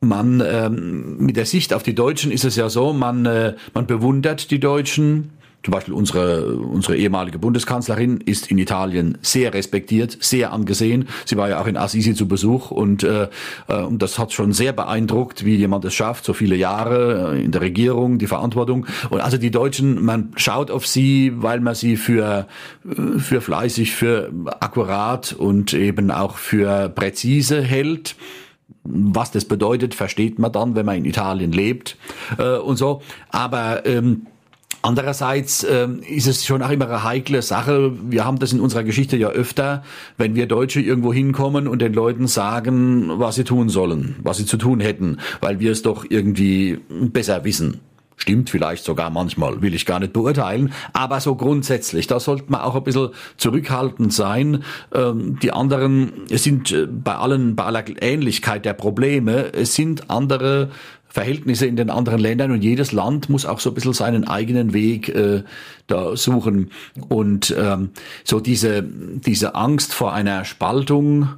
man 0.00 0.42
ähm, 0.46 1.16
mit 1.16 1.36
der 1.36 1.46
Sicht 1.46 1.72
auf 1.72 1.82
die 1.82 1.94
Deutschen 1.94 2.30
ist 2.30 2.44
es 2.44 2.56
ja 2.56 2.68
so, 2.68 2.92
man 2.92 3.24
äh, 3.24 3.54
man 3.72 3.86
bewundert 3.86 4.50
die 4.50 4.60
Deutschen, 4.60 5.30
zum 5.66 5.72
Beispiel 5.72 5.94
unsere, 5.94 6.54
unsere 6.54 6.96
ehemalige 6.96 7.40
Bundeskanzlerin 7.40 8.18
ist 8.18 8.52
in 8.52 8.58
Italien 8.58 9.18
sehr 9.20 9.52
respektiert, 9.52 10.16
sehr 10.20 10.52
angesehen. 10.52 11.08
Sie 11.24 11.36
war 11.36 11.48
ja 11.48 11.60
auch 11.60 11.66
in 11.66 11.76
Assisi 11.76 12.14
zu 12.14 12.28
Besuch 12.28 12.70
und, 12.70 13.02
äh, 13.02 13.26
äh, 13.66 13.82
und 13.82 14.00
das 14.00 14.16
hat 14.16 14.32
schon 14.32 14.52
sehr 14.52 14.72
beeindruckt, 14.72 15.44
wie 15.44 15.56
jemand 15.56 15.84
es 15.84 15.92
schafft, 15.92 16.24
so 16.24 16.34
viele 16.34 16.54
Jahre 16.54 17.34
äh, 17.34 17.44
in 17.44 17.50
der 17.50 17.62
Regierung, 17.62 18.18
die 18.18 18.28
Verantwortung. 18.28 18.86
Und 19.10 19.22
also 19.22 19.38
die 19.38 19.50
Deutschen, 19.50 20.04
man 20.04 20.30
schaut 20.36 20.70
auf 20.70 20.86
sie, 20.86 21.32
weil 21.34 21.58
man 21.58 21.74
sie 21.74 21.96
für, 21.96 22.46
äh, 22.88 23.18
für 23.18 23.40
fleißig, 23.40 23.92
für 23.92 24.30
akkurat 24.60 25.32
und 25.32 25.74
eben 25.74 26.12
auch 26.12 26.36
für 26.36 26.88
präzise 26.90 27.60
hält. 27.60 28.14
Was 28.84 29.32
das 29.32 29.46
bedeutet, 29.46 29.96
versteht 29.96 30.38
man 30.38 30.52
dann, 30.52 30.76
wenn 30.76 30.86
man 30.86 30.94
in 30.94 31.06
Italien 31.06 31.50
lebt 31.50 31.96
äh, 32.38 32.56
und 32.56 32.76
so. 32.76 33.02
Aber 33.30 33.84
ähm, 33.84 34.28
Andererseits 34.86 35.66
ähm, 35.68 36.00
ist 36.08 36.28
es 36.28 36.46
schon 36.46 36.62
auch 36.62 36.70
immer 36.70 36.86
eine 36.86 37.02
heikle 37.02 37.42
Sache. 37.42 37.90
Wir 38.08 38.24
haben 38.24 38.38
das 38.38 38.52
in 38.52 38.60
unserer 38.60 38.84
Geschichte 38.84 39.16
ja 39.16 39.30
öfter, 39.30 39.82
wenn 40.16 40.36
wir 40.36 40.46
Deutsche 40.46 40.80
irgendwo 40.80 41.12
hinkommen 41.12 41.66
und 41.66 41.82
den 41.82 41.92
Leuten 41.92 42.28
sagen, 42.28 43.10
was 43.18 43.34
sie 43.34 43.42
tun 43.42 43.68
sollen, 43.68 44.14
was 44.22 44.36
sie 44.36 44.46
zu 44.46 44.56
tun 44.56 44.78
hätten, 44.78 45.18
weil 45.40 45.58
wir 45.58 45.72
es 45.72 45.82
doch 45.82 46.06
irgendwie 46.08 46.78
besser 46.88 47.44
wissen. 47.44 47.80
Stimmt 48.16 48.48
vielleicht 48.48 48.84
sogar 48.84 49.10
manchmal, 49.10 49.60
will 49.60 49.74
ich 49.74 49.86
gar 49.86 49.98
nicht 49.98 50.12
beurteilen, 50.12 50.72
aber 50.92 51.18
so 51.18 51.34
grundsätzlich, 51.34 52.06
da 52.06 52.20
sollte 52.20 52.44
man 52.46 52.60
auch 52.60 52.76
ein 52.76 52.84
bisschen 52.84 53.08
zurückhaltend 53.38 54.12
sein. 54.12 54.62
Ähm, 54.94 55.38
die 55.42 55.52
anderen, 55.52 56.12
es 56.30 56.44
sind 56.44 56.70
äh, 56.70 56.86
bei 56.86 57.16
allen, 57.16 57.56
bei 57.56 57.64
aller 57.64 57.84
Ähnlichkeit 58.00 58.64
der 58.64 58.74
Probleme, 58.74 59.52
es 59.52 59.74
sind 59.74 60.10
andere 60.10 60.70
Verhältnisse 61.16 61.64
in 61.64 61.76
den 61.76 61.88
anderen 61.88 62.20
Ländern 62.20 62.50
und 62.50 62.62
jedes 62.62 62.92
Land 62.92 63.30
muss 63.30 63.46
auch 63.46 63.58
so 63.58 63.70
ein 63.70 63.74
bisschen 63.74 63.94
seinen 63.94 64.28
eigenen 64.28 64.74
Weg 64.74 65.08
äh, 65.08 65.44
da 65.86 66.14
suchen. 66.14 66.72
Und 67.08 67.56
ähm, 67.58 67.88
so 68.22 68.38
diese, 68.38 68.82
diese 68.82 69.54
Angst 69.54 69.94
vor 69.94 70.12
einer 70.12 70.44
Spaltung 70.44 71.30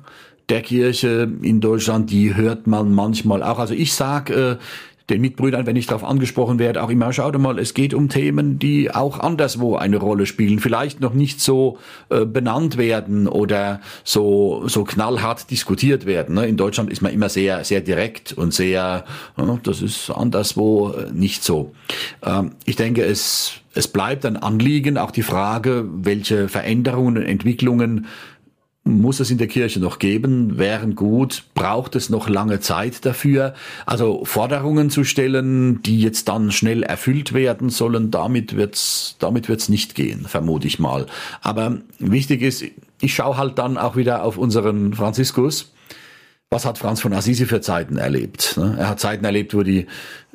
der 0.49 0.62
Kirche 0.62 1.31
in 1.43 1.61
Deutschland, 1.61 2.11
die 2.11 2.35
hört 2.35 2.67
man 2.67 2.93
manchmal 2.93 3.45
auch. 3.45 3.61
Also 3.61 3.73
ich 3.73 3.93
sag, 3.95 4.31
äh, 4.31 4.57
den 5.11 5.21
Mitbrüdern, 5.21 5.66
wenn 5.66 5.77
ich 5.77 5.87
darauf 5.87 6.05
angesprochen 6.05 6.59
werde, 6.59 6.83
auch 6.83 6.90
immer, 6.90 7.12
schaut 7.12 7.38
mal, 7.38 7.59
es 7.59 7.73
geht 7.73 7.94
um 7.94 8.09
Themen, 8.09 8.59
die 8.59 8.94
auch 8.94 9.18
anderswo 9.18 9.77
eine 9.77 9.97
Rolle 9.97 10.27
spielen, 10.27 10.59
vielleicht 10.59 11.01
noch 11.01 11.14
nicht 11.14 11.40
so 11.40 11.79
äh, 12.11 12.25
benannt 12.27 12.77
werden 12.77 13.27
oder 13.27 13.81
so, 14.05 14.64
so 14.66 14.85
knallhart 14.85 15.51
diskutiert 15.51 16.05
werden. 16.05 16.35
Ne? 16.35 16.47
In 16.47 16.57
Deutschland 16.57 16.90
ist 16.90 17.01
man 17.01 17.12
immer 17.12 17.29
sehr, 17.29 17.64
sehr 17.64 17.81
direkt 17.81 18.33
und 18.33 18.53
sehr, 18.53 19.05
ja, 19.37 19.59
das 19.62 19.81
ist 19.83 20.11
anderswo 20.11 20.90
äh, 20.90 21.11
nicht 21.12 21.42
so. 21.42 21.73
Ähm, 22.23 22.53
ich 22.66 22.77
denke, 22.77 23.03
es, 23.05 23.53
es 23.75 23.88
bleibt 23.88 24.27
ein 24.27 24.37
Anliegen, 24.37 24.99
auch 24.99 25.11
die 25.11 25.23
Frage, 25.23 25.87
welche 25.88 26.49
Veränderungen 26.49 27.16
und 27.16 27.25
Entwicklungen 27.25 28.07
muss 28.88 29.20
es 29.20 29.31
in 29.31 29.38
der 29.38 29.46
Kirche 29.46 29.81
noch 29.81 29.98
geben, 29.98 30.59
wären 30.59 30.94
gut, 30.94 31.44
braucht 31.55 31.96
es 31.96 32.11
noch 32.11 32.29
lange 32.29 32.61
Zeit 32.61 33.05
dafür. 33.05 33.55
Also 33.87 34.24
Forderungen 34.24 34.90
zu 34.90 35.05
stellen, 35.05 35.83
die 35.83 36.00
jetzt 36.00 36.29
dann 36.29 36.50
schnell 36.50 36.83
erfüllt 36.83 37.33
werden 37.33 37.71
sollen, 37.71 38.10
damit 38.10 38.56
wird's, 38.56 39.17
damit 39.19 39.48
wird's 39.48 39.69
nicht 39.69 39.94
gehen, 39.94 40.27
vermute 40.27 40.67
ich 40.67 40.79
mal. 40.79 41.06
Aber 41.42 41.79
wichtig 41.98 42.42
ist, 42.42 42.65
ich 43.00 43.15
schaue 43.15 43.37
halt 43.37 43.58
dann 43.58 43.79
auch 43.79 43.96
wieder 43.96 44.25
auf 44.25 44.38
unseren 44.38 44.94
Franziskus. 44.94 45.73
Was 46.50 46.65
hat 46.65 46.79
Franz 46.79 47.02
von 47.02 47.13
Assisi 47.13 47.44
für 47.44 47.60
Zeiten 47.60 47.98
erlebt? 47.98 48.56
Ne? 48.56 48.75
Er 48.79 48.88
hat 48.88 49.00
Zeiten 49.00 49.25
erlebt, 49.25 49.52
wo 49.52 49.63
die, 49.63 49.87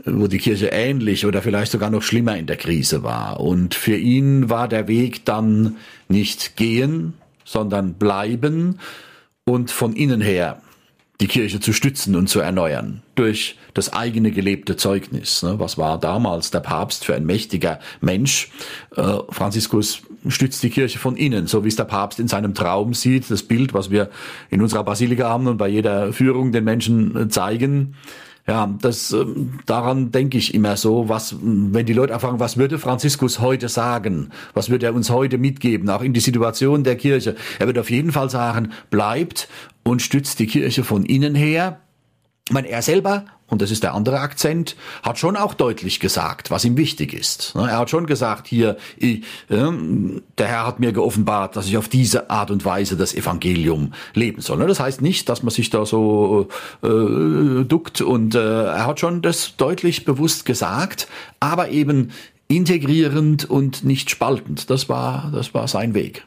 wo 0.06 0.28
die 0.28 0.38
Kirche 0.38 0.68
ähnlich 0.68 1.26
oder 1.26 1.42
vielleicht 1.42 1.72
sogar 1.72 1.90
noch 1.90 2.04
schlimmer 2.04 2.38
in 2.38 2.46
der 2.46 2.56
Krise 2.56 3.02
war. 3.02 3.40
Und 3.40 3.74
für 3.74 3.98
ihn 3.98 4.48
war 4.48 4.68
der 4.68 4.88
Weg 4.88 5.26
dann 5.26 5.78
nicht 6.10 6.56
gehen, 6.56 7.16
sondern 7.46 7.96
bleiben 7.96 8.80
und 9.46 9.72
von 9.72 9.96
innen 9.96 10.22
her 10.22 10.62
die 11.22 11.28
Kirche 11.28 11.60
zu 11.60 11.74
stützen 11.74 12.16
und 12.16 12.28
zu 12.28 12.40
erneuern 12.40 13.02
durch 13.16 13.58
das 13.74 13.94
eigene 13.94 14.32
gelebte 14.32 14.76
Zeugnis. 14.76 15.44
Ne? 15.44 15.60
Was 15.60 15.78
war 15.78 16.00
damals 16.00 16.52
der 16.52 16.60
Papst 16.60 17.06
für 17.06 17.16
ein 17.16 17.26
mächtiger 17.26 17.80
Mensch? 18.02 18.50
Äh, 18.96 19.20
Franziskus 19.30 20.02
stützt 20.28 20.64
die 20.64 20.70
Kirche 20.70 21.00
von 21.00 21.16
innen, 21.16 21.48
so 21.48 21.64
wie 21.64 21.68
es 21.68 21.76
der 21.76 21.86
Papst 21.86 22.20
in 22.20 22.28
seinem 22.28 22.54
Traum 22.54 22.94
sieht, 22.94 23.30
das 23.30 23.44
Bild, 23.44 23.74
was 23.74 23.90
wir 23.90 24.10
in 24.50 24.62
unserer 24.62 24.84
Basilika 24.84 25.30
haben 25.30 25.48
und 25.48 25.58
bei 25.58 25.68
jeder 25.68 26.14
Führung 26.14 26.52
den 26.52 26.64
Menschen 26.64 27.16
äh, 27.16 27.28
zeigen. 27.30 27.96
Ja, 28.46 28.74
das 28.82 29.14
ähm, 29.14 29.60
daran 29.66 30.12
denke 30.12 30.38
ich 30.38 30.54
immer 30.54 30.76
so, 30.76 31.08
was 31.08 31.38
wenn 31.42 31.86
die 31.86 31.94
Leute 31.94 32.12
erfahren, 32.12 32.42
was 32.42 32.58
würde 32.58 32.78
Franziskus 32.78 33.40
heute 33.40 33.70
sagen? 33.70 34.32
Was 34.54 34.70
würde 34.70 34.86
er 34.86 34.94
uns 34.94 35.10
heute 35.10 35.38
mitgeben, 35.38 35.90
auch 35.90 36.02
in 36.02 36.14
die 36.14 36.20
Situation 36.20 36.84
der 36.84 36.98
Kirche? 36.98 37.36
Er 37.60 37.68
wird 37.68 37.80
auf 37.80 37.90
jeden 37.90 38.12
Fall 38.12 38.30
sagen, 38.30 38.74
bleibt 38.90 39.48
und 39.84 40.02
stützt 40.02 40.40
die 40.40 40.48
Kirche 40.48 40.84
von 40.84 41.06
innen 41.06 41.36
her. 41.36 41.80
Ich 42.46 42.54
meine, 42.54 42.68
er 42.68 42.82
selber 42.82 43.26
und 43.54 43.62
das 43.62 43.72
ist 43.72 43.84
der 43.84 43.94
andere 43.94 44.20
Akzent, 44.20 44.76
hat 45.02 45.18
schon 45.18 45.38
auch 45.38 45.54
deutlich 45.54 46.00
gesagt, 46.00 46.52
was 46.52 46.66
ihm 46.66 46.76
wichtig 46.76 47.14
ist. 47.14 47.56
Ne, 47.56 47.70
er 47.70 47.78
hat 47.78 47.90
schon 47.90 48.06
gesagt, 48.06 48.48
hier, 48.48 48.78
ich, 48.98 49.24
äh, 49.50 49.72
der 50.38 50.48
Herr 50.48 50.68
hat 50.68 50.80
mir 50.80 50.92
geoffenbart, 50.92 51.56
dass 51.56 51.68
ich 51.68 51.78
auf 51.78 51.88
diese 51.88 52.30
Art 52.30 52.52
und 52.52 52.66
Weise 52.66 52.98
das 52.98 53.14
Evangelium 53.14 53.94
leben 54.14 54.42
soll. 54.42 54.58
Ne, 54.58 54.68
das 54.68 54.80
heißt 54.80 55.02
nicht, 55.02 55.30
dass 55.30 55.44
man 55.44 55.52
sich 55.52 55.70
da 55.70 55.86
so 55.86 56.50
äh, 56.84 57.64
duckt 57.64 58.02
und 58.02 58.36
äh, 58.36 58.66
er 58.66 58.86
hat 58.86 59.00
schon 59.00 59.22
das 59.22 59.56
deutlich 59.56 60.04
bewusst 60.04 60.46
gesagt, 60.46 61.08
aber 61.40 61.70
eben 61.70 62.12
integrierend 62.48 63.50
und 63.50 63.84
nicht 63.84 64.10
spaltend. 64.10 64.70
Das 64.70 64.90
war, 64.90 65.32
das 65.34 65.54
war 65.54 65.68
sein 65.68 65.94
Weg. 65.94 66.26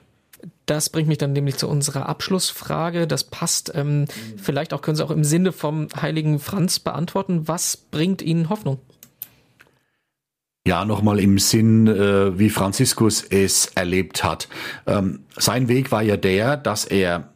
Das 0.67 0.91
bringt 0.91 1.09
mich 1.09 1.19
dann 1.19 1.33
nämlich 1.33 1.57
zu 1.57 1.69
unserer 1.69 2.09
Abschlussfrage. 2.09 3.07
Das 3.07 3.25
passt. 3.25 3.73
Ähm, 3.75 4.07
vielleicht 4.37 4.75
auch 4.75 4.83
können 4.83 4.97
Sie 4.97 5.05
auch 5.05 5.13
im 5.13 5.25
Sinne 5.25 5.53
vom 5.53 5.89
heiligen 6.01 6.41
Franz 6.41 6.81
beantworten. 6.81 7.47
Was 7.47 7.77
bringt 7.77 8.21
Ihnen 8.21 8.49
Hoffnung? 8.49 8.79
Ja, 10.67 10.85
nochmal 10.85 11.21
im 11.21 11.39
Sinn, 11.39 11.87
äh, 11.87 12.37
wie 12.37 12.51
Franziskus 12.51 13.23
es 13.23 13.67
erlebt 13.77 14.25
hat. 14.25 14.49
Ähm, 14.89 15.21
sein 15.37 15.69
Weg 15.69 15.93
war 15.93 16.03
ja 16.03 16.17
der, 16.17 16.57
dass 16.57 16.85
er 16.85 17.33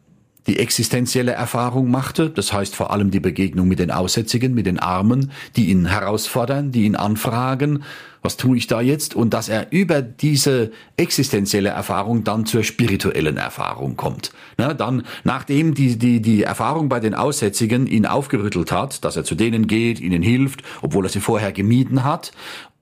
die 0.47 0.59
existenzielle 0.59 1.33
Erfahrung 1.33 1.91
machte, 1.91 2.29
das 2.29 2.51
heißt 2.51 2.75
vor 2.75 2.91
allem 2.91 3.11
die 3.11 3.19
Begegnung 3.19 3.67
mit 3.67 3.79
den 3.79 3.91
Aussätzigen, 3.91 4.53
mit 4.53 4.65
den 4.65 4.79
Armen, 4.79 5.31
die 5.55 5.69
ihn 5.69 5.85
herausfordern, 5.85 6.71
die 6.71 6.85
ihn 6.85 6.95
anfragen, 6.95 7.83
was 8.23 8.37
tue 8.37 8.57
ich 8.57 8.67
da 8.67 8.81
jetzt? 8.81 9.15
Und 9.15 9.33
dass 9.33 9.49
er 9.49 9.71
über 9.71 10.01
diese 10.01 10.71
existenzielle 10.95 11.69
Erfahrung 11.69 12.23
dann 12.23 12.45
zur 12.45 12.63
spirituellen 12.63 13.37
Erfahrung 13.37 13.97
kommt. 13.97 14.31
Na, 14.57 14.73
dann, 14.73 15.03
nachdem 15.23 15.73
die, 15.73 15.97
die, 15.97 16.21
die 16.21 16.43
Erfahrung 16.43 16.87
bei 16.87 16.99
den 16.99 17.15
Aussätzigen 17.15 17.87
ihn 17.87 18.05
aufgerüttelt 18.05 18.71
hat, 18.71 19.03
dass 19.03 19.17
er 19.17 19.23
zu 19.23 19.33
denen 19.33 19.65
geht, 19.65 19.99
ihnen 19.99 20.21
hilft, 20.21 20.61
obwohl 20.81 21.05
er 21.05 21.09
sie 21.09 21.19
vorher 21.19 21.51
gemieden 21.51 22.03
hat, 22.03 22.31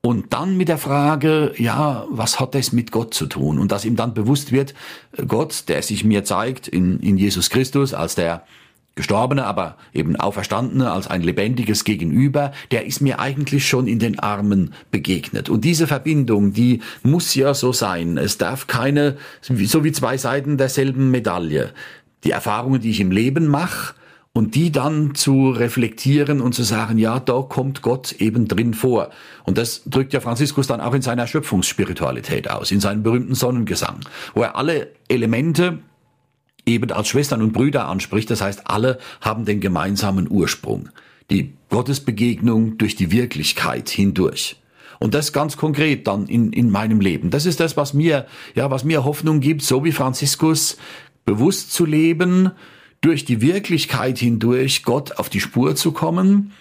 und 0.01 0.31
dann 0.33 0.55
mit 0.55 0.69
der 0.69 0.77
Frage, 0.77 1.53
ja, 1.57 2.05
was 2.09 2.39
hat 2.39 2.55
das 2.55 2.71
mit 2.71 2.91
Gott 2.91 3.13
zu 3.13 3.25
tun? 3.25 3.59
Und 3.59 3.71
dass 3.71 3.83
ihm 3.83 3.97
dann 3.97 4.13
bewusst 4.13 4.51
wird, 4.51 4.73
Gott, 5.27 5.65
der 5.67 5.81
sich 5.81 6.05
mir 6.05 6.23
zeigt 6.23 6.67
in, 6.67 6.99
in 6.99 7.17
Jesus 7.17 7.49
Christus 7.49 7.93
als 7.93 8.15
der 8.15 8.43
Gestorbene, 8.95 9.45
aber 9.45 9.77
eben 9.93 10.15
Auferstandene 10.15 10.91
als 10.91 11.07
ein 11.07 11.21
lebendiges 11.21 11.83
Gegenüber, 11.83 12.51
der 12.71 12.85
ist 12.85 13.01
mir 13.01 13.19
eigentlich 13.19 13.67
schon 13.67 13.87
in 13.87 13.99
den 13.99 14.19
Armen 14.19 14.73
begegnet. 14.91 15.49
Und 15.49 15.63
diese 15.63 15.87
Verbindung, 15.87 16.53
die 16.53 16.81
muss 17.03 17.35
ja 17.35 17.53
so 17.53 17.71
sein. 17.71 18.17
Es 18.17 18.37
darf 18.37 18.67
keine, 18.67 19.17
so 19.41 19.83
wie 19.83 19.91
zwei 19.91 20.17
Seiten 20.17 20.57
derselben 20.57 21.11
Medaille. 21.11 21.71
Die 22.25 22.31
Erfahrungen, 22.31 22.81
die 22.81 22.91
ich 22.91 22.99
im 22.99 23.11
Leben 23.11 23.47
mache, 23.47 23.95
und 24.39 24.55
die 24.55 24.71
dann 24.71 25.15
zu 25.15 25.49
reflektieren 25.49 26.39
und 26.39 26.55
zu 26.55 26.63
sagen, 26.63 26.97
ja, 26.97 27.19
da 27.19 27.41
kommt 27.41 27.81
Gott 27.81 28.13
eben 28.13 28.47
drin 28.47 28.73
vor. 28.73 29.09
Und 29.43 29.57
das 29.57 29.81
drückt 29.85 30.13
ja 30.13 30.21
Franziskus 30.21 30.65
dann 30.65 30.79
auch 30.79 30.93
in 30.93 31.01
seiner 31.01 31.27
Schöpfungsspiritualität 31.27 32.49
aus, 32.49 32.71
in 32.71 32.79
seinem 32.79 33.03
berühmten 33.03 33.35
Sonnengesang, 33.35 33.99
wo 34.35 34.43
er 34.43 34.55
alle 34.55 34.93
Elemente 35.09 35.79
eben 36.65 36.89
als 36.89 37.09
Schwestern 37.09 37.41
und 37.41 37.51
Brüder 37.51 37.89
anspricht. 37.89 38.31
Das 38.31 38.39
heißt, 38.39 38.61
alle 38.67 38.99
haben 39.19 39.43
den 39.43 39.59
gemeinsamen 39.59 40.31
Ursprung. 40.31 40.87
Die 41.29 41.51
Gottesbegegnung 41.69 42.77
durch 42.77 42.95
die 42.95 43.11
Wirklichkeit 43.11 43.89
hindurch. 43.89 44.55
Und 44.99 45.15
das 45.15 45.33
ganz 45.33 45.57
konkret 45.57 46.07
dann 46.07 46.27
in, 46.27 46.53
in 46.53 46.69
meinem 46.69 47.01
Leben. 47.01 47.29
Das 47.29 47.45
ist 47.45 47.59
das, 47.59 47.75
was 47.75 47.93
mir, 47.93 48.25
ja, 48.55 48.71
was 48.71 48.85
mir 48.85 49.03
Hoffnung 49.03 49.41
gibt, 49.41 49.63
so 49.63 49.83
wie 49.83 49.91
Franziskus 49.91 50.77
bewusst 51.25 51.73
zu 51.73 51.83
leben, 51.83 52.51
durch 53.01 53.25
die 53.25 53.41
Wirklichkeit 53.41 54.17
hindurch 54.17 54.83
Gott 54.83 55.13
auf 55.17 55.29
die 55.29 55.39
Spur 55.39 55.75
zu 55.75 55.91
kommen 55.91 56.51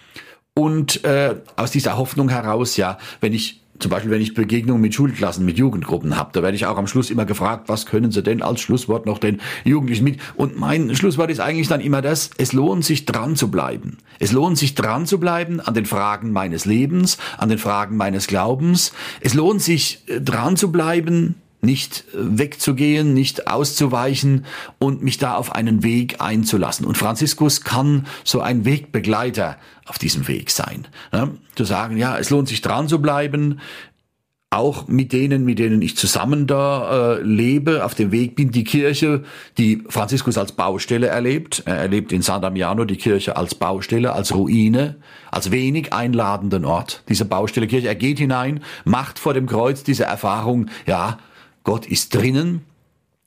und 0.54 1.04
äh, 1.04 1.36
aus 1.56 1.70
dieser 1.70 1.96
Hoffnung 1.96 2.28
heraus, 2.28 2.76
ja, 2.76 2.98
wenn 3.20 3.32
ich 3.32 3.62
zum 3.78 3.90
Beispiel, 3.90 4.10
wenn 4.10 4.20
ich 4.20 4.34
Begegnungen 4.34 4.82
mit 4.82 4.94
Schulklassen, 4.94 5.44
mit 5.44 5.56
Jugendgruppen 5.56 6.16
habe, 6.16 6.30
da 6.32 6.42
werde 6.42 6.56
ich 6.56 6.66
auch 6.66 6.76
am 6.78 6.86
Schluss 6.86 7.10
immer 7.10 7.24
gefragt, 7.24 7.68
was 7.68 7.86
können 7.86 8.10
Sie 8.10 8.22
denn 8.22 8.42
als 8.42 8.60
Schlusswort 8.60 9.06
noch 9.06 9.18
den 9.18 9.40
Jugendlichen 9.64 10.04
mit? 10.04 10.20
Und 10.34 10.58
mein 10.58 10.94
Schlusswort 10.96 11.30
ist 11.30 11.40
eigentlich 11.40 11.68
dann 11.68 11.80
immer 11.80 12.02
das, 12.02 12.30
es 12.38 12.52
lohnt 12.52 12.84
sich 12.84 13.04
dran 13.04 13.36
zu 13.36 13.50
bleiben. 13.50 13.98
Es 14.18 14.32
lohnt 14.32 14.58
sich 14.58 14.74
dran 14.74 15.06
zu 15.06 15.20
bleiben 15.20 15.60
an 15.60 15.74
den 15.74 15.86
Fragen 15.86 16.32
meines 16.32 16.64
Lebens, 16.64 17.18
an 17.36 17.48
den 17.48 17.58
Fragen 17.58 17.96
meines 17.96 18.26
Glaubens. 18.26 18.92
Es 19.20 19.34
lohnt 19.34 19.62
sich 19.62 20.02
äh, 20.08 20.20
dran 20.20 20.56
zu 20.56 20.72
bleiben, 20.72 21.36
nicht 21.60 22.04
wegzugehen, 22.12 23.14
nicht 23.14 23.48
auszuweichen 23.48 24.44
und 24.78 25.02
mich 25.02 25.18
da 25.18 25.34
auf 25.34 25.54
einen 25.54 25.82
Weg 25.82 26.20
einzulassen. 26.20 26.86
Und 26.86 26.96
Franziskus 26.96 27.62
kann 27.62 28.06
so 28.24 28.40
ein 28.40 28.64
Wegbegleiter 28.64 29.56
auf 29.86 29.98
diesem 29.98 30.28
Weg 30.28 30.50
sein. 30.50 30.86
Ja, 31.12 31.30
zu 31.56 31.64
sagen, 31.64 31.96
ja, 31.96 32.16
es 32.18 32.30
lohnt 32.30 32.48
sich 32.48 32.60
dran 32.60 32.88
zu 32.88 33.00
bleiben, 33.00 33.60
auch 34.50 34.88
mit 34.88 35.12
denen, 35.12 35.44
mit 35.44 35.58
denen 35.58 35.82
ich 35.82 35.96
zusammen 35.96 36.46
da 36.46 37.16
äh, 37.16 37.22
lebe, 37.22 37.84
auf 37.84 37.94
dem 37.94 38.12
Weg 38.12 38.34
bin, 38.34 38.50
die 38.50 38.64
Kirche, 38.64 39.24
die 39.58 39.82
Franziskus 39.90 40.38
als 40.38 40.52
Baustelle 40.52 41.08
erlebt. 41.08 41.64
Er 41.66 41.76
erlebt 41.76 42.12
in 42.12 42.22
San 42.22 42.40
Damiano 42.40 42.86
die 42.86 42.96
Kirche 42.96 43.36
als 43.36 43.54
Baustelle, 43.54 44.14
als 44.14 44.34
Ruine, 44.34 44.96
als 45.30 45.50
wenig 45.50 45.92
einladenden 45.92 46.64
Ort. 46.64 47.02
Diese 47.10 47.26
Baustelle 47.26 47.66
Kirche, 47.66 47.88
er 47.88 47.94
geht 47.94 48.18
hinein, 48.18 48.62
macht 48.84 49.18
vor 49.18 49.34
dem 49.34 49.46
Kreuz 49.46 49.82
diese 49.82 50.04
Erfahrung, 50.04 50.68
ja, 50.86 51.18
Gott 51.68 51.84
ist 51.84 52.14
drinnen 52.14 52.62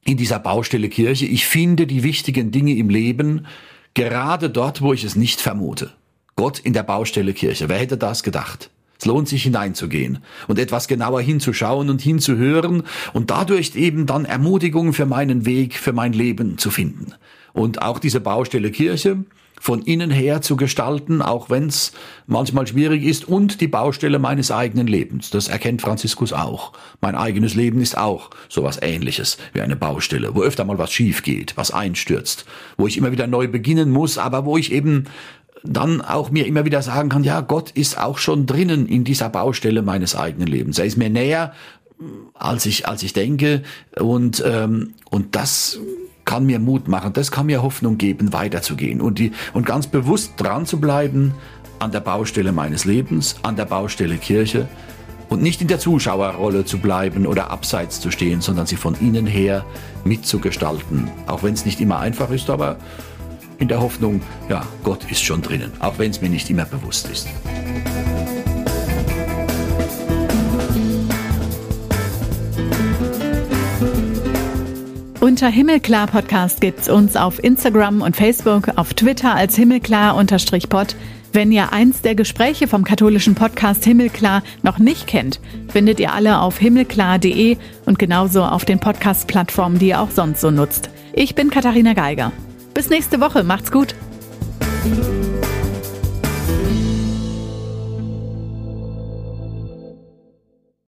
in 0.04 0.18
dieser 0.18 0.40
Baustelle 0.40 0.90
Kirche. 0.90 1.28
Ich 1.28 1.46
finde 1.46 1.86
die 1.86 2.02
wichtigen 2.02 2.50
Dinge 2.50 2.76
im 2.76 2.90
Leben 2.90 3.46
gerade 3.94 4.50
dort, 4.50 4.82
wo 4.82 4.94
ich 4.94 5.04
es 5.04 5.16
nicht 5.16 5.40
vermute. 5.40 5.92
Gott 6.36 6.58
in 6.58 6.74
der 6.74 6.82
Baustelle 6.82 7.34
Kirche. 7.34 7.70
Wer 7.70 7.78
hätte 7.78 7.98
das 7.98 8.24
gedacht? 8.24 8.72
Es 8.98 9.06
lohnt 9.06 9.28
sich 9.30 9.44
hineinzugehen 9.44 10.24
und 10.48 10.58
etwas 10.58 10.88
genauer 10.88 11.22
hinzuschauen 11.22 11.92
und 11.92 12.02
hinzuhören 12.02 12.82
und 13.14 13.30
dadurch 13.30 13.76
eben 13.76 14.08
dann 14.08 14.26
Ermutigung 14.26 14.94
für 14.94 15.06
meinen 15.06 15.46
Weg, 15.46 15.76
für 15.76 15.94
mein 15.94 16.14
Leben 16.14 16.58
zu 16.58 16.72
finden. 16.72 17.14
Und 17.54 17.84
auch 17.84 18.00
diese 18.00 18.22
Baustelle 18.22 18.72
Kirche, 18.72 19.24
von 19.62 19.84
innen 19.84 20.10
her 20.10 20.42
zu 20.42 20.56
gestalten, 20.56 21.22
auch 21.22 21.52
wenn 21.52 21.68
es 21.68 21.92
manchmal 22.26 22.66
schwierig 22.66 23.04
ist, 23.04 23.28
und 23.28 23.62
die 23.62 23.68
Baustelle 23.68 24.18
meines 24.18 24.50
eigenen 24.50 24.88
Lebens. 24.88 25.30
Das 25.30 25.50
erkennt 25.50 25.84
Franziskus 25.84 26.34
auch. 26.34 26.74
Mein 27.00 27.14
eigenes 27.14 27.54
Leben 27.54 27.80
ist 27.80 27.96
auch 27.96 28.32
sowas 28.50 28.80
ähnliches 28.82 29.38
wie 29.54 29.62
eine 29.62 29.76
Baustelle, 29.76 30.34
wo 30.34 30.42
öfter 30.42 30.66
mal 30.66 30.80
was 30.80 30.92
schief 30.92 31.22
geht, 31.22 31.58
was 31.58 31.70
einstürzt, 31.70 32.46
wo 32.76 32.88
ich 32.88 32.98
immer 32.98 33.12
wieder 33.12 33.28
neu 33.28 33.48
beginnen 33.48 33.92
muss, 33.92 34.18
aber 34.18 34.46
wo 34.46 34.58
ich 34.58 34.72
eben 34.72 35.04
dann 35.64 36.02
auch 36.02 36.32
mir 36.32 36.48
immer 36.48 36.66
wieder 36.66 36.82
sagen 36.82 37.10
kann, 37.10 37.24
ja, 37.24 37.42
Gott 37.42 37.70
ist 37.70 38.00
auch 38.00 38.18
schon 38.18 38.48
drinnen 38.48 38.88
in 38.88 39.04
dieser 39.04 39.30
Baustelle 39.30 39.84
meines 39.84 40.16
eigenen 40.16 40.48
Lebens. 40.48 40.80
Er 40.80 40.86
ist 40.86 40.98
mir 40.98 41.12
näher, 41.12 41.54
als 42.34 42.66
ich, 42.66 42.88
als 42.88 43.04
ich 43.04 43.14
denke. 43.14 43.62
Und, 43.96 44.44
ähm, 44.44 44.96
und 45.12 45.36
das 45.36 45.80
kann 46.32 46.46
mir 46.46 46.60
Mut 46.60 46.88
machen, 46.88 47.12
das 47.12 47.30
kann 47.30 47.48
mir 47.48 47.62
Hoffnung 47.62 47.98
geben, 47.98 48.32
weiterzugehen 48.32 49.02
und, 49.02 49.20
die, 49.20 49.34
und 49.54 49.66
ganz 49.66 49.88
bewusst 49.88 50.32
dran 50.38 50.66
zu 50.66 50.80
bleiben 50.80 51.34
an 51.80 51.92
der 51.92 52.00
Baustelle 52.00 52.54
meines 52.54 52.86
Lebens, 52.86 53.36
an 53.44 53.58
der 53.58 53.66
Baustelle 53.66 54.16
Kirche 54.16 54.70
und 55.28 55.42
nicht 55.42 55.62
in 55.62 55.68
der 55.68 55.80
Zuschauerrolle 55.80 56.64
zu 56.64 56.78
bleiben 56.78 57.28
oder 57.28 57.52
abseits 57.52 58.00
zu 58.00 58.12
stehen, 58.12 58.40
sondern 58.40 58.66
sie 58.66 58.78
von 58.78 58.96
innen 59.02 59.28
her 59.28 59.66
mitzugestalten. 60.06 61.10
Auch 61.28 61.44
wenn 61.44 61.54
es 61.54 61.66
nicht 61.66 61.82
immer 61.82 62.00
einfach 62.00 62.30
ist, 62.30 62.50
aber 62.50 62.78
in 63.58 63.68
der 63.68 63.82
Hoffnung, 63.82 64.22
ja, 64.48 64.66
Gott 64.86 65.12
ist 65.12 65.22
schon 65.22 65.42
drinnen, 65.42 65.74
auch 65.80 66.00
wenn 66.00 66.12
es 66.12 66.22
mir 66.22 66.30
nicht 66.30 66.50
immer 66.50 66.64
bewusst 66.64 67.10
ist. 67.10 67.28
Unter 75.22 75.50
Himmelklar 75.50 76.08
Podcast 76.08 76.62
gibt's 76.62 76.90
uns 76.90 77.16
auf 77.16 77.44
Instagram 77.44 78.02
und 78.02 78.16
Facebook, 78.16 78.70
auf 78.76 78.96
Twitter 78.96 79.36
als 79.36 79.56
Himmelklar-Pod. 79.56 80.96
Wenn 81.32 81.52
ihr 81.52 81.72
eins 81.72 82.02
der 82.02 82.16
Gespräche 82.16 82.68
vom 82.68 82.84
katholischen 82.84 83.36
Podcast 83.36 83.86
Himmelklar 83.86 84.42
noch 84.64 84.80
nicht 84.80 85.06
kennt, 85.06 85.40
findet 85.70 86.00
ihr 86.00 86.12
alle 86.12 86.40
auf 86.40 86.58
himmelklar.de 86.58 87.58
und 87.86 88.00
genauso 88.00 88.44
auf 88.44 88.66
den 88.66 88.80
Podcast-Plattformen, 88.80 89.78
die 89.78 89.90
ihr 89.90 90.02
auch 90.02 90.10
sonst 90.10 90.42
so 90.42 90.50
nutzt. 90.50 90.90
Ich 91.14 91.36
bin 91.36 91.52
Katharina 91.52 91.94
Geiger. 91.94 92.32
Bis 92.74 92.90
nächste 92.90 93.22
Woche, 93.22 93.44
macht's 93.44 93.72
gut. 93.72 93.94